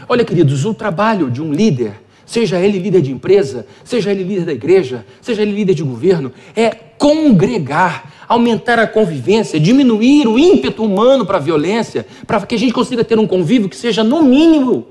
Olha, 0.10 0.26
queridos, 0.26 0.66
o 0.66 0.74
trabalho 0.74 1.30
de 1.30 1.42
um 1.42 1.52
líder, 1.52 2.02
seja 2.28 2.60
ele 2.60 2.78
líder 2.78 3.02
de 3.02 3.12
empresa, 3.12 3.66
seja 3.86 4.12
ele 4.12 4.22
líder 4.22 4.46
da 4.46 4.52
igreja, 4.52 5.06
seja 5.22 5.42
ele 5.42 5.54
líder 5.54 5.74
de 5.74 5.82
governo, 5.82 6.34
é 6.54 6.70
congregar, 6.70 8.14
aumentar 8.28 8.78
a 8.78 8.86
convivência, 8.86 9.58
diminuir 9.58 10.28
o 10.28 10.38
ímpeto 10.38 10.84
humano 10.84 11.26
para 11.26 11.38
a 11.38 11.40
violência, 11.40 12.06
para 12.28 12.46
que 12.46 12.54
a 12.54 12.60
gente 12.60 12.74
consiga 12.74 13.04
ter 13.04 13.18
um 13.18 13.26
convívio 13.26 13.70
que 13.70 13.78
seja, 13.78 14.04
no 14.04 14.22
mínimo, 14.22 14.88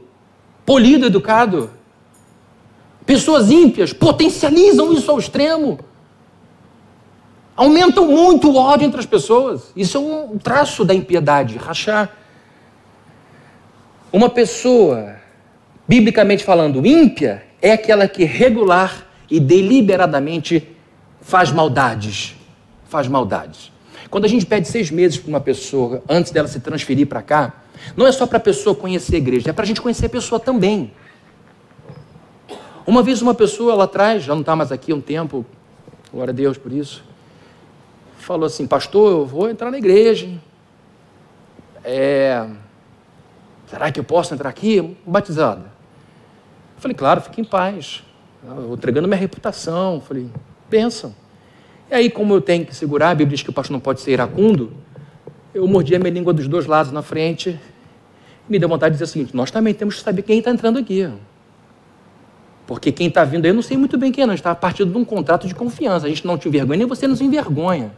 polido, 0.64 1.06
educado. 1.06 1.70
Pessoas 3.04 3.50
ímpias 3.50 3.92
potencializam 3.92 4.92
isso 4.94 5.10
ao 5.10 5.18
extremo. 5.18 5.78
Aumentam 7.54 8.06
muito 8.06 8.50
o 8.50 8.56
ódio 8.56 8.86
entre 8.86 8.98
as 8.98 9.06
pessoas. 9.06 9.72
Isso 9.76 9.98
é 9.98 10.00
um 10.00 10.38
traço 10.38 10.86
da 10.86 10.94
impiedade, 10.94 11.58
rachar. 11.58 12.16
Uma 14.10 14.30
pessoa, 14.30 15.15
biblicamente 15.86 16.44
falando, 16.44 16.84
ímpia, 16.84 17.44
é 17.60 17.72
aquela 17.72 18.08
que 18.08 18.24
regular 18.24 19.06
e 19.30 19.40
deliberadamente 19.40 20.66
faz 21.20 21.50
maldades, 21.50 22.36
faz 22.88 23.08
maldades. 23.08 23.72
Quando 24.10 24.24
a 24.24 24.28
gente 24.28 24.46
pede 24.46 24.68
seis 24.68 24.90
meses 24.90 25.18
para 25.18 25.28
uma 25.28 25.40
pessoa 25.40 26.02
antes 26.08 26.30
dela 26.30 26.48
se 26.48 26.60
transferir 26.60 27.06
para 27.06 27.22
cá, 27.22 27.52
não 27.96 28.06
é 28.06 28.12
só 28.12 28.26
para 28.26 28.38
a 28.38 28.40
pessoa 28.40 28.74
conhecer 28.74 29.16
a 29.16 29.18
igreja, 29.18 29.50
é 29.50 29.52
para 29.52 29.64
a 29.64 29.66
gente 29.66 29.80
conhecer 29.80 30.06
a 30.06 30.08
pessoa 30.08 30.38
também. 30.40 30.92
Uma 32.86 33.02
vez 33.02 33.20
uma 33.20 33.34
pessoa 33.34 33.74
lá 33.74 33.84
atrás, 33.84 34.22
já 34.22 34.32
não 34.32 34.42
está 34.42 34.54
mais 34.54 34.70
aqui 34.70 34.92
há 34.92 34.94
um 34.94 35.00
tempo, 35.00 35.44
glória 36.12 36.30
a 36.30 36.34
Deus 36.34 36.56
por 36.56 36.72
isso, 36.72 37.02
falou 38.18 38.46
assim, 38.46 38.66
pastor, 38.66 39.10
eu 39.10 39.26
vou 39.26 39.50
entrar 39.50 39.70
na 39.70 39.78
igreja. 39.78 40.28
É... 41.84 42.46
Será 43.68 43.90
que 43.90 43.98
eu 43.98 44.04
posso 44.04 44.32
entrar 44.32 44.48
aqui 44.48 44.96
batizada? 45.04 45.75
Eu 46.76 46.82
falei, 46.82 46.94
claro, 46.94 47.20
fique 47.20 47.40
em 47.40 47.44
paz. 47.44 48.02
Eu 48.46 48.74
entregando 48.74 49.08
minha 49.08 49.18
reputação. 49.18 49.94
Eu 49.94 50.00
falei, 50.00 50.30
pensam. 50.68 51.14
E 51.90 51.94
aí, 51.94 52.10
como 52.10 52.34
eu 52.34 52.40
tenho 52.40 52.66
que 52.66 52.74
segurar, 52.74 53.10
a 53.10 53.14
Bíblia 53.14 53.36
diz 53.36 53.42
que 53.42 53.50
o 53.50 53.52
pastor 53.52 53.72
não 53.72 53.80
pode 53.80 54.00
ser 54.00 54.12
iracundo, 54.12 54.72
eu 55.54 55.66
mordi 55.66 55.94
a 55.94 55.98
minha 55.98 56.10
língua 56.10 56.32
dos 56.32 56.46
dois 56.48 56.66
lados 56.66 56.92
na 56.92 57.02
frente. 57.02 57.58
Me 58.48 58.58
deu 58.58 58.68
vontade 58.68 58.92
de 58.92 58.96
dizer 58.96 59.04
o 59.04 59.06
seguinte: 59.12 59.34
nós 59.34 59.50
também 59.50 59.72
temos 59.72 59.96
que 59.96 60.02
saber 60.02 60.22
quem 60.22 60.38
está 60.38 60.50
entrando 60.50 60.78
aqui. 60.78 61.08
Porque 62.66 62.90
quem 62.90 63.06
está 63.06 63.24
vindo 63.24 63.44
aí, 63.44 63.50
eu 63.50 63.54
não 63.54 63.62
sei 63.62 63.76
muito 63.76 63.96
bem 63.96 64.10
quem 64.10 64.22
é, 64.22 64.26
não. 64.26 64.32
A 64.32 64.36
gente 64.36 64.40
está 64.40 64.54
partindo 64.54 64.90
de 64.90 64.98
um 64.98 65.04
contrato 65.04 65.46
de 65.46 65.54
confiança. 65.54 66.06
A 66.06 66.08
gente 66.08 66.26
não 66.26 66.36
te 66.36 66.48
envergonha, 66.48 66.78
nem 66.78 66.86
você 66.86 67.06
nos 67.06 67.20
envergonha. 67.20 67.92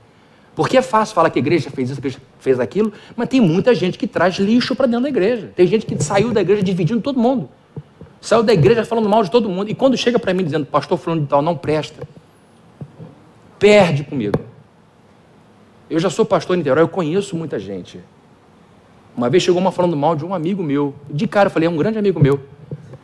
Porque 0.54 0.76
é 0.76 0.82
fácil 0.82 1.14
falar 1.14 1.30
que 1.30 1.38
a 1.38 1.42
igreja 1.42 1.70
fez 1.70 1.90
isso, 1.90 2.00
que 2.00 2.08
a 2.08 2.12
fez 2.40 2.60
aquilo, 2.60 2.92
mas 3.16 3.28
tem 3.28 3.40
muita 3.40 3.74
gente 3.74 3.98
que 3.98 4.06
traz 4.06 4.36
lixo 4.36 4.74
para 4.74 4.86
dentro 4.86 5.04
da 5.04 5.08
igreja. 5.08 5.52
Tem 5.54 5.66
gente 5.66 5.86
que 5.86 6.02
saiu 6.02 6.32
da 6.32 6.40
igreja 6.40 6.62
dividindo 6.62 7.00
todo 7.00 7.18
mundo. 7.18 7.48
Saiu 8.20 8.42
da 8.42 8.52
igreja 8.52 8.84
falando 8.84 9.08
mal 9.08 9.22
de 9.22 9.30
todo 9.30 9.48
mundo. 9.48 9.70
E 9.70 9.74
quando 9.74 9.96
chega 9.96 10.18
para 10.18 10.34
mim 10.34 10.44
dizendo, 10.44 10.66
pastor 10.66 10.98
falando 10.98 11.22
de 11.22 11.28
tal, 11.28 11.40
não 11.40 11.56
presta, 11.56 12.06
perde 13.58 14.04
comigo. 14.04 14.38
Eu 15.88 15.98
já 15.98 16.10
sou 16.10 16.24
pastor 16.24 16.54
em 16.54 16.58
Niterói, 16.58 16.82
eu 16.82 16.88
conheço 16.88 17.36
muita 17.36 17.58
gente. 17.58 18.00
Uma 19.16 19.30
vez 19.30 19.42
chegou 19.42 19.60
uma 19.60 19.72
falando 19.72 19.96
mal 19.96 20.14
de 20.14 20.24
um 20.24 20.34
amigo 20.34 20.62
meu. 20.62 20.94
De 21.08 21.26
cara 21.26 21.48
eu 21.48 21.50
falei, 21.50 21.66
é 21.66 21.70
um 21.70 21.76
grande 21.76 21.98
amigo 21.98 22.20
meu. 22.20 22.40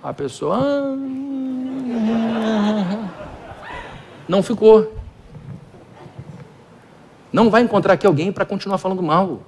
A 0.02 0.12
pessoa. 0.12 0.58
Ah, 0.60 0.96
não 4.28 4.42
ficou. 4.42 4.94
Não 7.32 7.50
vai 7.50 7.62
encontrar 7.62 7.94
aqui 7.94 8.06
alguém 8.06 8.30
para 8.30 8.44
continuar 8.44 8.78
falando 8.78 9.02
mal. 9.02 9.42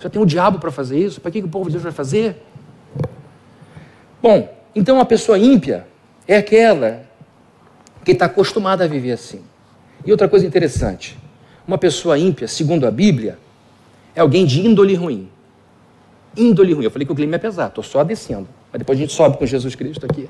Já 0.00 0.08
tem 0.08 0.22
o 0.22 0.24
diabo 0.24 0.58
para 0.58 0.70
fazer 0.70 0.98
isso. 0.98 1.20
Para 1.20 1.30
que, 1.30 1.40
que 1.40 1.46
o 1.46 1.50
povo 1.50 1.66
de 1.66 1.72
Deus 1.72 1.82
vai 1.82 1.92
fazer? 1.92 2.42
Bom, 4.22 4.55
então 4.76 5.00
a 5.00 5.06
pessoa 5.06 5.38
ímpia 5.38 5.86
é 6.28 6.36
aquela 6.36 7.06
que 8.04 8.12
está 8.12 8.26
acostumada 8.26 8.84
a 8.84 8.86
viver 8.86 9.12
assim. 9.12 9.40
E 10.04 10.10
outra 10.12 10.28
coisa 10.28 10.46
interessante: 10.46 11.16
uma 11.66 11.78
pessoa 11.78 12.18
ímpia, 12.18 12.46
segundo 12.46 12.86
a 12.86 12.90
Bíblia, 12.90 13.38
é 14.14 14.20
alguém 14.20 14.44
de 14.44 14.60
índole 14.60 14.94
ruim. 14.94 15.30
Índole 16.36 16.74
ruim. 16.74 16.84
Eu 16.84 16.90
falei 16.90 17.06
que 17.06 17.12
o 17.12 17.16
clima 17.16 17.36
é 17.36 17.38
pesado, 17.38 17.70
estou 17.70 17.82
só 17.82 18.04
descendo. 18.04 18.46
Mas 18.70 18.78
depois 18.78 18.98
a 18.98 19.00
gente 19.00 19.14
sobe 19.14 19.38
com 19.38 19.46
Jesus 19.46 19.74
Cristo 19.74 20.04
aqui. 20.04 20.28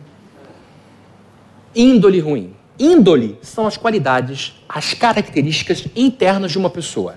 Índole 1.74 2.20
ruim. 2.20 2.54
Índole 2.78 3.38
são 3.42 3.66
as 3.66 3.76
qualidades, 3.76 4.54
as 4.68 4.94
características 4.94 5.88
internas 5.96 6.52
de 6.52 6.58
uma 6.58 6.70
pessoa. 6.70 7.16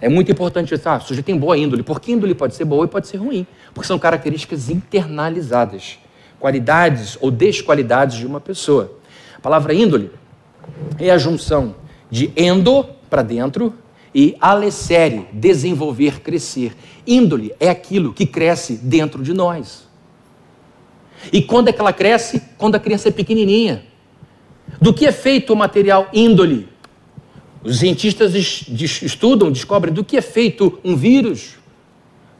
É 0.00 0.08
muito 0.08 0.30
importante 0.30 0.72
isso. 0.72 0.88
Ah, 0.88 0.98
o 0.98 1.00
sujeito 1.00 1.26
tem 1.26 1.36
boa 1.36 1.58
índole. 1.58 1.82
Porque 1.82 2.12
índole 2.12 2.34
pode 2.34 2.54
ser 2.54 2.64
boa 2.64 2.84
e 2.84 2.88
pode 2.88 3.08
ser 3.08 3.16
ruim. 3.16 3.46
Porque 3.74 3.88
são 3.88 3.98
características 3.98 4.70
internalizadas. 4.70 5.98
Qualidades 6.38 7.18
ou 7.20 7.30
desqualidades 7.30 8.16
de 8.16 8.26
uma 8.26 8.40
pessoa. 8.40 8.92
A 9.36 9.40
palavra 9.40 9.74
índole 9.74 10.10
é 10.98 11.10
a 11.10 11.18
junção 11.18 11.74
de 12.10 12.32
endo, 12.36 12.84
para 13.10 13.22
dentro, 13.22 13.74
e 14.14 14.36
alessere, 14.40 15.26
desenvolver, 15.32 16.20
crescer. 16.20 16.74
Índole 17.06 17.54
é 17.60 17.68
aquilo 17.68 18.12
que 18.12 18.26
cresce 18.26 18.74
dentro 18.74 19.22
de 19.22 19.32
nós. 19.32 19.86
E 21.32 21.42
quando 21.42 21.68
é 21.68 21.72
que 21.72 21.80
ela 21.80 21.92
cresce? 21.92 22.42
Quando 22.56 22.76
a 22.76 22.80
criança 22.80 23.08
é 23.08 23.12
pequenininha. 23.12 23.84
Do 24.80 24.94
que 24.94 25.06
é 25.06 25.12
feito 25.12 25.52
o 25.52 25.56
material 25.56 26.08
índole? 26.12 26.68
Os 27.62 27.80
cientistas 27.80 28.34
estudam, 28.34 29.50
descobrem 29.50 29.92
do 29.92 30.04
que 30.04 30.16
é 30.16 30.22
feito 30.22 30.78
um 30.84 30.96
vírus, 30.96 31.56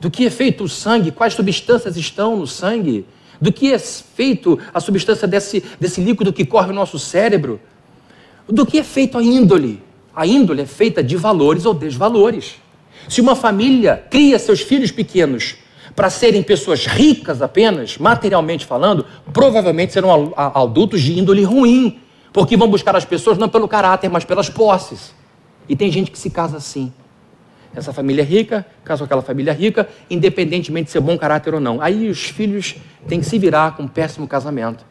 do 0.01 0.11
que 0.11 0.26
é 0.26 0.30
feito 0.30 0.64
o 0.64 0.68
sangue, 0.68 1.11
quais 1.11 1.34
substâncias 1.34 1.96
estão 1.96 2.36
no 2.36 2.46
sangue, 2.46 3.05
do 3.41 3.53
que 3.53 3.72
é 3.72 3.78
feito 3.78 4.59
a 4.72 4.80
substância 4.80 5.28
desse, 5.28 5.62
desse 5.80 6.01
líquido 6.01 6.32
que 6.32 6.45
corre 6.45 6.68
no 6.68 6.74
nosso 6.74 6.99
cérebro, 6.99 7.61
do 8.49 8.64
que 8.64 8.78
é 8.78 8.82
feito 8.82 9.18
a 9.18 9.22
índole. 9.22 9.82
A 10.14 10.26
índole 10.26 10.62
é 10.62 10.66
feita 10.66 11.03
de 11.03 11.16
valores 11.16 11.64
ou 11.64 11.74
desvalores. 11.74 12.57
Se 13.09 13.20
uma 13.20 13.36
família 13.36 14.05
cria 14.11 14.39
seus 14.39 14.61
filhos 14.61 14.91
pequenos 14.91 15.57
para 15.95 16.11
serem 16.11 16.43
pessoas 16.43 16.86
ricas 16.86 17.41
apenas, 17.43 17.99
materialmente 17.99 18.64
falando, 18.64 19.07
provavelmente 19.32 19.93
serão 19.93 20.32
adultos 20.36 21.01
de 21.01 21.18
índole 21.18 21.43
ruim, 21.45 22.01
porque 22.32 22.57
vão 22.57 22.68
buscar 22.68 22.95
as 22.97 23.05
pessoas 23.05 23.39
não 23.39 23.49
pelo 23.49 23.68
caráter, 23.68 24.09
mas 24.09 24.24
pelas 24.24 24.49
posses. 24.49 25.14
E 25.68 25.76
tem 25.76 25.91
gente 25.91 26.11
que 26.11 26.18
se 26.18 26.30
casa 26.30 26.57
assim. 26.57 26.93
Essa 27.75 27.93
família 27.93 28.23
é 28.23 28.25
rica, 28.25 28.66
casa 28.85 29.01
com 29.01 29.05
aquela 29.05 29.23
família 29.23 29.53
rica, 29.53 29.89
independentemente 30.11 30.87
de 30.87 30.91
ser 30.93 31.01
bom 31.01 31.16
caráter 31.19 31.55
ou 31.55 31.61
não. 31.61 31.81
Aí 31.81 32.09
os 32.09 32.25
filhos 32.25 32.77
têm 33.07 33.21
que 33.21 33.27
se 33.27 33.39
virar 33.39 33.77
com 33.77 33.85
um 33.85 33.89
péssimo 33.89 34.27
casamento, 34.27 34.85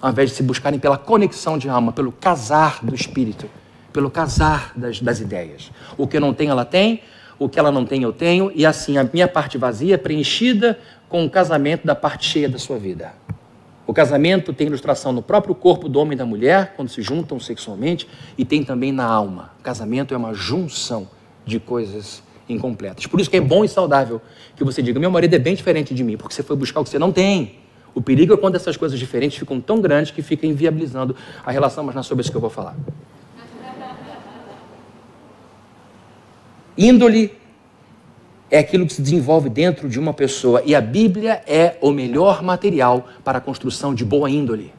ao 0.00 0.10
invés 0.10 0.30
de 0.30 0.36
se 0.36 0.42
buscarem 0.42 0.78
pela 0.78 0.98
conexão 0.98 1.56
de 1.56 1.68
alma, 1.68 1.92
pelo 1.92 2.12
casar 2.12 2.84
do 2.84 2.94
espírito, 2.94 3.48
pelo 3.92 4.10
casar 4.10 4.72
das, 4.76 5.00
das 5.00 5.20
ideias. 5.20 5.70
O 5.96 6.06
que 6.06 6.16
eu 6.16 6.20
não 6.20 6.34
tenho, 6.34 6.50
ela 6.50 6.64
tem, 6.64 7.00
o 7.38 7.48
que 7.48 7.58
ela 7.58 7.70
não 7.70 7.86
tem, 7.86 8.02
eu 8.02 8.12
tenho, 8.12 8.50
e 8.54 8.66
assim 8.66 8.98
a 8.98 9.04
minha 9.04 9.28
parte 9.28 9.56
vazia 9.56 9.94
é 9.94 9.98
preenchida 9.98 10.78
com 11.08 11.24
o 11.24 11.30
casamento 11.30 11.86
da 11.86 11.94
parte 11.94 12.28
cheia 12.28 12.48
da 12.48 12.58
sua 12.58 12.78
vida. 12.78 13.12
O 13.86 13.92
casamento 13.92 14.52
tem 14.52 14.66
ilustração 14.66 15.12
no 15.12 15.22
próprio 15.22 15.54
corpo 15.54 15.88
do 15.88 16.00
homem 16.00 16.14
e 16.14 16.18
da 16.18 16.24
mulher, 16.24 16.72
quando 16.74 16.88
se 16.88 17.02
juntam 17.02 17.38
sexualmente, 17.38 18.08
e 18.36 18.44
tem 18.44 18.64
também 18.64 18.90
na 18.90 19.04
alma. 19.04 19.52
O 19.60 19.62
casamento 19.62 20.14
é 20.14 20.16
uma 20.16 20.32
junção 20.32 21.06
de 21.44 21.60
coisas 21.60 22.22
incompletas. 22.48 23.06
Por 23.06 23.20
isso 23.20 23.30
que 23.30 23.36
é 23.36 23.40
bom 23.40 23.64
e 23.64 23.68
saudável 23.68 24.20
que 24.56 24.64
você 24.64 24.82
diga: 24.82 24.98
meu 25.00 25.10
marido 25.10 25.34
é 25.34 25.38
bem 25.38 25.54
diferente 25.54 25.94
de 25.94 26.04
mim, 26.04 26.16
porque 26.16 26.34
você 26.34 26.42
foi 26.42 26.56
buscar 26.56 26.80
o 26.80 26.84
que 26.84 26.90
você 26.90 26.98
não 26.98 27.12
tem. 27.12 27.56
O 27.94 28.02
perigo 28.02 28.34
é 28.34 28.36
quando 28.36 28.56
essas 28.56 28.76
coisas 28.76 28.98
diferentes 28.98 29.38
ficam 29.38 29.60
tão 29.60 29.80
grandes 29.80 30.10
que 30.10 30.20
fica 30.20 30.46
inviabilizando 30.46 31.14
a 31.46 31.50
relação, 31.52 31.84
mas 31.84 31.94
não 31.94 32.00
é 32.00 32.02
sobre 32.02 32.22
isso 32.22 32.30
que 32.30 32.36
eu 32.36 32.40
vou 32.40 32.50
falar. 32.50 32.76
Índole 36.76 37.32
é 38.50 38.58
aquilo 38.58 38.84
que 38.84 38.92
se 38.92 39.00
desenvolve 39.00 39.48
dentro 39.48 39.88
de 39.88 39.98
uma 39.98 40.12
pessoa 40.12 40.60
e 40.66 40.74
a 40.74 40.80
Bíblia 40.80 41.42
é 41.46 41.76
o 41.80 41.92
melhor 41.92 42.42
material 42.42 43.06
para 43.22 43.38
a 43.38 43.40
construção 43.40 43.94
de 43.94 44.04
boa 44.04 44.28
índole. 44.28 44.72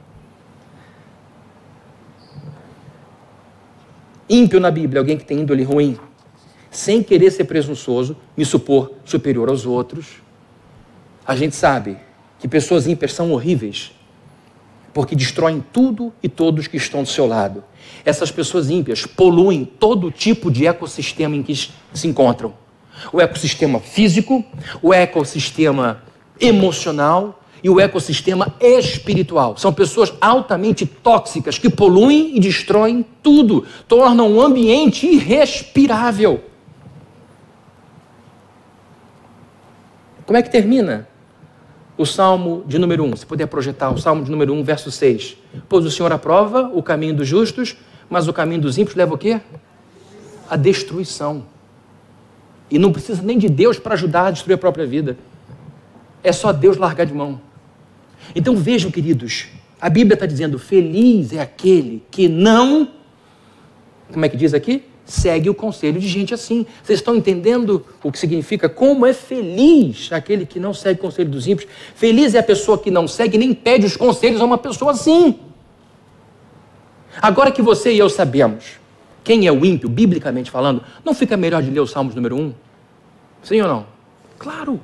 Ímpio 4.29 4.59
na 4.59 4.71
Bíblia, 4.71 4.99
alguém 4.99 5.17
que 5.17 5.23
tem 5.23 5.39
índole 5.39 5.63
ruim, 5.63 5.97
sem 6.75 7.01
querer 7.01 7.31
ser 7.31 7.45
presunçoso, 7.45 8.15
me 8.35 8.43
supor 8.43 8.91
superior 9.05 9.49
aos 9.49 9.65
outros. 9.65 10.21
A 11.25 11.35
gente 11.35 11.55
sabe 11.55 11.97
que 12.39 12.47
pessoas 12.47 12.85
ímpias 12.85 13.13
são 13.13 13.31
horríveis, 13.31 13.91
porque 14.93 15.15
destroem 15.15 15.63
tudo 15.73 16.13
e 16.21 16.29
todos 16.29 16.67
que 16.67 16.77
estão 16.77 17.03
do 17.03 17.09
seu 17.09 17.25
lado. 17.25 17.63
Essas 18.03 18.31
pessoas 18.31 18.69
ímpias 18.69 19.05
poluem 19.05 19.65
todo 19.65 20.11
tipo 20.11 20.51
de 20.51 20.67
ecossistema 20.67 21.35
em 21.35 21.43
que 21.43 21.55
se 21.55 22.07
encontram 22.07 22.53
o 23.11 23.19
ecossistema 23.19 23.79
físico, 23.79 24.43
o 24.81 24.93
ecossistema 24.93 26.03
emocional 26.39 27.41
e 27.63 27.69
o 27.69 27.79
ecossistema 27.79 28.53
espiritual. 28.59 29.57
São 29.57 29.73
pessoas 29.73 30.13
altamente 30.21 30.85
tóxicas 30.85 31.57
que 31.57 31.69
poluem 31.69 32.35
e 32.35 32.39
destroem 32.39 33.05
tudo, 33.23 33.65
tornam 33.87 34.33
o 34.33 34.41
ambiente 34.41 35.07
irrespirável. 35.07 36.54
Como 40.25 40.37
é 40.37 40.41
que 40.41 40.49
termina 40.49 41.07
o 41.97 42.05
Salmo 42.05 42.63
de 42.65 42.79
número 42.79 43.03
1? 43.03 43.17
Se 43.17 43.25
puder 43.25 43.45
projetar 43.45 43.91
o 43.91 43.97
Salmo 43.97 44.23
de 44.23 44.31
número 44.31 44.53
1, 44.53 44.63
verso 44.63 44.91
6. 44.91 45.37
Pois 45.69 45.85
o 45.85 45.91
Senhor 45.91 46.11
aprova 46.11 46.71
o 46.73 46.81
caminho 46.81 47.15
dos 47.15 47.27
justos, 47.27 47.77
mas 48.09 48.27
o 48.27 48.33
caminho 48.33 48.61
dos 48.61 48.77
ímpios 48.77 48.95
leva 48.95 49.13
o 49.13 49.17
quê? 49.17 49.39
A 50.49 50.55
destruição. 50.55 51.45
E 52.71 52.79
não 52.79 52.91
precisa 52.91 53.21
nem 53.21 53.37
de 53.37 53.47
Deus 53.47 53.77
para 53.77 53.93
ajudar 53.93 54.27
a 54.27 54.31
destruir 54.31 54.55
a 54.55 54.57
própria 54.57 54.85
vida. 54.85 55.15
É 56.23 56.31
só 56.31 56.51
Deus 56.51 56.77
largar 56.77 57.05
de 57.05 57.13
mão. 57.13 57.39
Então 58.35 58.55
vejam, 58.55 58.89
queridos, 58.89 59.47
a 59.79 59.89
Bíblia 59.89 60.15
está 60.15 60.25
dizendo: 60.25 60.57
feliz 60.57 61.33
é 61.33 61.39
aquele 61.39 62.03
que 62.09 62.27
não. 62.27 62.89
Como 64.11 64.25
é 64.25 64.29
que 64.29 64.37
diz 64.37 64.55
aqui? 64.55 64.83
Segue 65.05 65.49
o 65.49 65.53
conselho 65.53 65.99
de 65.99 66.07
gente 66.07 66.33
assim. 66.33 66.65
Vocês 66.83 66.99
estão 66.99 67.15
entendendo 67.15 67.85
o 68.03 68.11
que 68.11 68.17
significa? 68.17 68.67
Como 68.67 69.05
é 69.05 69.13
feliz 69.13 70.11
aquele 70.11 70.45
que 70.45 70.59
não 70.59 70.73
segue 70.73 70.99
o 70.99 71.03
conselho 71.03 71.29
dos 71.29 71.47
ímpios? 71.47 71.69
Feliz 71.93 72.33
é 72.33 72.39
a 72.39 72.43
pessoa 72.43 72.77
que 72.77 72.89
não 72.89 73.07
segue 73.07 73.37
nem 73.37 73.53
pede 73.53 73.85
os 73.85 73.95
conselhos 73.95 74.41
a 74.41 74.45
uma 74.45 74.57
pessoa 74.57 74.91
assim. 74.91 75.39
Agora 77.21 77.51
que 77.51 77.61
você 77.61 77.93
e 77.93 77.99
eu 77.99 78.09
sabemos 78.09 78.79
quem 79.23 79.47
é 79.47 79.51
o 79.51 79.65
ímpio, 79.65 79.89
biblicamente 79.89 80.51
falando, 80.51 80.83
não 81.03 81.13
fica 81.13 81.35
melhor 81.35 81.61
de 81.61 81.71
ler 81.71 81.79
o 81.79 81.87
Salmos 81.87 82.13
número 82.13 82.35
1? 82.35 82.53
Sim 83.41 83.61
ou 83.61 83.67
não? 83.67 83.85
Claro. 84.37 84.79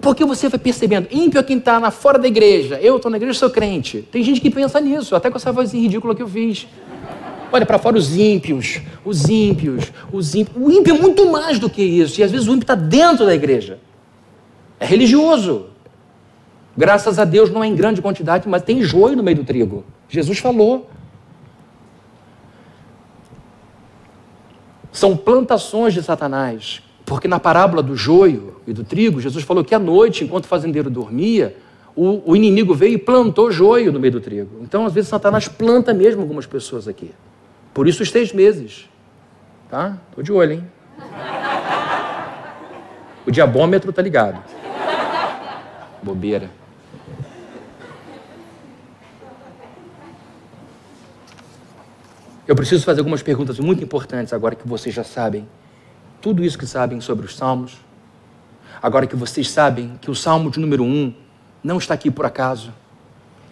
Porque 0.00 0.24
você 0.24 0.48
vai 0.48 0.58
percebendo, 0.58 1.08
ímpio 1.10 1.40
é 1.40 1.42
quem 1.42 1.58
está 1.58 1.90
fora 1.90 2.18
da 2.18 2.28
igreja. 2.28 2.78
Eu 2.80 2.96
estou 2.96 3.10
na 3.10 3.16
igreja, 3.16 3.38
sou 3.38 3.50
crente. 3.50 4.02
Tem 4.12 4.22
gente 4.22 4.40
que 4.40 4.50
pensa 4.50 4.80
nisso, 4.80 5.16
até 5.16 5.30
com 5.30 5.36
essa 5.36 5.50
vozinha 5.50 5.82
ridícula 5.82 6.14
que 6.14 6.22
eu 6.22 6.28
fiz. 6.28 6.68
Olha 7.54 7.64
para 7.64 7.78
fora 7.78 7.96
os 7.96 8.16
ímpios, 8.16 8.80
os 9.04 9.28
ímpios, 9.28 9.92
os 10.12 10.34
ímpios. 10.34 10.56
O 10.60 10.72
ímpio 10.72 10.92
é 10.92 10.98
muito 10.98 11.30
mais 11.30 11.56
do 11.56 11.70
que 11.70 11.84
isso. 11.84 12.20
E 12.20 12.24
às 12.24 12.32
vezes 12.32 12.48
o 12.48 12.50
ímpio 12.50 12.64
está 12.64 12.74
dentro 12.74 13.24
da 13.24 13.32
igreja. 13.32 13.78
É 14.80 14.84
religioso. 14.84 15.66
Graças 16.76 17.16
a 17.16 17.24
Deus 17.24 17.50
não 17.50 17.62
é 17.62 17.68
em 17.68 17.76
grande 17.76 18.02
quantidade, 18.02 18.48
mas 18.48 18.62
tem 18.62 18.82
joio 18.82 19.16
no 19.16 19.22
meio 19.22 19.36
do 19.36 19.44
trigo. 19.44 19.84
Jesus 20.08 20.40
falou. 20.40 20.90
São 24.90 25.16
plantações 25.16 25.94
de 25.94 26.02
Satanás. 26.02 26.82
Porque 27.06 27.28
na 27.28 27.38
parábola 27.38 27.84
do 27.84 27.94
joio 27.94 28.56
e 28.66 28.72
do 28.72 28.82
trigo, 28.82 29.20
Jesus 29.20 29.44
falou 29.44 29.62
que 29.62 29.76
à 29.76 29.78
noite, 29.78 30.24
enquanto 30.24 30.46
o 30.46 30.48
fazendeiro 30.48 30.90
dormia, 30.90 31.56
o, 31.94 32.32
o, 32.32 32.34
inimigo 32.34 32.74
veio 32.74 32.94
e 32.94 32.98
plantou 32.98 33.52
joio 33.52 33.92
no 33.92 34.00
meio 34.00 34.14
do 34.14 34.20
trigo. 34.20 34.58
Então, 34.60 34.84
às 34.84 34.92
vezes, 34.92 35.08
Satanás 35.08 35.46
planta 35.46 35.94
mesmo 35.94 36.20
algumas 36.20 36.46
pessoas 36.46 36.88
aqui. 36.88 37.12
Por 37.74 37.88
isso, 37.88 38.02
os 38.02 38.10
seis 38.10 38.32
meses. 38.32 38.88
Tá? 39.68 39.98
Tô 40.14 40.22
de 40.22 40.32
olho, 40.32 40.52
hein? 40.52 40.72
O 43.26 43.30
diabômetro 43.30 43.92
tá 43.92 44.00
ligado. 44.00 44.42
Bobeira. 46.02 46.50
Eu 52.46 52.54
preciso 52.54 52.84
fazer 52.84 53.00
algumas 53.00 53.22
perguntas 53.22 53.58
muito 53.58 53.82
importantes 53.82 54.32
agora 54.32 54.54
que 54.54 54.68
vocês 54.68 54.94
já 54.94 55.02
sabem 55.02 55.48
tudo 56.24 56.42
isso 56.42 56.56
que 56.58 56.66
sabem 56.66 57.02
sobre 57.02 57.26
os 57.26 57.36
salmos. 57.36 57.76
Agora 58.82 59.06
que 59.06 59.14
vocês 59.14 59.50
sabem 59.50 59.98
que 60.00 60.10
o 60.10 60.14
salmo 60.14 60.50
de 60.50 60.58
número 60.58 60.82
um 60.82 61.12
não 61.62 61.76
está 61.76 61.92
aqui 61.92 62.10
por 62.10 62.24
acaso, 62.24 62.72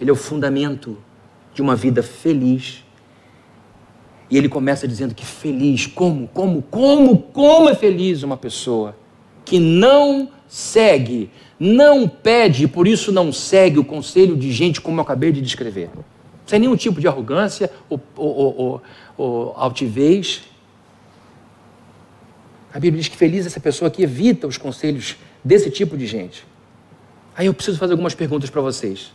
ele 0.01 0.09
é 0.09 0.13
o 0.13 0.17
fundamento 0.17 0.97
de 1.53 1.61
uma 1.61 1.77
vida 1.77 2.03
feliz. 2.03 2.82
E 4.33 4.39
ele 4.39 4.49
começa 4.49 4.89
dizendo 4.89 5.15
que 5.15 5.25
feliz, 5.25 5.87
como, 5.87 6.27
como, 6.27 6.63
como, 6.63 7.19
como 7.19 7.69
é 7.69 7.75
feliz 7.75 8.23
uma 8.23 8.37
pessoa 8.37 8.97
que 9.45 9.61
não 9.61 10.31
segue, 10.49 11.31
não 11.61 12.09
pede 12.09 12.65
e 12.65 12.67
por 12.67 12.89
isso 12.89 13.13
não 13.13 13.31
segue 13.31 13.79
o 13.79 13.85
conselho 13.85 14.35
de 14.35 14.51
gente 14.51 14.81
como 14.81 14.99
eu 14.99 15.03
acabei 15.03 15.31
de 15.33 15.41
descrever 15.43 15.91
sem 16.53 16.59
nenhum 16.59 16.77
tipo 16.77 17.01
de 17.01 17.09
arrogância 17.09 17.71
ou, 17.89 17.99
ou, 18.15 18.59
ou, 18.59 18.83
ou 19.17 19.55
altivez. 19.57 20.43
A 22.75 22.79
Bíblia 22.79 23.01
diz 23.01 23.09
que 23.09 23.17
feliz 23.17 23.47
é 23.47 23.49
essa 23.49 23.59
pessoa 23.59 23.91
que 23.91 24.03
evita 24.03 24.47
os 24.47 24.59
conselhos 24.59 25.17
desse 25.43 25.71
tipo 25.71 25.97
de 25.97 26.07
gente. 26.07 26.45
Aí 27.35 27.47
eu 27.47 27.55
preciso 27.55 27.79
fazer 27.79 27.93
algumas 27.93 28.15
perguntas 28.15 28.51
para 28.51 28.61
vocês. 28.61 29.13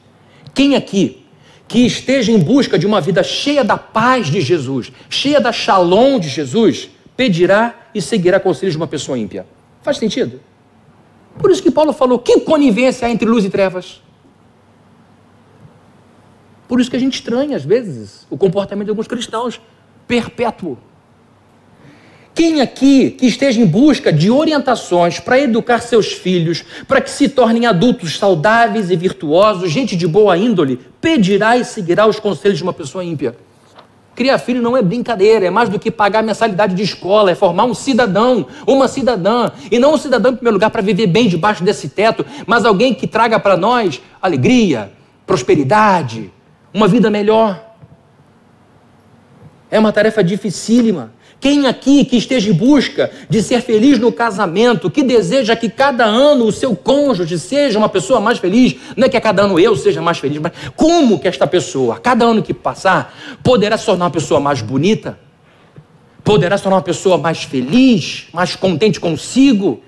Quem 0.55 0.75
aqui 0.75 1.26
que 1.67 1.85
esteja 1.85 2.31
em 2.31 2.39
busca 2.39 2.79
de 2.79 2.85
uma 2.85 3.01
vida 3.01 3.21
cheia 3.23 3.63
da 3.63 3.77
paz 3.77 4.27
de 4.27 4.41
Jesus, 4.41 4.91
cheia 5.09 5.39
da 5.39 5.51
shalom 5.51 6.19
de 6.19 6.29
Jesus, 6.29 6.89
pedirá 7.15 7.89
e 7.93 8.01
seguirá 8.01 8.39
conselhos 8.39 8.73
de 8.73 8.77
uma 8.77 8.87
pessoa 8.87 9.17
ímpia? 9.17 9.45
Faz 9.81 9.97
sentido? 9.97 10.39
Por 11.37 11.51
isso 11.51 11.61
que 11.61 11.71
Paulo 11.71 11.93
falou: 11.93 12.19
que 12.19 12.39
conivência 12.41 13.07
há 13.07 13.11
entre 13.11 13.27
luz 13.27 13.43
e 13.43 13.49
trevas? 13.49 14.01
Por 16.67 16.81
isso 16.81 16.89
que 16.89 16.97
a 16.97 16.99
gente 16.99 17.15
estranha, 17.15 17.55
às 17.55 17.63
vezes, 17.63 18.27
o 18.29 18.37
comportamento 18.37 18.85
de 18.85 18.91
alguns 18.91 19.07
cristãos 19.07 19.61
perpétuo. 20.07 20.77
Quem 22.37 22.61
aqui 22.61 23.09
que 23.09 23.25
esteja 23.25 23.59
em 23.59 23.65
busca 23.65 24.13
de 24.13 24.29
orientações 24.29 25.19
para 25.19 25.39
educar 25.39 25.81
seus 25.81 26.13
filhos, 26.13 26.63
para 26.87 27.01
que 27.01 27.09
se 27.09 27.27
tornem 27.27 27.65
adultos 27.65 28.15
saudáveis 28.15 28.91
e 28.91 28.95
virtuosos, 28.95 29.71
gente 29.71 29.95
de 29.95 30.05
boa 30.05 30.37
índole, 30.37 30.79
pedirá 31.01 31.57
e 31.57 31.65
seguirá 31.65 32.05
os 32.05 32.19
conselhos 32.19 32.59
de 32.59 32.63
uma 32.63 32.73
pessoa 32.73 33.03
ímpia? 33.03 33.35
Criar 34.13 34.37
filho 34.37 34.61
não 34.61 34.77
é 34.77 34.83
brincadeira, 34.83 35.47
é 35.47 35.49
mais 35.49 35.67
do 35.67 35.79
que 35.79 35.89
pagar 35.89 36.21
mensalidade 36.21 36.75
de 36.75 36.83
escola, 36.83 37.31
é 37.31 37.35
formar 37.35 37.65
um 37.65 37.73
cidadão, 37.73 38.45
uma 38.67 38.87
cidadã. 38.87 39.49
E 39.71 39.79
não 39.79 39.95
um 39.95 39.97
cidadão, 39.97 40.31
em 40.33 40.35
primeiro 40.35 40.57
lugar, 40.57 40.69
para 40.69 40.83
viver 40.83 41.07
bem 41.07 41.27
debaixo 41.27 41.63
desse 41.63 41.89
teto, 41.89 42.23
mas 42.45 42.65
alguém 42.65 42.93
que 42.93 43.07
traga 43.07 43.39
para 43.39 43.57
nós 43.57 43.99
alegria, 44.21 44.91
prosperidade, 45.25 46.31
uma 46.71 46.87
vida 46.87 47.09
melhor. 47.09 47.66
É 49.69 49.77
uma 49.79 49.91
tarefa 49.91 50.23
dificílima. 50.23 51.11
Quem 51.39 51.67
aqui 51.67 52.03
que 52.03 52.17
esteja 52.17 52.49
em 52.49 52.53
busca 52.53 53.11
de 53.29 53.43
ser 53.43 53.61
feliz 53.61 53.99
no 53.99 54.11
casamento, 54.11 54.89
que 54.89 55.03
deseja 55.03 55.55
que 55.55 55.69
cada 55.69 56.03
ano 56.03 56.45
o 56.45 56.51
seu 56.51 56.75
cônjuge 56.75 57.37
seja 57.37 57.77
uma 57.77 57.89
pessoa 57.89 58.19
mais 58.19 58.39
feliz, 58.39 58.75
não 58.95 59.05
é 59.05 59.09
que 59.09 59.17
a 59.17 59.21
cada 59.21 59.43
ano 59.43 59.59
eu 59.59 59.75
seja 59.75 60.01
mais 60.01 60.17
feliz, 60.17 60.39
mas 60.39 60.51
como 60.75 61.19
que 61.19 61.27
esta 61.27 61.45
pessoa, 61.45 61.99
cada 61.99 62.25
ano 62.25 62.41
que 62.41 62.53
passar, 62.53 63.15
poderá 63.43 63.77
se 63.77 63.85
tornar 63.85 64.05
uma 64.05 64.11
pessoa 64.11 64.39
mais 64.39 64.61
bonita? 64.61 65.19
Poderá 66.23 66.57
se 66.57 66.63
tornar 66.63 66.77
uma 66.77 66.83
pessoa 66.83 67.17
mais 67.17 67.43
feliz, 67.43 68.27
mais 68.33 68.55
contente 68.55 68.99
consigo? 68.99 69.81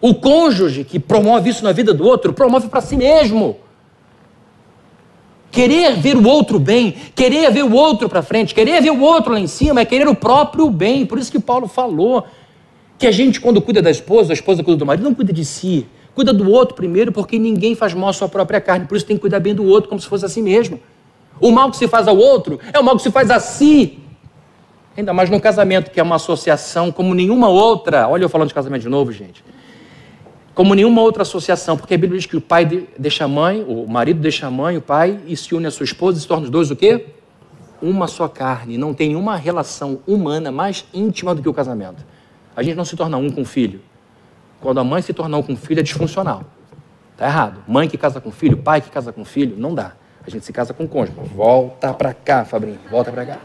O 0.00 0.14
cônjuge 0.14 0.82
que 0.82 0.98
promove 0.98 1.50
isso 1.50 1.62
na 1.62 1.72
vida 1.72 1.92
do 1.92 2.06
outro, 2.06 2.32
promove 2.32 2.68
para 2.68 2.80
si 2.80 2.96
mesmo. 2.96 3.58
Querer 5.50 5.96
ver 5.96 6.16
o 6.16 6.26
outro 6.28 6.58
bem, 6.58 6.94
querer 7.14 7.50
ver 7.50 7.64
o 7.64 7.72
outro 7.72 8.08
para 8.08 8.22
frente, 8.22 8.54
querer 8.54 8.82
ver 8.82 8.90
o 8.90 9.00
outro 9.00 9.32
lá 9.32 9.40
em 9.40 9.46
cima 9.46 9.80
é 9.80 9.84
querer 9.84 10.06
o 10.06 10.14
próprio 10.14 10.68
bem. 10.70 11.06
Por 11.06 11.18
isso 11.18 11.32
que 11.32 11.38
Paulo 11.38 11.66
falou 11.66 12.26
que 12.98 13.06
a 13.06 13.10
gente, 13.10 13.40
quando 13.40 13.60
cuida 13.62 13.80
da 13.80 13.90
esposa, 13.90 14.32
a 14.32 14.34
esposa 14.34 14.62
cuida 14.62 14.78
do 14.78 14.84
marido, 14.84 15.04
não 15.04 15.14
cuida 15.14 15.32
de 15.32 15.44
si. 15.44 15.86
Cuida 16.14 16.32
do 16.32 16.50
outro 16.50 16.74
primeiro, 16.74 17.12
porque 17.12 17.38
ninguém 17.38 17.74
faz 17.74 17.94
mal 17.94 18.10
à 18.10 18.12
sua 18.12 18.28
própria 18.28 18.60
carne. 18.60 18.86
Por 18.86 18.96
isso 18.96 19.06
tem 19.06 19.16
que 19.16 19.20
cuidar 19.20 19.40
bem 19.40 19.54
do 19.54 19.64
outro, 19.64 19.88
como 19.88 20.00
se 20.00 20.06
fosse 20.06 20.24
a 20.24 20.28
si 20.28 20.42
mesmo. 20.42 20.80
O 21.40 21.50
mal 21.50 21.70
que 21.70 21.76
se 21.76 21.86
faz 21.88 22.08
ao 22.08 22.16
outro 22.16 22.58
é 22.72 22.78
o 22.78 22.84
mal 22.84 22.96
que 22.96 23.02
se 23.02 23.10
faz 23.10 23.30
a 23.30 23.40
si. 23.40 24.00
Ainda 24.96 25.14
mais 25.14 25.30
no 25.30 25.40
casamento, 25.40 25.90
que 25.90 26.00
é 26.00 26.02
uma 26.02 26.16
associação 26.16 26.90
como 26.90 27.14
nenhuma 27.14 27.48
outra. 27.48 28.08
Olha 28.08 28.24
eu 28.24 28.28
falando 28.28 28.48
de 28.48 28.54
casamento 28.54 28.82
de 28.82 28.88
novo, 28.88 29.12
gente 29.12 29.42
como 30.58 30.74
nenhuma 30.74 31.02
outra 31.02 31.22
associação, 31.22 31.76
porque 31.76 31.94
a 31.94 31.96
Bíblia 31.96 32.18
diz 32.18 32.26
que 32.26 32.36
o 32.36 32.40
pai 32.40 32.88
deixa 32.98 33.26
a 33.26 33.28
mãe, 33.28 33.64
o 33.64 33.86
marido 33.86 34.18
deixa 34.18 34.48
a 34.48 34.50
mãe, 34.50 34.76
o 34.76 34.80
pai, 34.80 35.20
e 35.24 35.36
se 35.36 35.54
une 35.54 35.68
à 35.68 35.70
sua 35.70 35.84
esposa 35.84 36.18
e 36.18 36.20
se 36.20 36.26
torna 36.26 36.46
os 36.46 36.50
dois 36.50 36.68
o 36.68 36.74
quê? 36.74 37.10
Uma 37.80 38.08
só 38.08 38.26
carne. 38.26 38.76
Não 38.76 38.92
tem 38.92 39.14
uma 39.14 39.36
relação 39.36 40.00
humana 40.04 40.50
mais 40.50 40.84
íntima 40.92 41.32
do 41.32 41.40
que 41.40 41.48
o 41.48 41.54
casamento. 41.54 42.04
A 42.56 42.62
gente 42.64 42.74
não 42.74 42.84
se 42.84 42.96
torna 42.96 43.16
um 43.16 43.30
com 43.30 43.42
o 43.42 43.44
filho. 43.44 43.80
Quando 44.60 44.80
a 44.80 44.84
mãe 44.84 45.00
se 45.00 45.12
torna 45.12 45.36
um 45.36 45.44
com 45.44 45.52
o 45.52 45.56
filho, 45.56 45.78
é 45.78 45.82
disfuncional. 45.84 46.42
Está 47.12 47.26
errado. 47.26 47.62
Mãe 47.68 47.88
que 47.88 47.96
casa 47.96 48.20
com 48.20 48.32
filho, 48.32 48.56
pai 48.56 48.80
que 48.80 48.90
casa 48.90 49.12
com 49.12 49.24
filho, 49.24 49.54
não 49.56 49.72
dá. 49.72 49.92
A 50.26 50.28
gente 50.28 50.44
se 50.44 50.52
casa 50.52 50.74
com 50.74 50.88
cônjuge. 50.88 51.20
Volta 51.36 51.94
para 51.94 52.12
cá, 52.12 52.44
Fabrinho. 52.44 52.80
Volta 52.90 53.12
para 53.12 53.24
cá. 53.24 53.38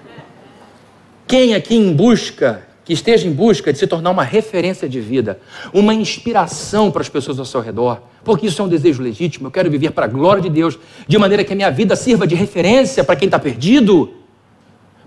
Quem 1.28 1.54
aqui 1.54 1.76
em 1.76 1.94
busca 1.94 2.73
que 2.86 2.94
esteja 2.94 3.28
em 3.28 3.32
busca 3.32 3.72
de 3.72 3.80
se 3.80 3.88
tornar 3.88 4.12
uma 4.12 4.24
referência 4.24 4.88
de 4.90 5.00
vida, 5.00 5.40
uma 5.74 5.94
inspiração 5.94 6.92
para 6.92 7.02
as 7.02 7.10
pessoas 7.10 7.40
ao 7.40 7.46
seu 7.46 7.62
redor, 7.62 8.02
porque 8.24 8.48
isso 8.48 8.62
é 8.62 8.66
um 8.66 8.68
desejo 8.68 9.02
legítimo. 9.02 9.48
Eu 9.48 9.52
quero 9.52 9.70
viver 9.70 9.92
para 9.92 10.06
a 10.06 10.10
glória 10.10 10.42
de 10.42 10.50
Deus, 10.50 10.78
de 11.08 11.18
maneira 11.18 11.44
que 11.44 11.54
a 11.54 11.56
minha 11.56 11.72
vida 11.72 11.96
sirva 11.96 12.28
de 12.28 12.36
referência 12.36 13.04
para 13.04 13.16
quem 13.16 13.28
está 13.28 13.40
perdido 13.40 14.23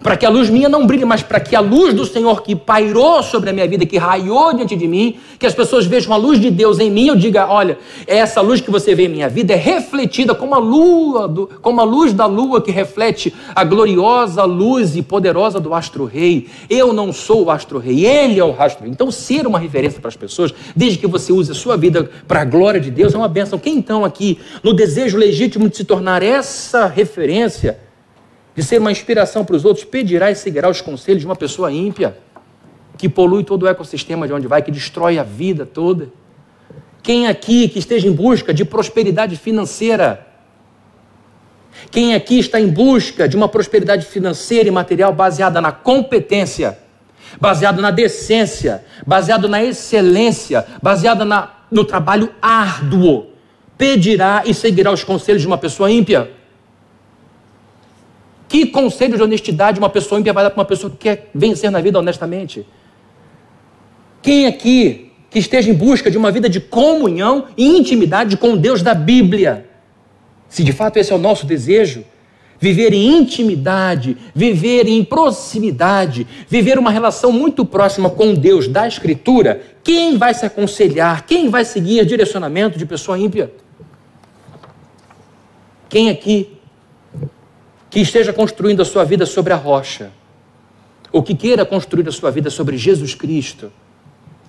para 0.02 0.16
que 0.16 0.24
a 0.24 0.28
luz 0.28 0.48
minha 0.48 0.68
não 0.68 0.86
brilhe, 0.86 1.04
mas 1.04 1.22
para 1.22 1.40
que 1.40 1.56
a 1.56 1.60
luz 1.60 1.94
do 1.94 2.04
Senhor 2.04 2.42
que 2.42 2.54
pairou 2.54 3.22
sobre 3.22 3.50
a 3.50 3.52
minha 3.52 3.66
vida, 3.66 3.84
que 3.84 3.98
raiou 3.98 4.54
diante 4.54 4.76
de 4.76 4.86
mim, 4.86 5.16
que 5.38 5.46
as 5.46 5.54
pessoas 5.54 5.86
vejam 5.86 6.12
a 6.12 6.16
luz 6.16 6.40
de 6.40 6.50
Deus 6.50 6.78
em 6.78 6.90
mim, 6.90 7.08
eu 7.08 7.16
diga, 7.16 7.46
olha, 7.48 7.78
essa 8.06 8.40
luz 8.40 8.60
que 8.60 8.70
você 8.70 8.94
vê 8.94 9.06
em 9.06 9.08
minha 9.08 9.28
vida 9.28 9.52
é 9.52 9.56
refletida 9.56 10.34
como 10.34 10.54
a 10.54 10.58
lua, 10.58 11.26
do, 11.26 11.50
como 11.60 11.80
a 11.80 11.84
luz 11.84 12.12
da 12.12 12.26
lua 12.26 12.60
que 12.60 12.70
reflete 12.70 13.34
a 13.54 13.64
gloriosa 13.64 14.44
luz 14.44 14.96
e 14.96 15.02
poderosa 15.02 15.58
do 15.58 15.74
astro-rei. 15.74 16.48
Eu 16.68 16.92
não 16.92 17.12
sou 17.12 17.44
o 17.44 17.50
astro-rei, 17.50 18.06
ele 18.06 18.38
é 18.38 18.44
o 18.44 18.54
astro-rei. 18.58 18.92
Então, 18.92 19.10
ser 19.10 19.46
uma 19.46 19.58
referência 19.58 20.00
para 20.00 20.08
as 20.08 20.16
pessoas, 20.16 20.54
desde 20.74 20.98
que 20.98 21.06
você 21.06 21.32
use 21.32 21.50
a 21.50 21.54
sua 21.54 21.76
vida 21.76 22.10
para 22.26 22.42
a 22.42 22.44
glória 22.44 22.80
de 22.80 22.90
Deus, 22.90 23.14
é 23.14 23.18
uma 23.18 23.28
bênção. 23.28 23.58
Quem 23.58 23.76
então 23.76 24.04
aqui, 24.04 24.38
no 24.62 24.72
desejo 24.72 25.18
legítimo 25.18 25.68
de 25.68 25.76
se 25.76 25.84
tornar 25.84 26.22
essa 26.22 26.86
referência, 26.86 27.85
de 28.56 28.62
ser 28.62 28.80
uma 28.80 28.90
inspiração 28.90 29.44
para 29.44 29.54
os 29.54 29.64
outros, 29.64 29.84
pedirá 29.84 30.30
e 30.30 30.34
seguirá 30.34 30.68
os 30.68 30.80
conselhos 30.80 31.20
de 31.20 31.26
uma 31.26 31.36
pessoa 31.36 31.70
ímpia, 31.70 32.16
que 32.96 33.08
polui 33.08 33.44
todo 33.44 33.64
o 33.64 33.68
ecossistema 33.68 34.26
de 34.26 34.32
onde 34.32 34.46
vai, 34.46 34.62
que 34.62 34.70
destrói 34.70 35.18
a 35.18 35.22
vida 35.22 35.66
toda. 35.66 36.08
Quem 37.02 37.28
aqui 37.28 37.68
que 37.68 37.78
esteja 37.78 38.08
em 38.08 38.12
busca 38.12 38.54
de 38.54 38.64
prosperidade 38.64 39.36
financeira, 39.36 40.26
quem 41.90 42.14
aqui 42.14 42.38
está 42.38 42.58
em 42.58 42.68
busca 42.68 43.28
de 43.28 43.36
uma 43.36 43.48
prosperidade 43.48 44.06
financeira 44.06 44.66
e 44.66 44.72
material 44.72 45.12
baseada 45.12 45.60
na 45.60 45.70
competência, 45.70 46.78
baseado 47.38 47.82
na 47.82 47.90
decência, 47.90 48.82
baseado 49.06 49.48
na 49.48 49.62
excelência, 49.62 50.66
baseada 50.82 51.24
no 51.70 51.84
trabalho 51.84 52.32
árduo, 52.40 53.26
pedirá 53.76 54.42
e 54.46 54.54
seguirá 54.54 54.90
os 54.90 55.04
conselhos 55.04 55.42
de 55.42 55.46
uma 55.46 55.58
pessoa 55.58 55.90
ímpia. 55.90 56.35
Que 58.48 58.66
conselho 58.66 59.16
de 59.16 59.22
honestidade 59.22 59.78
uma 59.78 59.90
pessoa 59.90 60.20
ímpia 60.20 60.32
vai 60.32 60.44
dar 60.44 60.50
para 60.50 60.60
uma 60.60 60.66
pessoa 60.66 60.90
que 60.90 60.98
quer 60.98 61.30
vencer 61.34 61.70
na 61.70 61.80
vida 61.80 61.98
honestamente? 61.98 62.66
Quem 64.22 64.46
aqui 64.46 65.12
que 65.30 65.38
esteja 65.38 65.70
em 65.70 65.74
busca 65.74 66.10
de 66.10 66.16
uma 66.16 66.30
vida 66.30 66.48
de 66.48 66.60
comunhão 66.60 67.46
e 67.56 67.66
intimidade 67.66 68.36
com 68.36 68.52
o 68.52 68.56
Deus 68.56 68.82
da 68.82 68.94
Bíblia, 68.94 69.68
se 70.48 70.62
de 70.62 70.72
fato 70.72 70.96
esse 70.96 71.12
é 71.12 71.14
o 71.14 71.18
nosso 71.18 71.44
desejo, 71.44 72.04
viver 72.58 72.92
em 72.92 73.18
intimidade, 73.18 74.16
viver 74.34 74.86
em 74.88 75.04
proximidade, 75.04 76.26
viver 76.48 76.78
uma 76.78 76.90
relação 76.90 77.30
muito 77.32 77.64
próxima 77.64 78.08
com 78.08 78.34
Deus 78.34 78.66
da 78.66 78.88
Escritura, 78.88 79.60
quem 79.82 80.16
vai 80.16 80.32
se 80.32 80.46
aconselhar, 80.46 81.26
quem 81.26 81.48
vai 81.48 81.64
seguir 81.64 82.04
direcionamento 82.06 82.78
de 82.78 82.86
pessoa 82.86 83.18
ímpia? 83.18 83.52
Quem 85.88 86.10
aqui 86.10 86.55
que 87.96 88.02
esteja 88.02 88.30
construindo 88.30 88.82
a 88.82 88.84
sua 88.84 89.04
vida 89.04 89.24
sobre 89.24 89.54
a 89.54 89.56
rocha, 89.56 90.12
ou 91.10 91.22
que 91.22 91.34
queira 91.34 91.64
construir 91.64 92.06
a 92.06 92.12
sua 92.12 92.30
vida 92.30 92.50
sobre 92.50 92.76
Jesus 92.76 93.14
Cristo, 93.14 93.72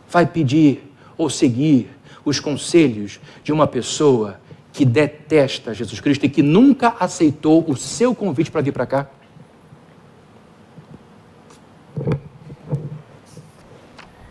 vai 0.09 0.25
pedir 0.25 0.91
ou 1.17 1.29
seguir 1.29 1.89
os 2.25 2.41
conselhos 2.41 3.21
de 3.45 3.53
uma 3.53 3.65
pessoa 3.65 4.37
que 4.73 4.83
detesta 4.83 5.73
Jesus 5.73 6.01
Cristo 6.01 6.25
e 6.25 6.29
que 6.29 6.43
nunca 6.43 6.97
aceitou 6.99 7.63
o 7.69 7.77
seu 7.77 8.13
convite 8.13 8.51
para 8.51 8.59
vir 8.59 8.73
para 8.73 8.85
cá? 8.85 9.07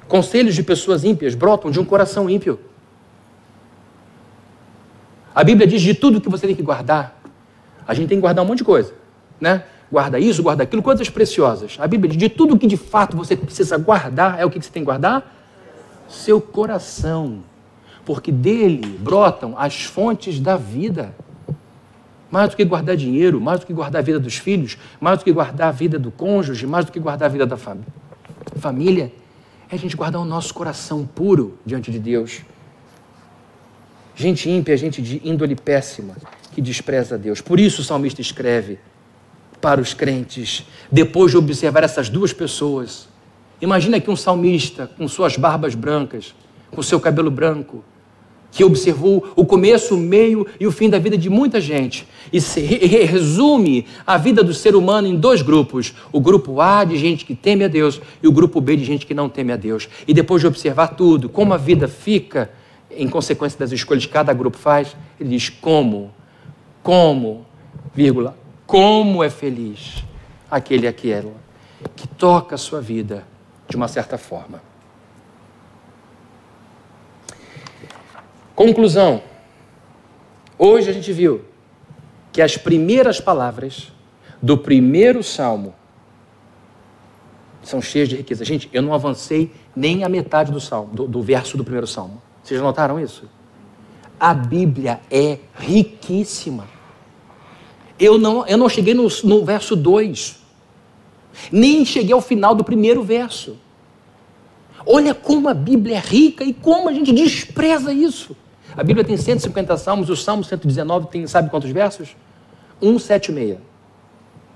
Conselhos 0.07 0.55
de 0.55 0.63
pessoas 0.63 1.05
ímpias 1.05 1.35
brotam 1.35 1.71
de 1.71 1.81
um 1.81 1.87
coração 1.87 2.29
ímpio. 2.29 2.61
A 5.35 5.43
Bíblia 5.43 5.67
diz 5.67 5.81
de 5.81 5.95
tudo 5.95 6.21
que 6.21 6.29
você 6.29 6.47
tem 6.47 6.55
que 6.55 6.63
guardar. 6.63 7.19
A 7.89 7.95
gente 7.95 8.09
tem 8.09 8.19
que 8.19 8.23
guardar 8.23 8.45
um 8.45 8.49
monte 8.49 8.59
de 8.59 8.65
coisa, 8.65 9.06
né? 9.41 9.65
Guarda 9.91 10.19
isso, 10.19 10.43
guarda 10.43 10.65
aquilo, 10.65 10.83
coisas 10.83 11.09
preciosas. 11.09 11.77
A 11.79 11.87
Bíblia 11.87 12.11
diz 12.11 12.19
de 12.19 12.29
tudo 12.29 12.59
que 12.59 12.67
de 12.67 12.77
fato 12.77 13.17
você 13.17 13.37
precisa 13.37 13.77
guardar, 13.79 14.41
é 14.41 14.45
o 14.45 14.51
que 14.51 14.61
você 14.61 14.71
tem 14.71 14.83
que 14.83 14.87
guardar? 14.87 15.35
Seu 16.09 16.41
coração. 16.41 17.41
Porque 18.05 18.31
dele 18.33 18.99
brotam 19.01 19.55
as 19.57 19.85
fontes 19.85 20.41
da 20.41 20.57
vida. 20.57 21.15
Mais 22.31 22.51
do 22.51 22.57
que 22.57 22.65
guardar 22.65 22.97
dinheiro, 22.97 23.41
mais 23.41 23.61
do 23.61 23.67
que 23.67 23.73
guardar 23.73 24.01
a 24.01 24.05
vida 24.05 24.19
dos 24.19 24.37
filhos, 24.37 24.77
mais 25.01 25.19
do 25.19 25.25
que 25.25 25.33
guardar 25.33 25.69
a 25.69 25.73
vida 25.73 25.99
do 25.99 26.11
cônjuge, 26.11 26.67
mais 26.67 26.85
do 26.85 26.91
que 26.91 26.99
guardar 26.99 27.29
a 27.29 27.33
vida 27.33 27.47
da 27.47 27.57
família 28.59 29.13
é 29.71 29.75
a 29.75 29.79
gente 29.79 29.97
guardar 29.97 30.21
o 30.21 30.25
nosso 30.25 30.55
coração 30.55 31.05
puro 31.05 31.59
diante 31.67 31.91
de 31.91 31.99
Deus. 31.99 32.43
Gente 34.15 34.49
ímpia, 34.49 34.77
gente 34.77 35.03
de 35.03 35.21
índole 35.25 35.57
péssima, 35.57 36.15
que 36.53 36.61
despreza 36.61 37.19
Deus. 37.19 37.41
Por 37.41 37.59
isso 37.59 37.83
o 37.83 37.85
salmista 37.85 38.21
escreve 38.21 38.79
para 39.67 39.81
os 39.81 39.93
crentes, 39.93 40.65
depois 40.93 41.33
de 41.33 41.37
observar 41.37 41.83
essas 41.83 42.09
duas 42.09 42.33
pessoas. 42.33 43.09
Imagina 43.61 43.99
que 43.99 44.09
um 44.09 44.15
salmista 44.15 44.89
com 44.97 45.09
suas 45.09 45.37
barbas 45.37 45.75
brancas, 45.75 46.37
com 46.71 46.81
seu 46.85 47.01
cabelo 47.01 47.33
branco, 47.33 47.83
que 48.53 48.63
observou 48.63 49.27
o 49.35 49.45
começo, 49.45 49.97
o 49.97 49.99
meio 49.99 50.47
e 50.61 50.69
o 50.69 50.71
fim 50.71 50.89
da 50.89 51.01
vida 51.01 51.19
de 51.19 51.29
muita 51.29 51.61
gente 51.61 52.07
e 52.33 52.39
resume 53.07 53.89
a 54.07 54.17
vida 54.17 54.45
do 54.45 54.55
ser 54.55 54.77
humano 54.77 55.09
em 55.09 55.17
dois 55.17 55.43
grupos: 55.43 55.95
o 56.13 56.21
grupo 56.21 56.61
A 56.61 56.85
de 56.85 56.97
gente 56.97 57.25
que 57.25 57.35
teme 57.35 57.65
a 57.65 57.69
Deus 57.69 58.01
e 58.23 58.29
o 58.29 58.31
grupo 58.31 58.61
B 58.61 58.77
de 58.77 58.85
gente 58.85 59.05
que 59.05 59.15
não 59.15 59.29
teme 59.29 59.53
a 59.53 59.57
Deus. 59.57 59.89
E 60.07 60.15
depois 60.15 60.43
de 60.43 60.47
observar 60.47 60.95
tudo, 60.95 61.29
como 61.29 61.53
a 61.53 61.57
vida 61.57 61.89
fica 61.89 62.53
em 62.89 63.09
consequência 63.09 63.59
das 63.59 63.73
escolhas 63.73 64.07
que 64.07 64.13
cada 64.13 64.33
grupo 64.33 64.57
faz, 64.57 64.97
ele 65.19 65.31
diz 65.31 65.49
como, 65.49 66.13
como, 66.85 67.45
vírgula, 67.93 68.46
como 68.67 69.23
é 69.23 69.31
feliz 69.31 70.05
aquele 70.51 70.87
aquela 70.87 71.33
que 71.95 72.07
toca 72.07 72.55
a 72.55 72.59
sua 72.59 72.81
vida 72.81 73.27
de 73.69 73.77
uma 73.77 73.89
certa 73.89 74.19
forma. 74.19 74.63
Conclusão. 78.55 79.23
Hoje 80.59 80.89
a 80.89 80.93
gente 80.93 81.13
viu 81.13 81.45
que 82.33 82.41
as 82.41 82.57
primeiras 82.57 83.21
palavras 83.21 83.93
do 84.43 84.57
primeiro 84.57 85.23
salmo 85.23 85.75
são 87.63 87.83
cheias 87.83 88.09
de 88.09 88.17
riqueza. 88.17 88.45
Gente, 88.45 88.71
eu 88.73 88.81
não 88.81 88.95
avancei 88.95 89.53
nem 89.75 90.05
a 90.05 90.09
metade 90.09 90.53
do 90.53 90.61
salmo, 90.61 90.95
do, 90.95 91.07
do 91.07 91.23
verso 91.23 91.57
do 91.57 91.65
primeiro 91.65 91.87
salmo. 91.87 92.23
Vocês 92.43 92.61
notaram 92.61 92.99
isso? 92.99 93.29
A 94.19 94.33
Bíblia 94.33 95.01
é 95.11 95.39
riquíssima. 95.59 96.76
Eu 97.99 98.19
não, 98.19 98.47
eu 98.47 98.59
não 98.59 98.69
cheguei 98.69 98.95
no, 98.95 99.09
no 99.25 99.45
verso 99.45 99.75
2, 99.75 100.39
nem 101.51 101.85
cheguei 101.85 102.13
ao 102.13 102.21
final 102.21 102.55
do 102.55 102.63
primeiro 102.63 103.03
verso. 103.03 103.57
Olha 104.85 105.15
como 105.15 105.49
a 105.49 105.55
Bíblia 105.55 105.97
é 105.97 106.01
rica 106.01 106.45
e 106.45 106.55
como 106.55 106.89
a 106.89 106.93
gente 106.93 107.13
despreza 107.13 107.93
isso. 107.93 108.37
A 108.77 108.85
Bíblia 108.85 109.05
tem 109.05 109.17
150 109.17 109.77
salmos, 109.79 110.11
o 110.11 110.17
Salmo 110.17 110.45
119 110.45 111.09
tem, 111.09 111.27
sabe 111.27 111.51
quantos 111.51 111.71
versos? 111.71 112.15
176. 112.81 113.59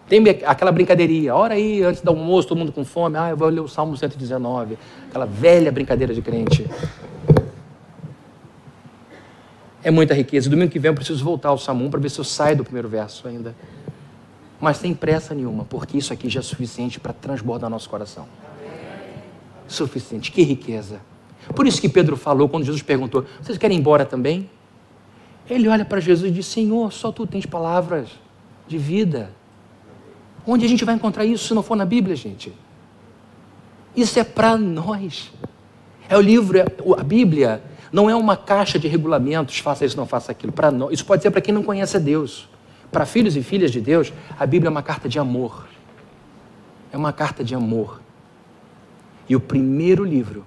Tem 0.09 0.23
aquela 0.45 0.73
brincadeirinha, 0.73 1.35
hora 1.35 1.55
aí, 1.55 1.83
antes 1.85 2.03
do 2.03 2.11
almoço, 2.11 2.49
todo 2.49 2.59
mundo 2.59 2.73
com 2.73 2.85
fome, 2.85 3.17
ah, 3.17 3.31
eu 3.31 3.37
vou 3.37 3.49
ler 3.49 3.61
o 3.61 3.69
Salmo 3.69 3.97
119. 3.97 4.77
Aquela 5.09 5.25
velha 5.25 5.71
brincadeira 5.71 6.13
de 6.13 6.21
crente. 6.21 6.69
É 9.83 9.91
muita 9.91 10.15
riqueza. 10.15 10.51
Domingo 10.51 10.71
que 10.71 10.79
vem 10.79 10.91
eu 10.91 10.95
preciso 10.95 11.25
voltar 11.25 11.49
ao 11.49 11.59
Salmo 11.59 11.85
1 11.87 11.91
para 11.91 12.01
ver 12.01 12.11
se 12.11 12.19
eu 12.19 12.25
saio 12.25 12.57
do 12.57 12.65
primeiro 12.65 12.89
verso 12.89 13.27
ainda. 13.27 13.55
Mas 14.61 14.77
sem 14.77 14.93
pressa 14.93 15.35
nenhuma, 15.35 15.65
porque 15.65 15.97
isso 15.97 16.13
aqui 16.13 16.29
já 16.29 16.41
é 16.41 16.43
suficiente 16.43 17.01
para 17.01 17.15
transbordar 17.15 17.71
nosso 17.71 17.89
coração. 17.89 18.27
Suficiente. 19.67 20.31
Que 20.31 20.43
riqueza. 20.43 21.01
Por 21.55 21.67
isso 21.67 21.81
que 21.81 21.89
Pedro 21.89 22.17
falou 22.17 22.49
quando 22.49 22.65
Jesus 22.65 22.83
perguntou: 22.83 23.25
Vocês 23.41 23.57
querem 23.57 23.79
ir 23.79 23.81
embora 23.81 24.05
também? 24.05 24.51
Ele 25.49 25.67
olha 25.67 25.85
para 25.85 25.99
Jesus 25.99 26.31
e 26.31 26.35
diz: 26.35 26.47
Senhor, 26.47 26.93
só 26.93 27.11
tu 27.11 27.27
tens 27.27 27.47
palavras 27.47 28.11
de 28.69 28.77
vida. 28.77 29.33
Onde 30.47 30.65
a 30.65 30.69
gente 30.69 30.85
vai 30.85 30.95
encontrar 30.95 31.25
isso 31.25 31.49
se 31.49 31.55
não 31.55 31.63
for 31.63 31.77
na 31.77 31.85
Bíblia, 31.87 32.15
gente? 32.15 32.53
Isso 33.97 34.19
é 34.19 34.25
para 34.25 34.57
nós. 34.57 35.33
É 36.09 36.17
o 36.17 36.21
livro, 36.21 36.59
é, 36.59 36.67
a 36.99 37.03
Bíblia 37.03 37.63
não 37.93 38.09
é 38.09 38.15
uma 38.15 38.37
caixa 38.37 38.79
de 38.79 38.89
regulamentos, 38.89 39.59
faça 39.59 39.85
isso, 39.85 39.97
não 39.97 40.07
faça 40.07 40.33
aquilo. 40.33 40.53
Para 40.53 40.73
isso 40.91 41.05
pode 41.05 41.23
ser 41.23 41.31
para 41.31 41.41
quem 41.41 41.53
não 41.53 41.63
conhece 41.63 41.97
a 41.97 42.01
Deus. 42.01 42.49
Para 42.93 43.07
filhos 43.07 43.37
e 43.37 43.43
filhas 43.43 43.71
de 43.71 43.81
Deus, 43.81 44.13
a 44.39 44.47
Bíblia 44.47 44.69
é 44.69 44.71
uma 44.71 44.83
carta 44.83 45.09
de 45.09 45.19
amor. 45.19 45.69
É 46.93 46.97
uma 46.97 47.13
carta 47.13 47.43
de 47.43 47.55
amor. 47.55 48.01
E 49.29 49.37
o 49.37 49.41
primeiro 49.41 50.05
livro 50.05 50.45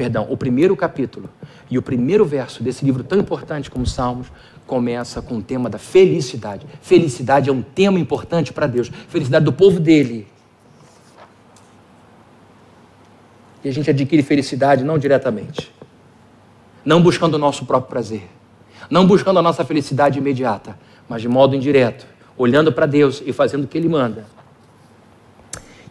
perdão, 0.00 0.26
o 0.30 0.34
primeiro 0.34 0.74
capítulo 0.74 1.28
e 1.70 1.76
o 1.76 1.82
primeiro 1.82 2.24
verso 2.24 2.62
desse 2.62 2.82
livro 2.82 3.04
tão 3.04 3.18
importante 3.18 3.70
como 3.70 3.86
Salmos 3.86 4.28
começa 4.66 5.20
com 5.20 5.36
o 5.36 5.42
tema 5.42 5.68
da 5.68 5.76
felicidade. 5.78 6.66
Felicidade 6.80 7.50
é 7.50 7.52
um 7.52 7.60
tema 7.60 8.00
importante 8.00 8.50
para 8.50 8.66
Deus. 8.66 8.90
Felicidade 9.08 9.44
do 9.44 9.52
povo 9.52 9.78
dele. 9.78 10.26
E 13.62 13.68
a 13.68 13.72
gente 13.74 13.90
adquire 13.90 14.22
felicidade 14.22 14.82
não 14.84 14.96
diretamente, 14.96 15.70
não 16.84 17.02
buscando 17.02 17.34
o 17.34 17.38
nosso 17.38 17.64
próprio 17.64 17.90
prazer, 17.90 18.28
não 18.90 19.06
buscando 19.06 19.38
a 19.38 19.42
nossa 19.42 19.64
felicidade 19.64 20.18
imediata, 20.18 20.78
mas 21.08 21.22
de 21.22 21.28
modo 21.28 21.54
indireto, 21.54 22.06
olhando 22.36 22.72
para 22.72 22.86
Deus 22.86 23.22
e 23.24 23.32
fazendo 23.32 23.64
o 23.64 23.66
que 23.66 23.76
Ele 23.76 23.88
manda. 23.88 24.26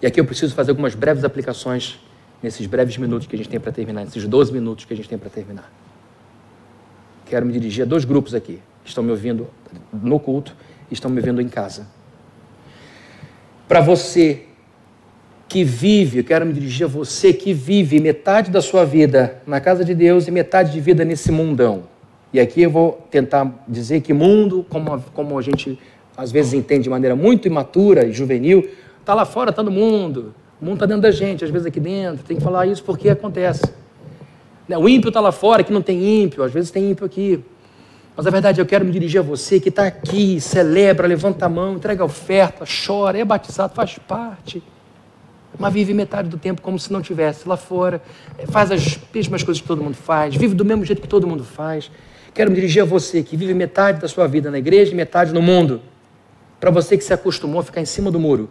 E 0.02 0.08
aqui 0.08 0.20
eu 0.20 0.26
preciso 0.26 0.56
fazer 0.56 0.72
algumas 0.72 0.96
breves 0.96 1.24
aplicações 1.24 2.00
nesses 2.42 2.66
breves 2.66 2.98
minutos 2.98 3.28
que 3.28 3.36
a 3.36 3.38
gente 3.38 3.50
tem 3.50 3.60
para 3.60 3.72
terminar, 3.72 4.06
nesses 4.06 4.26
12 4.26 4.52
minutos 4.52 4.86
que 4.86 4.94
a 4.94 4.96
gente 4.96 5.10
tem 5.10 5.18
para 5.18 5.30
terminar. 5.30 5.72
Quero 7.26 7.46
me 7.46 7.54
dirigir 7.54 7.84
a 7.84 7.86
dois 7.86 8.06
grupos 8.06 8.34
aqui, 8.34 8.62
que 8.84 8.90
estão 8.90 9.04
me 9.04 9.12
ouvindo 9.12 9.48
no 9.94 10.20
culto 10.20 10.56
e 10.90 10.94
estão 10.94 11.12
me 11.12 11.20
ouvindo 11.20 11.42
em 11.42 11.50
casa. 11.50 11.86
Para 13.68 13.82
você 13.82 14.48
que 15.50 15.64
vive, 15.64 16.20
eu 16.20 16.24
quero 16.24 16.45
me 16.45 16.54
dirigir 16.54 16.86
a 16.86 16.88
você 16.88 17.34
que 17.34 17.54
vive 17.54 18.00
metade 18.00 18.52
da 18.52 18.62
sua 18.62 18.86
vida 18.86 19.41
na 19.47 19.60
casa 19.60 19.84
de 19.84 19.95
Deus 19.95 20.28
e 20.28 20.32
metade 20.32 20.72
de 20.72 20.80
vida 20.80 21.04
nesse 21.04 21.32
mundão. 21.32 21.84
E 22.32 22.39
aqui 22.39 22.62
eu 22.62 22.70
vou 22.70 23.08
tentar 23.10 23.52
dizer 23.68 24.02
que 24.02 24.14
mundo, 24.14 24.64
como 24.70 24.93
a, 24.93 25.00
como 25.00 25.38
a 25.38 25.41
gente 25.41 25.80
às 26.16 26.32
vezes 26.32 26.54
entende 26.54 26.84
de 26.84 26.89
maneira 26.89 27.16
muito 27.16 27.47
imatura 27.47 28.06
e 28.06 28.14
juvenil, 28.14 28.70
está 29.00 29.16
lá 29.16 29.26
fora, 29.26 29.50
está 29.50 29.64
no 29.64 29.72
mundo, 29.72 30.36
o 30.62 30.66
mundo 30.66 30.76
está 30.76 30.86
dentro 30.86 31.02
da 31.02 31.12
gente, 31.12 31.43
às 31.43 31.50
vezes 31.50 31.66
aqui 31.66 31.80
dentro. 31.80 32.24
Tem 32.24 32.38
que 32.38 32.43
falar 32.43 32.68
isso 32.68 32.84
porque 32.84 33.10
acontece. 33.10 33.64
Né, 34.68 34.78
o 34.78 34.88
ímpio 34.88 35.08
está 35.08 35.20
lá 35.20 35.32
fora, 35.32 35.64
que 35.64 35.74
não 35.74 35.82
tem 35.82 36.22
ímpio, 36.22 36.43
às 36.43 36.52
vezes 36.52 36.70
tem 36.70 36.91
ímpio 36.91 37.08
aqui. 37.08 37.43
Mas 38.16 38.28
a 38.28 38.30
verdade, 38.30 38.62
eu 38.62 38.66
quero 38.68 38.86
me 38.86 38.91
dirigir 38.91 39.20
a 39.20 39.24
você 39.24 39.60
que 39.60 39.70
está 39.70 39.88
aqui, 39.88 40.39
celebra, 40.39 41.08
levanta 41.08 41.47
a 41.47 41.50
mão, 41.50 41.76
entrega 41.76 42.04
a 42.04 42.06
oferta, 42.06 42.66
chora, 42.86 43.18
é 43.18 43.26
batizado, 43.26 43.74
faz 43.74 43.97
parte. 43.97 44.62
Mas 45.60 45.74
vive 45.74 45.93
metade 45.93 46.30
do 46.30 46.38
tempo 46.38 46.62
como 46.62 46.80
se 46.80 46.91
não 46.91 47.01
tivesse 47.01 47.47
lá 47.47 47.57
fora, 47.57 48.01
faz 48.47 48.72
as 48.72 48.97
mesmas 49.14 49.43
coisas 49.43 49.62
que 49.62 49.68
todo 49.68 49.84
mundo 49.84 49.95
faz, 49.95 50.34
vive 50.36 50.55
do 50.55 50.64
mesmo 50.64 50.86
jeito 50.86 51.01
que 51.01 51.07
todo 51.07 51.28
mundo 51.28 51.43
faz. 51.43 51.91
Quero 52.34 52.49
me 52.49 52.55
dirigir 52.55 52.82
a 52.82 52.86
você 52.86 53.22
que 53.22 53.36
vive 53.36 53.53
metade 53.53 53.99
da 53.99 54.07
sua 54.07 54.26
vida 54.26 54.49
na 54.49 54.57
igreja 54.57 54.93
e 54.93 54.95
metade 54.95 55.34
no 55.34 55.41
mundo. 55.41 55.82
Para 56.60 56.72
você 56.72 56.97
que 56.97 57.03
se 57.03 57.14
acostumou 57.14 57.60
a 57.60 57.64
ficar 57.64 57.82
em 57.82 57.86
cima 57.86 58.10
do 58.10 58.20
muro 58.20 58.49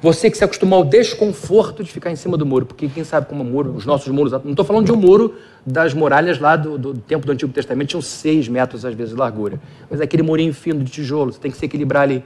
Você 0.00 0.30
que 0.30 0.36
se 0.36 0.44
acostumou 0.44 0.78
ao 0.78 0.84
desconforto 0.84 1.82
de 1.84 1.92
ficar 1.92 2.10
em 2.10 2.16
cima 2.16 2.36
do 2.36 2.44
muro, 2.44 2.66
porque 2.66 2.88
quem 2.88 3.04
sabe 3.04 3.26
como 3.26 3.42
o 3.42 3.46
muro, 3.46 3.72
os 3.74 3.84
nossos 3.84 4.08
muros, 4.08 4.32
não 4.32 4.50
estou 4.50 4.64
falando 4.64 4.86
de 4.86 4.92
um 4.92 4.96
muro 4.96 5.34
das 5.64 5.94
muralhas 5.94 6.38
lá 6.38 6.56
do, 6.56 6.76
do, 6.76 6.94
tempo 6.94 7.24
do 7.24 7.32
Antigo 7.32 7.52
Testamento, 7.52 7.90
tinham 7.90 8.02
seis 8.02 8.48
metros 8.48 8.84
às 8.84 8.94
vezes 8.94 9.14
de 9.14 9.18
largura. 9.18 9.60
Mas 9.88 10.00
é 10.00 10.04
aquele 10.04 10.22
murinho 10.22 10.52
fino 10.52 10.82
de 10.82 10.90
tijolo, 10.90 11.32
você 11.32 11.38
tem 11.38 11.50
que 11.50 11.56
se 11.56 11.64
equilibrar 11.64 12.02
ali. 12.02 12.24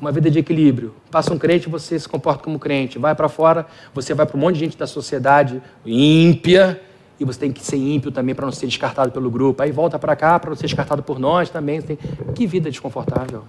Uma 0.00 0.12
vida 0.12 0.30
de 0.30 0.38
equilíbrio. 0.38 0.94
Passa 1.10 1.32
um 1.32 1.38
crente, 1.38 1.68
você 1.68 1.98
se 1.98 2.08
comporta 2.08 2.42
como 2.42 2.58
crente. 2.58 2.98
Vai 2.98 3.14
para 3.14 3.28
fora, 3.28 3.66
você 3.94 4.14
vai 4.14 4.26
para 4.26 4.36
um 4.36 4.40
monte 4.40 4.54
de 4.54 4.60
gente 4.60 4.76
da 4.76 4.86
sociedade 4.86 5.62
ímpia, 5.84 6.80
e 7.18 7.24
você 7.24 7.40
tem 7.40 7.52
que 7.52 7.64
ser 7.64 7.76
ímpio 7.76 8.10
também 8.10 8.34
para 8.34 8.44
não 8.44 8.52
ser 8.52 8.66
descartado 8.66 9.10
pelo 9.10 9.30
grupo. 9.30 9.62
Aí 9.62 9.72
volta 9.72 9.98
para 9.98 10.14
cá 10.14 10.38
para 10.38 10.50
não 10.50 10.56
ser 10.56 10.66
descartado 10.66 11.02
por 11.02 11.18
nós 11.18 11.48
também. 11.48 11.80
Tem... 11.80 11.96
Que 12.34 12.46
vida 12.46 12.70
desconfortável. 12.70 13.44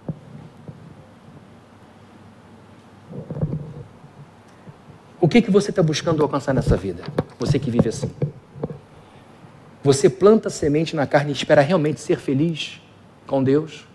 O 5.19 5.28
que, 5.28 5.41
que 5.41 5.51
você 5.51 5.71
está 5.71 5.84
buscando 5.84 6.21
alcançar 6.23 6.53
nessa 6.53 6.78
vida? 6.78 7.03
Você 7.39 7.59
que 7.59 7.69
vive 7.69 7.89
assim. 7.89 8.09
Você 9.84 10.09
planta 10.09 10.49
semente 10.49 10.95
na 10.95 11.07
carne 11.07 11.32
e 11.32 11.34
espera 11.34 11.61
realmente 11.61 11.99
ser 11.99 12.17
feliz 12.17 12.82
com 13.25 13.43
Deus? 13.43 13.87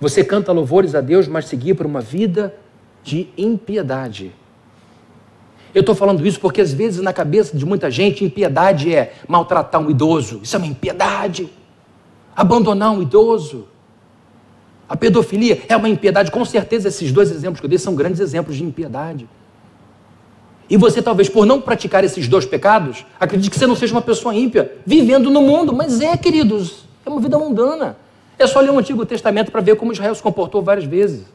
Você 0.00 0.22
canta 0.22 0.52
louvores 0.52 0.94
a 0.94 1.00
Deus, 1.00 1.26
mas 1.26 1.46
seguir 1.46 1.74
por 1.74 1.86
uma 1.86 2.00
vida 2.00 2.54
de 3.02 3.28
impiedade. 3.36 4.32
Eu 5.74 5.80
estou 5.80 5.94
falando 5.94 6.26
isso 6.26 6.40
porque 6.40 6.60
às 6.60 6.72
vezes 6.72 7.00
na 7.00 7.12
cabeça 7.12 7.56
de 7.56 7.64
muita 7.64 7.90
gente, 7.90 8.24
impiedade 8.24 8.94
é 8.94 9.14
maltratar 9.28 9.80
um 9.80 9.90
idoso. 9.90 10.40
Isso 10.42 10.56
é 10.56 10.58
uma 10.58 10.66
impiedade. 10.66 11.48
Abandonar 12.34 12.92
um 12.92 13.02
idoso. 13.02 13.68
A 14.88 14.96
pedofilia 14.96 15.62
é 15.68 15.76
uma 15.76 15.88
impiedade. 15.88 16.30
Com 16.30 16.44
certeza, 16.44 16.88
esses 16.88 17.12
dois 17.12 17.30
exemplos 17.30 17.60
que 17.60 17.66
eu 17.66 17.70
dei 17.70 17.78
são 17.78 17.94
grandes 17.94 18.20
exemplos 18.20 18.56
de 18.56 18.64
impiedade. 18.64 19.28
E 20.68 20.76
você, 20.76 21.00
talvez, 21.00 21.28
por 21.28 21.46
não 21.46 21.60
praticar 21.60 22.02
esses 22.04 22.26
dois 22.26 22.44
pecados, 22.44 23.04
acredite 23.20 23.50
que 23.50 23.58
você 23.58 23.66
não 23.66 23.76
seja 23.76 23.94
uma 23.94 24.02
pessoa 24.02 24.34
ímpia, 24.34 24.78
vivendo 24.84 25.30
no 25.30 25.40
mundo. 25.40 25.72
Mas 25.72 26.00
é, 26.00 26.16
queridos, 26.16 26.86
é 27.04 27.10
uma 27.10 27.20
vida 27.20 27.38
mundana. 27.38 27.96
É 28.38 28.46
só 28.46 28.60
ler 28.60 28.70
o 28.70 28.78
Antigo 28.78 29.04
Testamento 29.06 29.50
para 29.50 29.60
ver 29.60 29.76
como 29.76 29.92
Israel 29.92 30.14
se 30.14 30.22
comportou 30.22 30.62
várias 30.62 30.84
vezes. 30.84 31.26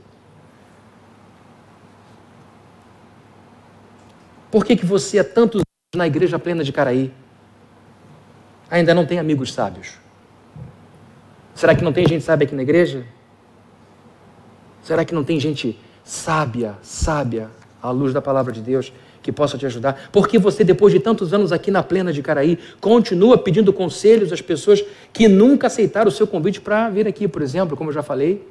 Por 4.52 4.66
que, 4.66 4.76
que 4.76 4.86
você 4.86 5.18
há 5.18 5.24
tantos 5.24 5.62
anos 5.62 5.96
na 5.96 6.06
igreja 6.06 6.38
plena 6.38 6.64
de 6.64 6.72
Caraí 6.74 7.12
ainda 8.70 8.94
não 8.94 9.06
tem 9.06 9.18
amigos 9.18 9.54
sábios? 9.54 9.94
Será 11.56 11.76
que 11.76 11.84
não 11.84 11.94
tem 11.94 12.08
gente 12.08 12.24
sábia 12.24 12.46
aqui 12.46 12.56
na 12.56 12.62
igreja? 12.62 13.06
Será 14.84 15.06
que 15.06 15.14
não 15.14 15.24
tem 15.24 15.40
gente 15.40 15.80
sábia, 16.04 16.76
sábia, 16.82 17.50
à 17.82 17.90
luz 17.92 18.14
da 18.14 18.22
palavra 18.22 18.52
de 18.52 18.62
Deus, 18.62 18.92
que 19.22 19.32
possa 19.32 19.58
te 19.58 19.66
ajudar? 19.66 20.10
Porque 20.12 20.38
você, 20.38 20.64
depois 20.64 20.94
de 20.94 21.00
tantos 21.00 21.34
anos 21.34 21.52
aqui 21.52 21.70
na 21.70 21.84
plena 21.84 22.12
de 22.12 22.22
Caraí, 22.22 22.58
continua 22.80 23.38
pedindo 23.38 23.72
conselhos 23.72 24.32
às 24.32 24.42
pessoas 24.42 24.84
que 25.14 25.28
nunca 25.28 25.68
aceitaram 25.68 26.10
o 26.10 26.12
seu 26.12 26.26
convite 26.26 26.60
para 26.60 26.90
vir 26.90 27.08
aqui, 27.08 27.28
por 27.28 27.42
exemplo, 27.42 27.78
como 27.78 27.90
eu 27.90 27.94
já 27.94 28.04
falei? 28.04 28.46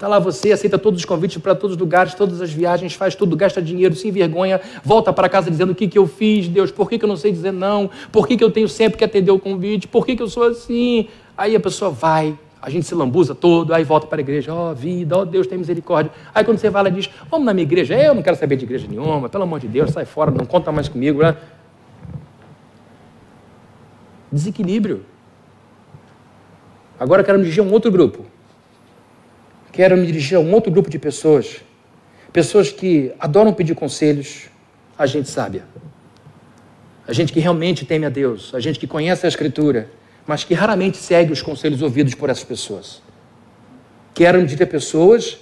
Está 0.00 0.08
lá 0.08 0.18
você, 0.18 0.50
aceita 0.50 0.78
todos 0.78 1.00
os 1.00 1.04
convites 1.04 1.36
para 1.42 1.54
todos 1.54 1.76
os 1.76 1.78
lugares, 1.78 2.14
todas 2.14 2.40
as 2.40 2.50
viagens, 2.50 2.94
faz 2.94 3.14
tudo, 3.14 3.36
gasta 3.36 3.60
dinheiro, 3.60 3.94
sem 3.94 4.10
vergonha, 4.10 4.58
volta 4.82 5.12
para 5.12 5.28
casa 5.28 5.50
dizendo 5.50 5.72
o 5.72 5.74
que, 5.74 5.86
que 5.86 5.98
eu 5.98 6.06
fiz, 6.06 6.48
Deus, 6.48 6.70
por 6.70 6.88
que, 6.88 6.98
que 6.98 7.04
eu 7.04 7.08
não 7.08 7.18
sei 7.18 7.30
dizer 7.30 7.52
não, 7.52 7.90
por 8.10 8.26
que, 8.26 8.34
que 8.34 8.42
eu 8.42 8.50
tenho 8.50 8.66
sempre 8.66 8.96
que 8.96 9.04
atender 9.04 9.30
o 9.30 9.38
convite, 9.38 9.86
por 9.86 10.06
que, 10.06 10.16
que 10.16 10.22
eu 10.22 10.28
sou 10.28 10.44
assim. 10.44 11.06
Aí 11.36 11.54
a 11.54 11.60
pessoa 11.60 11.90
vai, 11.90 12.34
a 12.62 12.68
gente 12.68 12.86
se 12.86 12.94
lambuza 12.94 13.34
todo, 13.34 13.72
aí 13.72 13.84
volta 13.84 14.06
para 14.06 14.18
a 14.18 14.20
igreja, 14.20 14.52
ó 14.52 14.70
oh, 14.70 14.74
vida, 14.74 15.16
ó 15.16 15.22
oh, 15.22 15.24
Deus 15.24 15.46
tem 15.46 15.56
misericórdia. 15.56 16.12
Aí 16.34 16.44
quando 16.44 16.58
você 16.58 16.68
vai 16.68 16.82
lá 16.82 16.88
diz, 16.90 17.08
vamos 17.30 17.46
na 17.46 17.54
minha 17.54 17.62
igreja, 17.62 17.94
eu 17.94 18.14
não 18.14 18.22
quero 18.22 18.36
saber 18.36 18.56
de 18.56 18.64
igreja 18.64 18.86
nenhuma, 18.86 19.28
pelo 19.28 19.44
amor 19.44 19.60
de 19.60 19.68
Deus, 19.68 19.90
sai 19.90 20.04
fora, 20.04 20.30
não 20.30 20.44
conta 20.44 20.70
mais 20.70 20.88
comigo. 20.88 21.22
Né? 21.22 21.36
Desequilíbrio. 24.30 25.04
Agora 26.98 27.22
eu 27.22 27.24
quero 27.24 27.38
me 27.38 27.44
dirigir 27.44 27.64
a 27.64 27.66
um 27.66 27.72
outro 27.72 27.90
grupo. 27.90 28.26
Quero 29.72 29.96
me 29.96 30.06
dirigir 30.06 30.36
a 30.36 30.40
um 30.40 30.52
outro 30.52 30.70
grupo 30.70 30.90
de 30.90 30.98
pessoas. 30.98 31.62
Pessoas 32.30 32.70
que 32.70 33.12
adoram 33.18 33.54
pedir 33.54 33.74
conselhos, 33.74 34.50
a 34.98 35.06
gente 35.06 35.28
sábia. 35.28 35.64
A 37.08 37.12
gente 37.12 37.32
que 37.32 37.40
realmente 37.40 37.86
teme 37.86 38.04
a 38.04 38.10
Deus, 38.10 38.54
a 38.54 38.60
gente 38.60 38.78
que 38.78 38.86
conhece 38.86 39.24
a 39.24 39.28
Escritura, 39.28 39.90
mas 40.26 40.44
que 40.44 40.54
raramente 40.54 40.96
segue 40.96 41.32
os 41.32 41.42
conselhos 41.42 41.82
ouvidos 41.82 42.14
por 42.14 42.30
essas 42.30 42.44
pessoas. 42.44 43.02
Quero 44.14 44.44
dizer 44.44 44.66
pessoas 44.66 45.38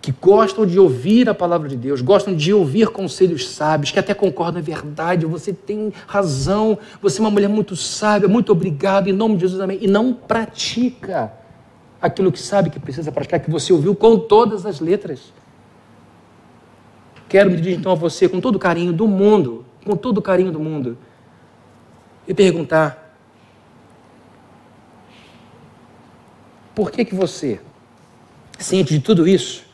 que 0.00 0.12
gostam 0.12 0.64
de 0.64 0.78
ouvir 0.78 1.28
a 1.28 1.34
palavra 1.34 1.68
de 1.68 1.76
Deus, 1.76 2.00
gostam 2.00 2.34
de 2.34 2.52
ouvir 2.52 2.88
conselhos 2.88 3.48
sábios, 3.48 3.90
que 3.90 3.98
até 3.98 4.14
concordam, 4.14 4.60
é 4.60 4.62
verdade, 4.62 5.26
você 5.26 5.52
tem 5.52 5.92
razão, 6.06 6.78
você 7.02 7.18
é 7.18 7.24
uma 7.24 7.30
mulher 7.30 7.48
muito 7.48 7.74
sábia, 7.74 8.28
muito 8.28 8.52
obrigado, 8.52 9.08
em 9.08 9.12
nome 9.12 9.34
de 9.34 9.40
Jesus, 9.40 9.60
amém. 9.60 9.78
E 9.80 9.88
não 9.88 10.12
pratica 10.12 11.32
aquilo 12.00 12.30
que 12.30 12.38
sabe 12.38 12.70
que 12.70 12.78
precisa 12.78 13.10
praticar, 13.10 13.40
que 13.40 13.50
você 13.50 13.72
ouviu 13.72 13.96
com 13.96 14.16
todas 14.16 14.64
as 14.64 14.78
letras. 14.78 15.32
Quero 17.28 17.50
me 17.50 17.56
dirigir 17.56 17.78
então 17.78 17.90
a 17.90 17.96
você 17.96 18.28
com 18.28 18.40
todo 18.40 18.54
o 18.54 18.58
carinho 18.60 18.92
do 18.92 19.08
mundo, 19.08 19.64
com 19.84 19.96
todo 19.96 20.18
o 20.18 20.22
carinho 20.22 20.52
do 20.52 20.60
mundo, 20.60 20.96
e 22.28 22.32
perguntar: 22.32 23.05
Por 26.76 26.90
que, 26.90 27.06
que 27.06 27.14
você, 27.14 27.58
ciente 28.58 28.92
de 28.92 29.00
tudo 29.00 29.26
isso, 29.26 29.64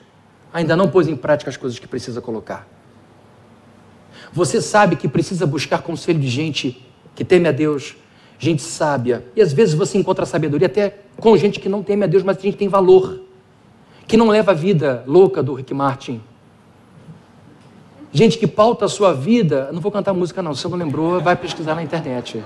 ainda 0.54 0.76
não 0.76 0.88
pôs 0.88 1.08
em 1.08 1.16
prática 1.16 1.50
as 1.50 1.56
coisas 1.56 1.76
que 1.76 1.88
precisa 1.88 2.20
colocar? 2.20 2.64
Você 4.32 4.62
sabe 4.62 4.94
que 4.94 5.08
precisa 5.08 5.44
buscar 5.44 5.82
conselho 5.82 6.20
de 6.20 6.28
gente 6.28 6.80
que 7.16 7.24
teme 7.24 7.48
a 7.48 7.52
Deus, 7.52 7.96
gente 8.38 8.62
sábia. 8.62 9.24
E 9.34 9.42
às 9.42 9.52
vezes 9.52 9.74
você 9.74 9.98
encontra 9.98 10.24
sabedoria 10.24 10.68
até 10.68 11.00
com 11.16 11.36
gente 11.36 11.58
que 11.58 11.68
não 11.68 11.82
teme 11.82 12.04
a 12.04 12.06
Deus, 12.06 12.22
mas 12.22 12.36
gente 12.36 12.52
que 12.52 12.58
tem 12.58 12.68
valor, 12.68 13.20
que 14.06 14.16
não 14.16 14.28
leva 14.28 14.52
a 14.52 14.54
vida 14.54 15.02
louca 15.04 15.42
do 15.42 15.54
Rick 15.54 15.74
Martin. 15.74 16.22
Gente 18.12 18.38
que 18.38 18.46
pauta 18.46 18.84
a 18.84 18.88
sua 18.88 19.12
vida. 19.12 19.70
Não 19.72 19.80
vou 19.80 19.90
cantar 19.90 20.14
música, 20.14 20.40
não. 20.40 20.54
Se 20.54 20.62
você 20.62 20.68
não 20.68 20.76
lembrou, 20.76 21.20
vai 21.20 21.34
pesquisar 21.34 21.74
na 21.74 21.82
internet. 21.82 22.44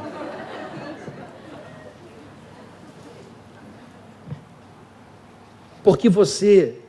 Porque 5.86 6.08
você, 6.08 6.80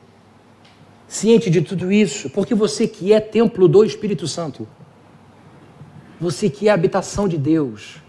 ciente 1.07 1.51
de 1.51 1.61
tudo 1.61 1.91
isso, 1.91 2.31
porque 2.31 2.55
você 2.55 2.87
que 2.87 3.13
é 3.13 3.19
templo 3.19 3.67
do 3.67 3.85
Espírito 3.85 4.27
Santo, 4.27 4.67
você 6.19 6.49
que 6.49 6.67
é 6.67 6.71
habitação 6.71 7.27
de 7.27 7.37
Deus, 7.37 8.01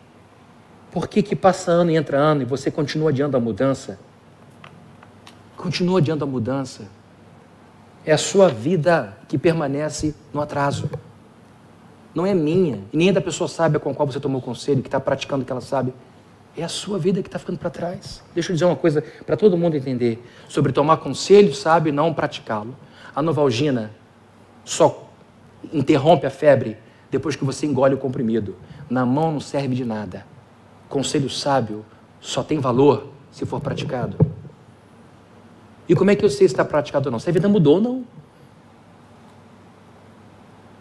por 0.90 1.06
que, 1.06 1.22
que 1.22 1.36
passa 1.36 1.70
ano 1.70 1.90
e 1.90 1.96
entra 1.96 2.16
ano 2.16 2.40
e 2.40 2.46
você 2.46 2.70
continua 2.70 3.10
adiando 3.10 3.36
a 3.36 3.40
mudança? 3.40 4.00
Continua 5.58 5.98
adiando 5.98 6.24
a 6.24 6.26
mudança. 6.26 6.88
É 8.02 8.12
a 8.12 8.18
sua 8.18 8.48
vida 8.48 9.14
que 9.28 9.36
permanece 9.36 10.14
no 10.32 10.40
atraso. 10.40 10.88
Não 12.14 12.24
é 12.24 12.32
minha, 12.32 12.80
e 12.94 12.96
nem 12.96 13.12
da 13.12 13.20
pessoa 13.20 13.46
sábia 13.46 13.78
com 13.78 13.90
a 13.90 13.94
qual 13.94 14.10
você 14.10 14.18
tomou 14.18 14.40
conselho, 14.40 14.80
que 14.80 14.88
está 14.88 14.98
praticando 14.98 15.42
o 15.42 15.44
que 15.44 15.52
ela 15.52 15.60
sabe. 15.60 15.92
É 16.58 16.64
a 16.64 16.68
sua 16.68 16.98
vida 16.98 17.22
que 17.22 17.28
está 17.28 17.38
ficando 17.38 17.56
para 17.56 17.70
trás. 17.70 18.20
Deixa 18.34 18.50
eu 18.50 18.54
dizer 18.54 18.64
uma 18.64 18.74
coisa 18.74 19.00
para 19.24 19.36
todo 19.36 19.56
mundo 19.56 19.76
entender 19.76 20.20
sobre 20.48 20.72
tomar 20.72 20.96
conselho, 20.96 21.54
sabe, 21.54 21.92
não 21.92 22.12
praticá-lo. 22.12 22.76
A 23.14 23.22
novalgina 23.22 23.92
só 24.64 25.08
interrompe 25.72 26.26
a 26.26 26.30
febre 26.30 26.76
depois 27.12 27.36
que 27.36 27.44
você 27.44 27.64
engole 27.64 27.94
o 27.94 27.98
comprimido. 27.98 28.56
Na 28.90 29.06
mão 29.06 29.30
não 29.30 29.38
serve 29.38 29.76
de 29.76 29.84
nada. 29.84 30.26
Conselho 30.88 31.30
sábio 31.30 31.86
só 32.20 32.42
tem 32.42 32.58
valor 32.58 33.06
se 33.30 33.46
for 33.46 33.60
praticado. 33.60 34.16
E 35.88 35.94
como 35.94 36.10
é 36.10 36.16
que 36.16 36.24
eu 36.24 36.28
sei 36.28 36.48
se 36.48 36.54
está 36.54 36.64
praticado 36.64 37.08
ou 37.08 37.12
não? 37.12 37.20
Se 37.20 37.30
a 37.30 37.32
vida 37.32 37.48
mudou 37.48 37.76
ou 37.76 37.80
não. 37.80 38.04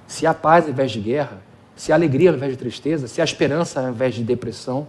Se 0.08 0.26
há 0.26 0.34
paz 0.34 0.66
ao 0.66 0.72
invés 0.72 0.92
de 0.92 1.00
guerra, 1.00 1.40
se 1.76 1.92
há 1.92 1.96
alegria 1.96 2.32
ao 2.32 2.36
invés 2.36 2.54
de 2.54 2.58
tristeza, 2.58 3.08
se 3.08 3.22
há 3.22 3.24
esperança 3.24 3.80
ao 3.80 3.90
invés 3.90 4.16
de 4.16 4.24
depressão. 4.24 4.88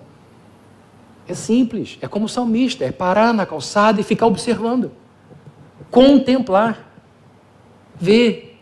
É 1.29 1.35
simples, 1.35 1.99
é 2.01 2.09
como 2.09 2.25
o 2.25 2.29
salmista, 2.29 2.87
é 2.87 2.91
parar 2.91 3.35
na 3.35 3.45
calçada 3.45 4.01
e 4.01 4.03
ficar 4.03 4.27
observando. 4.27 4.91
Contemplar. 5.91 6.89
Ver. 8.01 8.59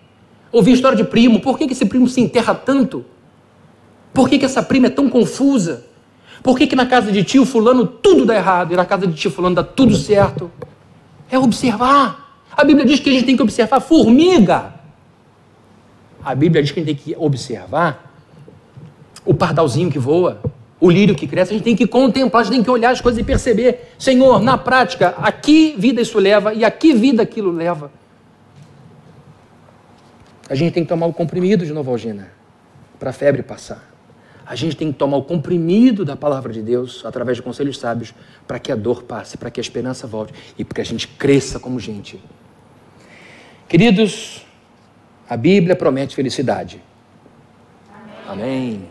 Ouvir 0.50 0.72
história 0.72 0.96
de 0.96 1.04
primo. 1.04 1.40
Por 1.40 1.56
que, 1.56 1.68
que 1.68 1.72
esse 1.72 1.86
primo 1.86 2.08
se 2.08 2.20
enterra 2.20 2.56
tanto? 2.56 3.04
Por 4.12 4.28
que, 4.28 4.36
que 4.36 4.44
essa 4.44 4.64
prima 4.64 4.88
é 4.88 4.90
tão 4.90 5.08
confusa? 5.08 5.86
Por 6.42 6.58
que, 6.58 6.66
que 6.66 6.74
na 6.74 6.86
casa 6.86 7.12
de 7.12 7.22
tio 7.22 7.44
fulano 7.46 7.86
tudo 7.86 8.26
dá 8.26 8.34
errado 8.34 8.72
e 8.72 8.76
na 8.76 8.84
casa 8.84 9.06
de 9.06 9.14
tio 9.14 9.30
fulano 9.30 9.54
dá 9.54 9.62
tudo 9.62 9.94
certo? 9.94 10.50
É 11.30 11.38
observar. 11.38 12.42
A 12.50 12.64
Bíblia 12.64 12.84
diz 12.84 12.98
que 12.98 13.10
a 13.10 13.12
gente 13.12 13.26
tem 13.26 13.36
que 13.36 13.42
observar 13.42 13.78
formiga. 13.78 14.74
A 16.24 16.34
Bíblia 16.34 16.62
diz 16.62 16.72
que 16.72 16.80
a 16.80 16.84
gente 16.84 16.96
tem 16.96 17.14
que 17.14 17.16
observar 17.16 18.12
o 19.24 19.32
pardalzinho 19.32 19.90
que 19.90 19.98
voa. 19.98 20.40
O 20.80 20.90
lírio 20.90 21.14
que 21.14 21.26
cresce, 21.26 21.52
a 21.52 21.56
gente 21.56 21.64
tem 21.64 21.76
que 21.76 21.86
contemplar, 21.86 22.42
a 22.42 22.44
gente 22.44 22.54
tem 22.54 22.62
que 22.62 22.70
olhar 22.70 22.90
as 22.90 23.00
coisas 23.00 23.18
e 23.18 23.24
perceber, 23.24 23.92
Senhor, 23.98 24.40
na 24.42 24.58
prática, 24.58 25.14
a 25.16 25.32
que 25.32 25.74
vida 25.78 26.02
isso 26.02 26.18
leva 26.18 26.52
e 26.52 26.64
a 26.64 26.70
que 26.70 26.92
vida 26.92 27.22
aquilo 27.22 27.50
leva. 27.50 27.90
A 30.48 30.54
gente 30.54 30.74
tem 30.74 30.82
que 30.82 30.88
tomar 30.88 31.06
o 31.06 31.12
comprimido 31.12 31.64
de 31.64 31.72
Novalgina 31.72 32.30
para 32.98 33.10
a 33.10 33.12
febre 33.12 33.42
passar. 33.42 33.94
A 34.44 34.54
gente 34.54 34.76
tem 34.76 34.92
que 34.92 34.98
tomar 34.98 35.16
o 35.16 35.24
comprimido 35.24 36.04
da 36.04 36.14
palavra 36.14 36.52
de 36.52 36.62
Deus 36.62 37.04
através 37.04 37.36
de 37.36 37.42
conselhos 37.42 37.78
sábios 37.78 38.14
para 38.46 38.60
que 38.60 38.70
a 38.70 38.76
dor 38.76 39.02
passe, 39.02 39.36
para 39.36 39.50
que 39.50 39.58
a 39.58 39.62
esperança 39.62 40.06
volte 40.06 40.32
e 40.56 40.64
para 40.64 40.76
que 40.76 40.80
a 40.82 40.84
gente 40.84 41.08
cresça 41.08 41.58
como 41.58 41.80
gente. 41.80 42.22
Queridos, 43.68 44.46
a 45.28 45.36
Bíblia 45.36 45.74
promete 45.74 46.14
felicidade. 46.14 46.80
Amém. 48.28 48.44
Amém. 48.44 48.88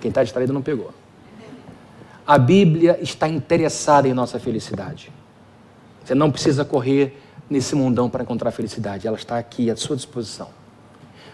Quem 0.00 0.08
está 0.08 0.24
distraído 0.24 0.52
não 0.52 0.62
pegou. 0.62 0.92
A 2.32 2.38
Bíblia 2.38 2.98
está 3.02 3.28
interessada 3.28 4.08
em 4.08 4.14
nossa 4.14 4.38
felicidade. 4.38 5.12
Você 6.02 6.14
não 6.14 6.30
precisa 6.30 6.64
correr 6.64 7.14
nesse 7.50 7.74
mundão 7.74 8.08
para 8.08 8.22
encontrar 8.22 8.50
felicidade, 8.52 9.06
ela 9.06 9.18
está 9.18 9.36
aqui 9.36 9.70
à 9.70 9.76
sua 9.76 9.96
disposição. 9.96 10.48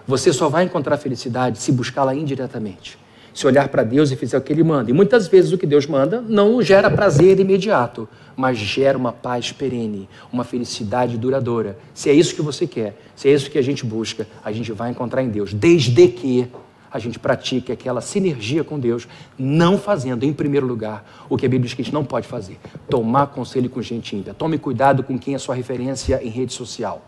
Você 0.09 0.33
só 0.33 0.49
vai 0.49 0.65
encontrar 0.65 0.97
felicidade 0.97 1.61
se 1.61 1.71
buscá-la 1.71 2.17
indiretamente 2.17 2.99
se 3.33 3.47
olhar 3.47 3.69
para 3.69 3.85
Deus 3.85 4.11
e 4.11 4.17
fizer 4.17 4.37
o 4.37 4.41
que 4.41 4.53
Ele 4.53 4.65
manda. 4.65 4.91
E 4.91 4.93
muitas 4.93 5.29
vezes 5.29 5.53
o 5.53 5.59
que 5.59 5.67
Deus 5.67 5.87
manda 5.87 6.21
não 6.21 6.61
gera 6.61 6.91
prazer 6.91 7.39
imediato, 7.39 8.09
mas 8.37 8.59
gera 8.59 8.99
uma 8.99 9.13
paz 9.13 9.53
perene, 9.53 10.09
uma 10.33 10.43
felicidade 10.43 11.17
duradoura. 11.17 11.79
Se 11.95 12.11
é 12.11 12.13
isso 12.13 12.35
que 12.35 12.43
você 12.43 12.67
quer, 12.67 13.01
se 13.15 13.29
é 13.29 13.33
isso 13.33 13.49
que 13.49 13.57
a 13.57 13.63
gente 13.63 13.87
busca, 13.87 14.27
a 14.45 14.51
gente 14.51 14.73
vai 14.73 14.91
encontrar 14.91 15.23
em 15.23 15.29
Deus, 15.29 15.55
desde 15.55 16.09
que 16.09 16.49
a 16.91 16.99
gente 16.99 17.19
pratique 17.19 17.71
aquela 17.71 18.01
sinergia 18.01 18.65
com 18.65 18.79
Deus, 18.79 19.07
não 19.39 19.77
fazendo, 19.77 20.25
em 20.25 20.33
primeiro 20.33 20.67
lugar, 20.67 21.05
o 21.29 21.37
que 21.37 21.45
a 21.45 21.49
Bíblia 21.49 21.67
diz 21.67 21.75
que 21.75 21.83
a 21.83 21.85
gente 21.85 21.95
não 21.95 22.05
pode 22.05 22.27
fazer: 22.27 22.59
tomar 22.89 23.29
conselho 23.29 23.69
com 23.69 23.81
gente 23.83 24.17
ímpia. 24.17 24.33
Tome 24.33 24.59
cuidado 24.59 25.03
com 25.03 25.19
quem 25.19 25.35
é 25.35 25.39
sua 25.39 25.55
referência 25.55 26.21
em 26.23 26.29
rede 26.29 26.53
social. 26.53 27.03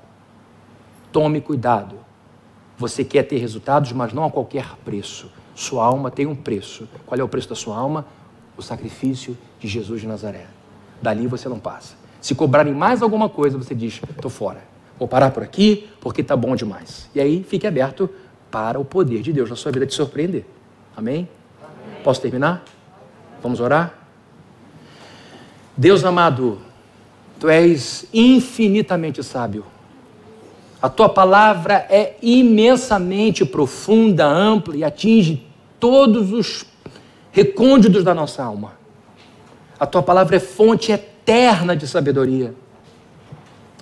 Tome 1.12 1.40
cuidado. 1.40 1.96
Você 2.76 3.04
quer 3.04 3.24
ter 3.24 3.38
resultados, 3.38 3.92
mas 3.92 4.12
não 4.12 4.24
a 4.24 4.30
qualquer 4.30 4.76
preço. 4.84 5.30
Sua 5.54 5.84
alma 5.84 6.10
tem 6.10 6.26
um 6.26 6.34
preço. 6.34 6.88
Qual 7.04 7.18
é 7.18 7.22
o 7.22 7.28
preço 7.28 7.48
da 7.48 7.54
sua 7.54 7.76
alma? 7.76 8.06
O 8.56 8.62
sacrifício 8.62 9.36
de 9.58 9.68
Jesus 9.68 10.00
de 10.00 10.06
Nazaré. 10.06 10.46
Dali 11.02 11.26
você 11.26 11.48
não 11.48 11.58
passa. 11.58 11.94
Se 12.20 12.34
cobrarem 12.34 12.74
mais 12.74 13.02
alguma 13.02 13.28
coisa, 13.28 13.56
você 13.56 13.74
diz: 13.74 14.00
estou 14.10 14.30
fora. 14.30 14.62
Vou 14.98 15.08
parar 15.08 15.30
por 15.30 15.42
aqui 15.42 15.88
porque 16.00 16.20
está 16.20 16.36
bom 16.36 16.54
demais. 16.54 17.08
E 17.14 17.20
aí 17.20 17.42
fique 17.42 17.66
aberto 17.66 18.08
para 18.50 18.78
o 18.78 18.84
poder 18.84 19.22
de 19.22 19.32
Deus 19.32 19.48
na 19.48 19.56
sua 19.56 19.70
vida 19.70 19.86
te 19.86 19.94
surpreender. 19.94 20.44
Amém? 20.96 21.28
Amém. 21.62 22.02
Posso 22.02 22.20
terminar? 22.20 22.64
Vamos 23.42 23.60
orar? 23.60 23.94
Deus 25.76 26.04
amado, 26.04 26.58
tu 27.38 27.48
és 27.48 28.06
infinitamente 28.12 29.22
sábio. 29.22 29.64
A 30.82 30.88
tua 30.88 31.08
palavra 31.08 31.86
é 31.88 32.16
imensamente 32.22 33.44
profunda, 33.44 34.26
ampla 34.26 34.76
e 34.76 34.84
atinge 34.84 35.46
todos 35.78 36.32
os 36.32 36.66
recônditos 37.32 38.02
da 38.02 38.14
nossa 38.14 38.42
alma. 38.42 38.72
A 39.78 39.86
tua 39.86 40.02
palavra 40.02 40.36
é 40.36 40.40
fonte 40.40 40.92
eterna 40.92 41.74
de 41.74 41.86
sabedoria, 41.86 42.54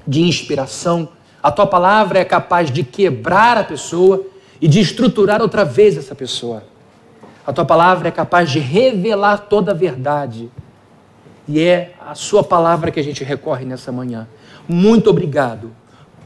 de 0.06 0.22
inspiração. 0.22 1.08
A 1.42 1.50
tua 1.50 1.66
palavra 1.66 2.18
é 2.18 2.24
capaz 2.24 2.70
de 2.70 2.84
quebrar 2.84 3.58
a 3.58 3.64
pessoa 3.64 4.24
e 4.60 4.68
de 4.68 4.80
estruturar 4.80 5.40
outra 5.40 5.64
vez 5.64 5.96
essa 5.96 6.14
pessoa. 6.14 6.64
A 7.46 7.52
tua 7.52 7.64
palavra 7.64 8.08
é 8.08 8.10
capaz 8.10 8.50
de 8.50 8.58
revelar 8.58 9.46
toda 9.48 9.70
a 9.70 9.74
verdade. 9.74 10.50
E 11.46 11.60
é 11.60 11.94
a 11.98 12.14
sua 12.14 12.44
palavra 12.44 12.90
que 12.90 13.00
a 13.00 13.02
gente 13.02 13.24
recorre 13.24 13.64
nessa 13.64 13.90
manhã. 13.90 14.28
Muito 14.68 15.08
obrigado 15.08 15.70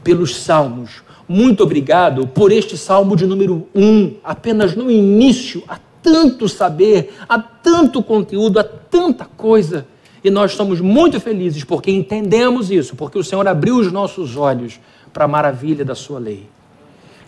pelos 0.03 0.35
salmos, 0.35 1.01
muito 1.27 1.63
obrigado 1.63 2.27
por 2.27 2.51
este 2.51 2.77
salmo 2.77 3.15
de 3.15 3.25
número 3.25 3.65
1, 3.73 3.81
um, 3.81 4.15
apenas 4.21 4.75
no 4.75 4.91
início. 4.91 5.63
Há 5.65 5.79
tanto 6.01 6.49
saber, 6.49 7.13
há 7.29 7.39
tanto 7.39 8.03
conteúdo, 8.03 8.59
há 8.59 8.63
tanta 8.63 9.23
coisa. 9.23 9.87
E 10.21 10.29
nós 10.29 10.51
estamos 10.51 10.81
muito 10.81 11.19
felizes 11.21 11.63
porque 11.63 11.89
entendemos 11.89 12.69
isso, 12.69 12.95
porque 12.95 13.17
o 13.17 13.23
Senhor 13.23 13.47
abriu 13.47 13.77
os 13.77 13.91
nossos 13.91 14.35
olhos 14.35 14.79
para 15.13 15.23
a 15.23 15.27
maravilha 15.27 15.85
da 15.85 15.95
Sua 15.95 16.19
lei. 16.19 16.49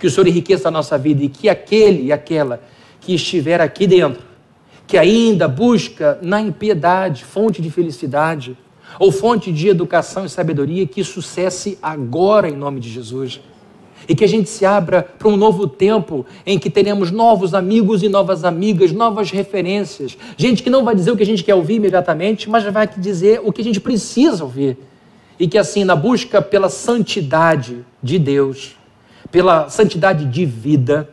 Que 0.05 0.09
o 0.09 0.11
Senhor 0.11 0.27
enriqueça 0.27 0.67
a 0.67 0.71
nossa 0.71 0.99
vida 0.99 1.23
e 1.23 1.29
que 1.29 1.49
aquele 1.49 2.03
e 2.03 2.11
aquela 2.11 2.61
que 3.01 3.15
estiver 3.15 3.59
aqui 3.59 3.87
dentro, 3.87 4.21
que 4.85 4.99
ainda 4.99 5.47
busca 5.47 6.19
na 6.21 6.39
impiedade 6.39 7.25
fonte 7.25 7.59
de 7.59 7.71
felicidade, 7.71 8.55
ou 8.99 9.11
fonte 9.11 9.51
de 9.51 9.67
educação 9.67 10.23
e 10.23 10.29
sabedoria, 10.29 10.85
que 10.85 11.01
isso 11.01 11.23
cesse 11.23 11.79
agora 11.81 12.47
em 12.47 12.55
nome 12.55 12.79
de 12.79 12.87
Jesus 12.87 13.41
e 14.07 14.13
que 14.13 14.23
a 14.23 14.27
gente 14.27 14.47
se 14.47 14.63
abra 14.63 15.01
para 15.01 15.27
um 15.27 15.35
novo 15.35 15.67
tempo 15.67 16.23
em 16.45 16.59
que 16.59 16.69
teremos 16.69 17.09
novos 17.09 17.55
amigos 17.55 18.03
e 18.03 18.07
novas 18.07 18.43
amigas, 18.43 18.91
novas 18.91 19.31
referências. 19.31 20.15
Gente 20.37 20.61
que 20.61 20.69
não 20.69 20.85
vai 20.85 20.93
dizer 20.93 21.09
o 21.09 21.17
que 21.17 21.23
a 21.23 21.25
gente 21.25 21.43
quer 21.43 21.55
ouvir 21.55 21.77
imediatamente, 21.77 22.47
mas 22.47 22.63
vai 22.65 22.87
dizer 22.95 23.41
o 23.43 23.51
que 23.51 23.61
a 23.61 23.63
gente 23.63 23.79
precisa 23.79 24.43
ouvir. 24.43 24.77
E 25.39 25.47
que 25.47 25.57
assim, 25.57 25.83
na 25.83 25.95
busca 25.95 26.43
pela 26.43 26.69
santidade 26.69 27.83
de 28.03 28.19
Deus, 28.19 28.74
pela 29.35 29.67
santidade 29.67 30.23
de 30.23 30.45
vida, 30.45 31.09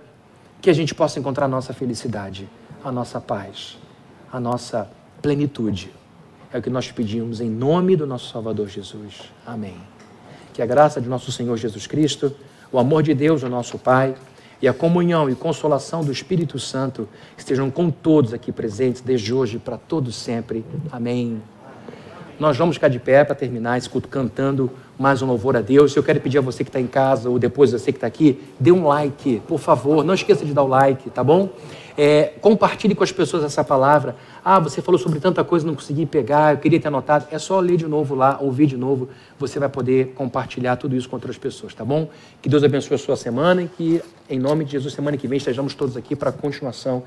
que 0.60 0.70
a 0.70 0.72
gente 0.72 0.94
possa 0.94 1.18
encontrar 1.18 1.46
a 1.46 1.48
nossa 1.48 1.72
felicidade, 1.72 2.48
a 2.84 2.92
nossa 2.92 3.20
paz, 3.20 3.76
a 4.32 4.38
nossa 4.38 4.88
plenitude. 5.20 5.90
É 6.52 6.58
o 6.58 6.62
que 6.62 6.70
nós 6.70 6.88
pedimos 6.92 7.40
em 7.40 7.50
nome 7.50 7.96
do 7.96 8.06
nosso 8.06 8.30
Salvador 8.30 8.68
Jesus. 8.68 9.22
Amém. 9.44 9.74
Que 10.54 10.62
a 10.62 10.66
graça 10.66 11.00
de 11.00 11.08
nosso 11.08 11.32
Senhor 11.32 11.56
Jesus 11.56 11.88
Cristo 11.88 12.32
o 12.70 12.78
amor 12.78 13.02
de 13.02 13.12
Deus, 13.12 13.42
o 13.42 13.48
nosso 13.48 13.76
Pai, 13.76 14.14
e 14.62 14.68
a 14.68 14.72
comunhão 14.72 15.28
e 15.28 15.34
consolação 15.34 16.04
do 16.04 16.12
Espírito 16.12 16.60
Santo 16.60 17.08
estejam 17.36 17.72
com 17.72 17.90
todos 17.90 18.32
aqui 18.32 18.52
presentes, 18.52 19.02
desde 19.02 19.34
hoje 19.34 19.58
para 19.58 19.76
todos 19.76 20.14
sempre. 20.14 20.64
Amém. 20.92 21.42
Nós 22.38 22.56
vamos 22.56 22.76
ficar 22.76 22.86
de 22.86 23.00
pé 23.00 23.24
para 23.24 23.34
terminar 23.34 23.78
esse 23.78 23.90
culto 23.90 24.06
cantando 24.06 24.70
mais 24.98 25.22
um 25.22 25.26
louvor 25.26 25.56
a 25.56 25.60
Deus. 25.60 25.94
Eu 25.96 26.02
quero 26.02 26.20
pedir 26.20 26.38
a 26.38 26.40
você 26.40 26.62
que 26.64 26.70
está 26.70 26.80
em 26.80 26.86
casa 26.86 27.28
ou 27.28 27.38
depois 27.38 27.72
você 27.72 27.92
que 27.92 27.96
está 27.98 28.06
aqui, 28.06 28.40
dê 28.58 28.70
um 28.70 28.86
like, 28.86 29.40
por 29.46 29.58
favor. 29.58 30.04
Não 30.04 30.14
esqueça 30.14 30.44
de 30.44 30.52
dar 30.52 30.62
o 30.62 30.68
like, 30.68 31.10
tá 31.10 31.24
bom? 31.24 31.50
É, 31.96 32.32
compartilhe 32.40 32.94
com 32.94 33.04
as 33.04 33.12
pessoas 33.12 33.44
essa 33.44 33.62
palavra. 33.62 34.16
Ah, 34.44 34.58
você 34.58 34.80
falou 34.80 34.98
sobre 34.98 35.20
tanta 35.20 35.44
coisa, 35.44 35.66
não 35.66 35.74
consegui 35.74 36.06
pegar, 36.06 36.54
eu 36.54 36.58
queria 36.58 36.80
ter 36.80 36.88
anotado. 36.88 37.26
É 37.30 37.38
só 37.38 37.60
ler 37.60 37.76
de 37.76 37.86
novo 37.86 38.14
lá, 38.14 38.38
ouvir 38.40 38.66
de 38.66 38.76
novo. 38.76 39.08
Você 39.38 39.58
vai 39.58 39.68
poder 39.68 40.12
compartilhar 40.14 40.76
tudo 40.76 40.96
isso 40.96 41.08
com 41.08 41.16
outras 41.16 41.36
pessoas, 41.36 41.74
tá 41.74 41.84
bom? 41.84 42.08
Que 42.40 42.48
Deus 42.48 42.64
abençoe 42.64 42.94
a 42.94 42.98
sua 42.98 43.16
semana 43.16 43.62
e 43.62 43.68
que, 43.68 44.02
em 44.28 44.38
nome 44.38 44.64
de 44.64 44.72
Jesus, 44.72 44.94
semana 44.94 45.16
que 45.16 45.28
vem 45.28 45.36
estejamos 45.36 45.74
todos 45.74 45.96
aqui 45.96 46.16
para 46.16 46.30
a 46.30 46.32
continuação 46.32 47.02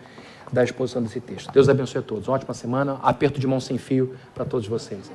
da 0.52 0.64
exposição 0.64 1.02
desse 1.02 1.20
texto. 1.20 1.52
Deus 1.52 1.68
abençoe 1.68 2.00
a 2.00 2.04
todos. 2.04 2.28
Uma 2.28 2.36
ótima 2.36 2.54
semana. 2.54 2.98
Aperto 3.02 3.40
de 3.40 3.48
mão 3.48 3.60
sem 3.60 3.78
fio 3.78 4.16
para 4.34 4.46
todos 4.46 4.68
vocês. 4.68 5.12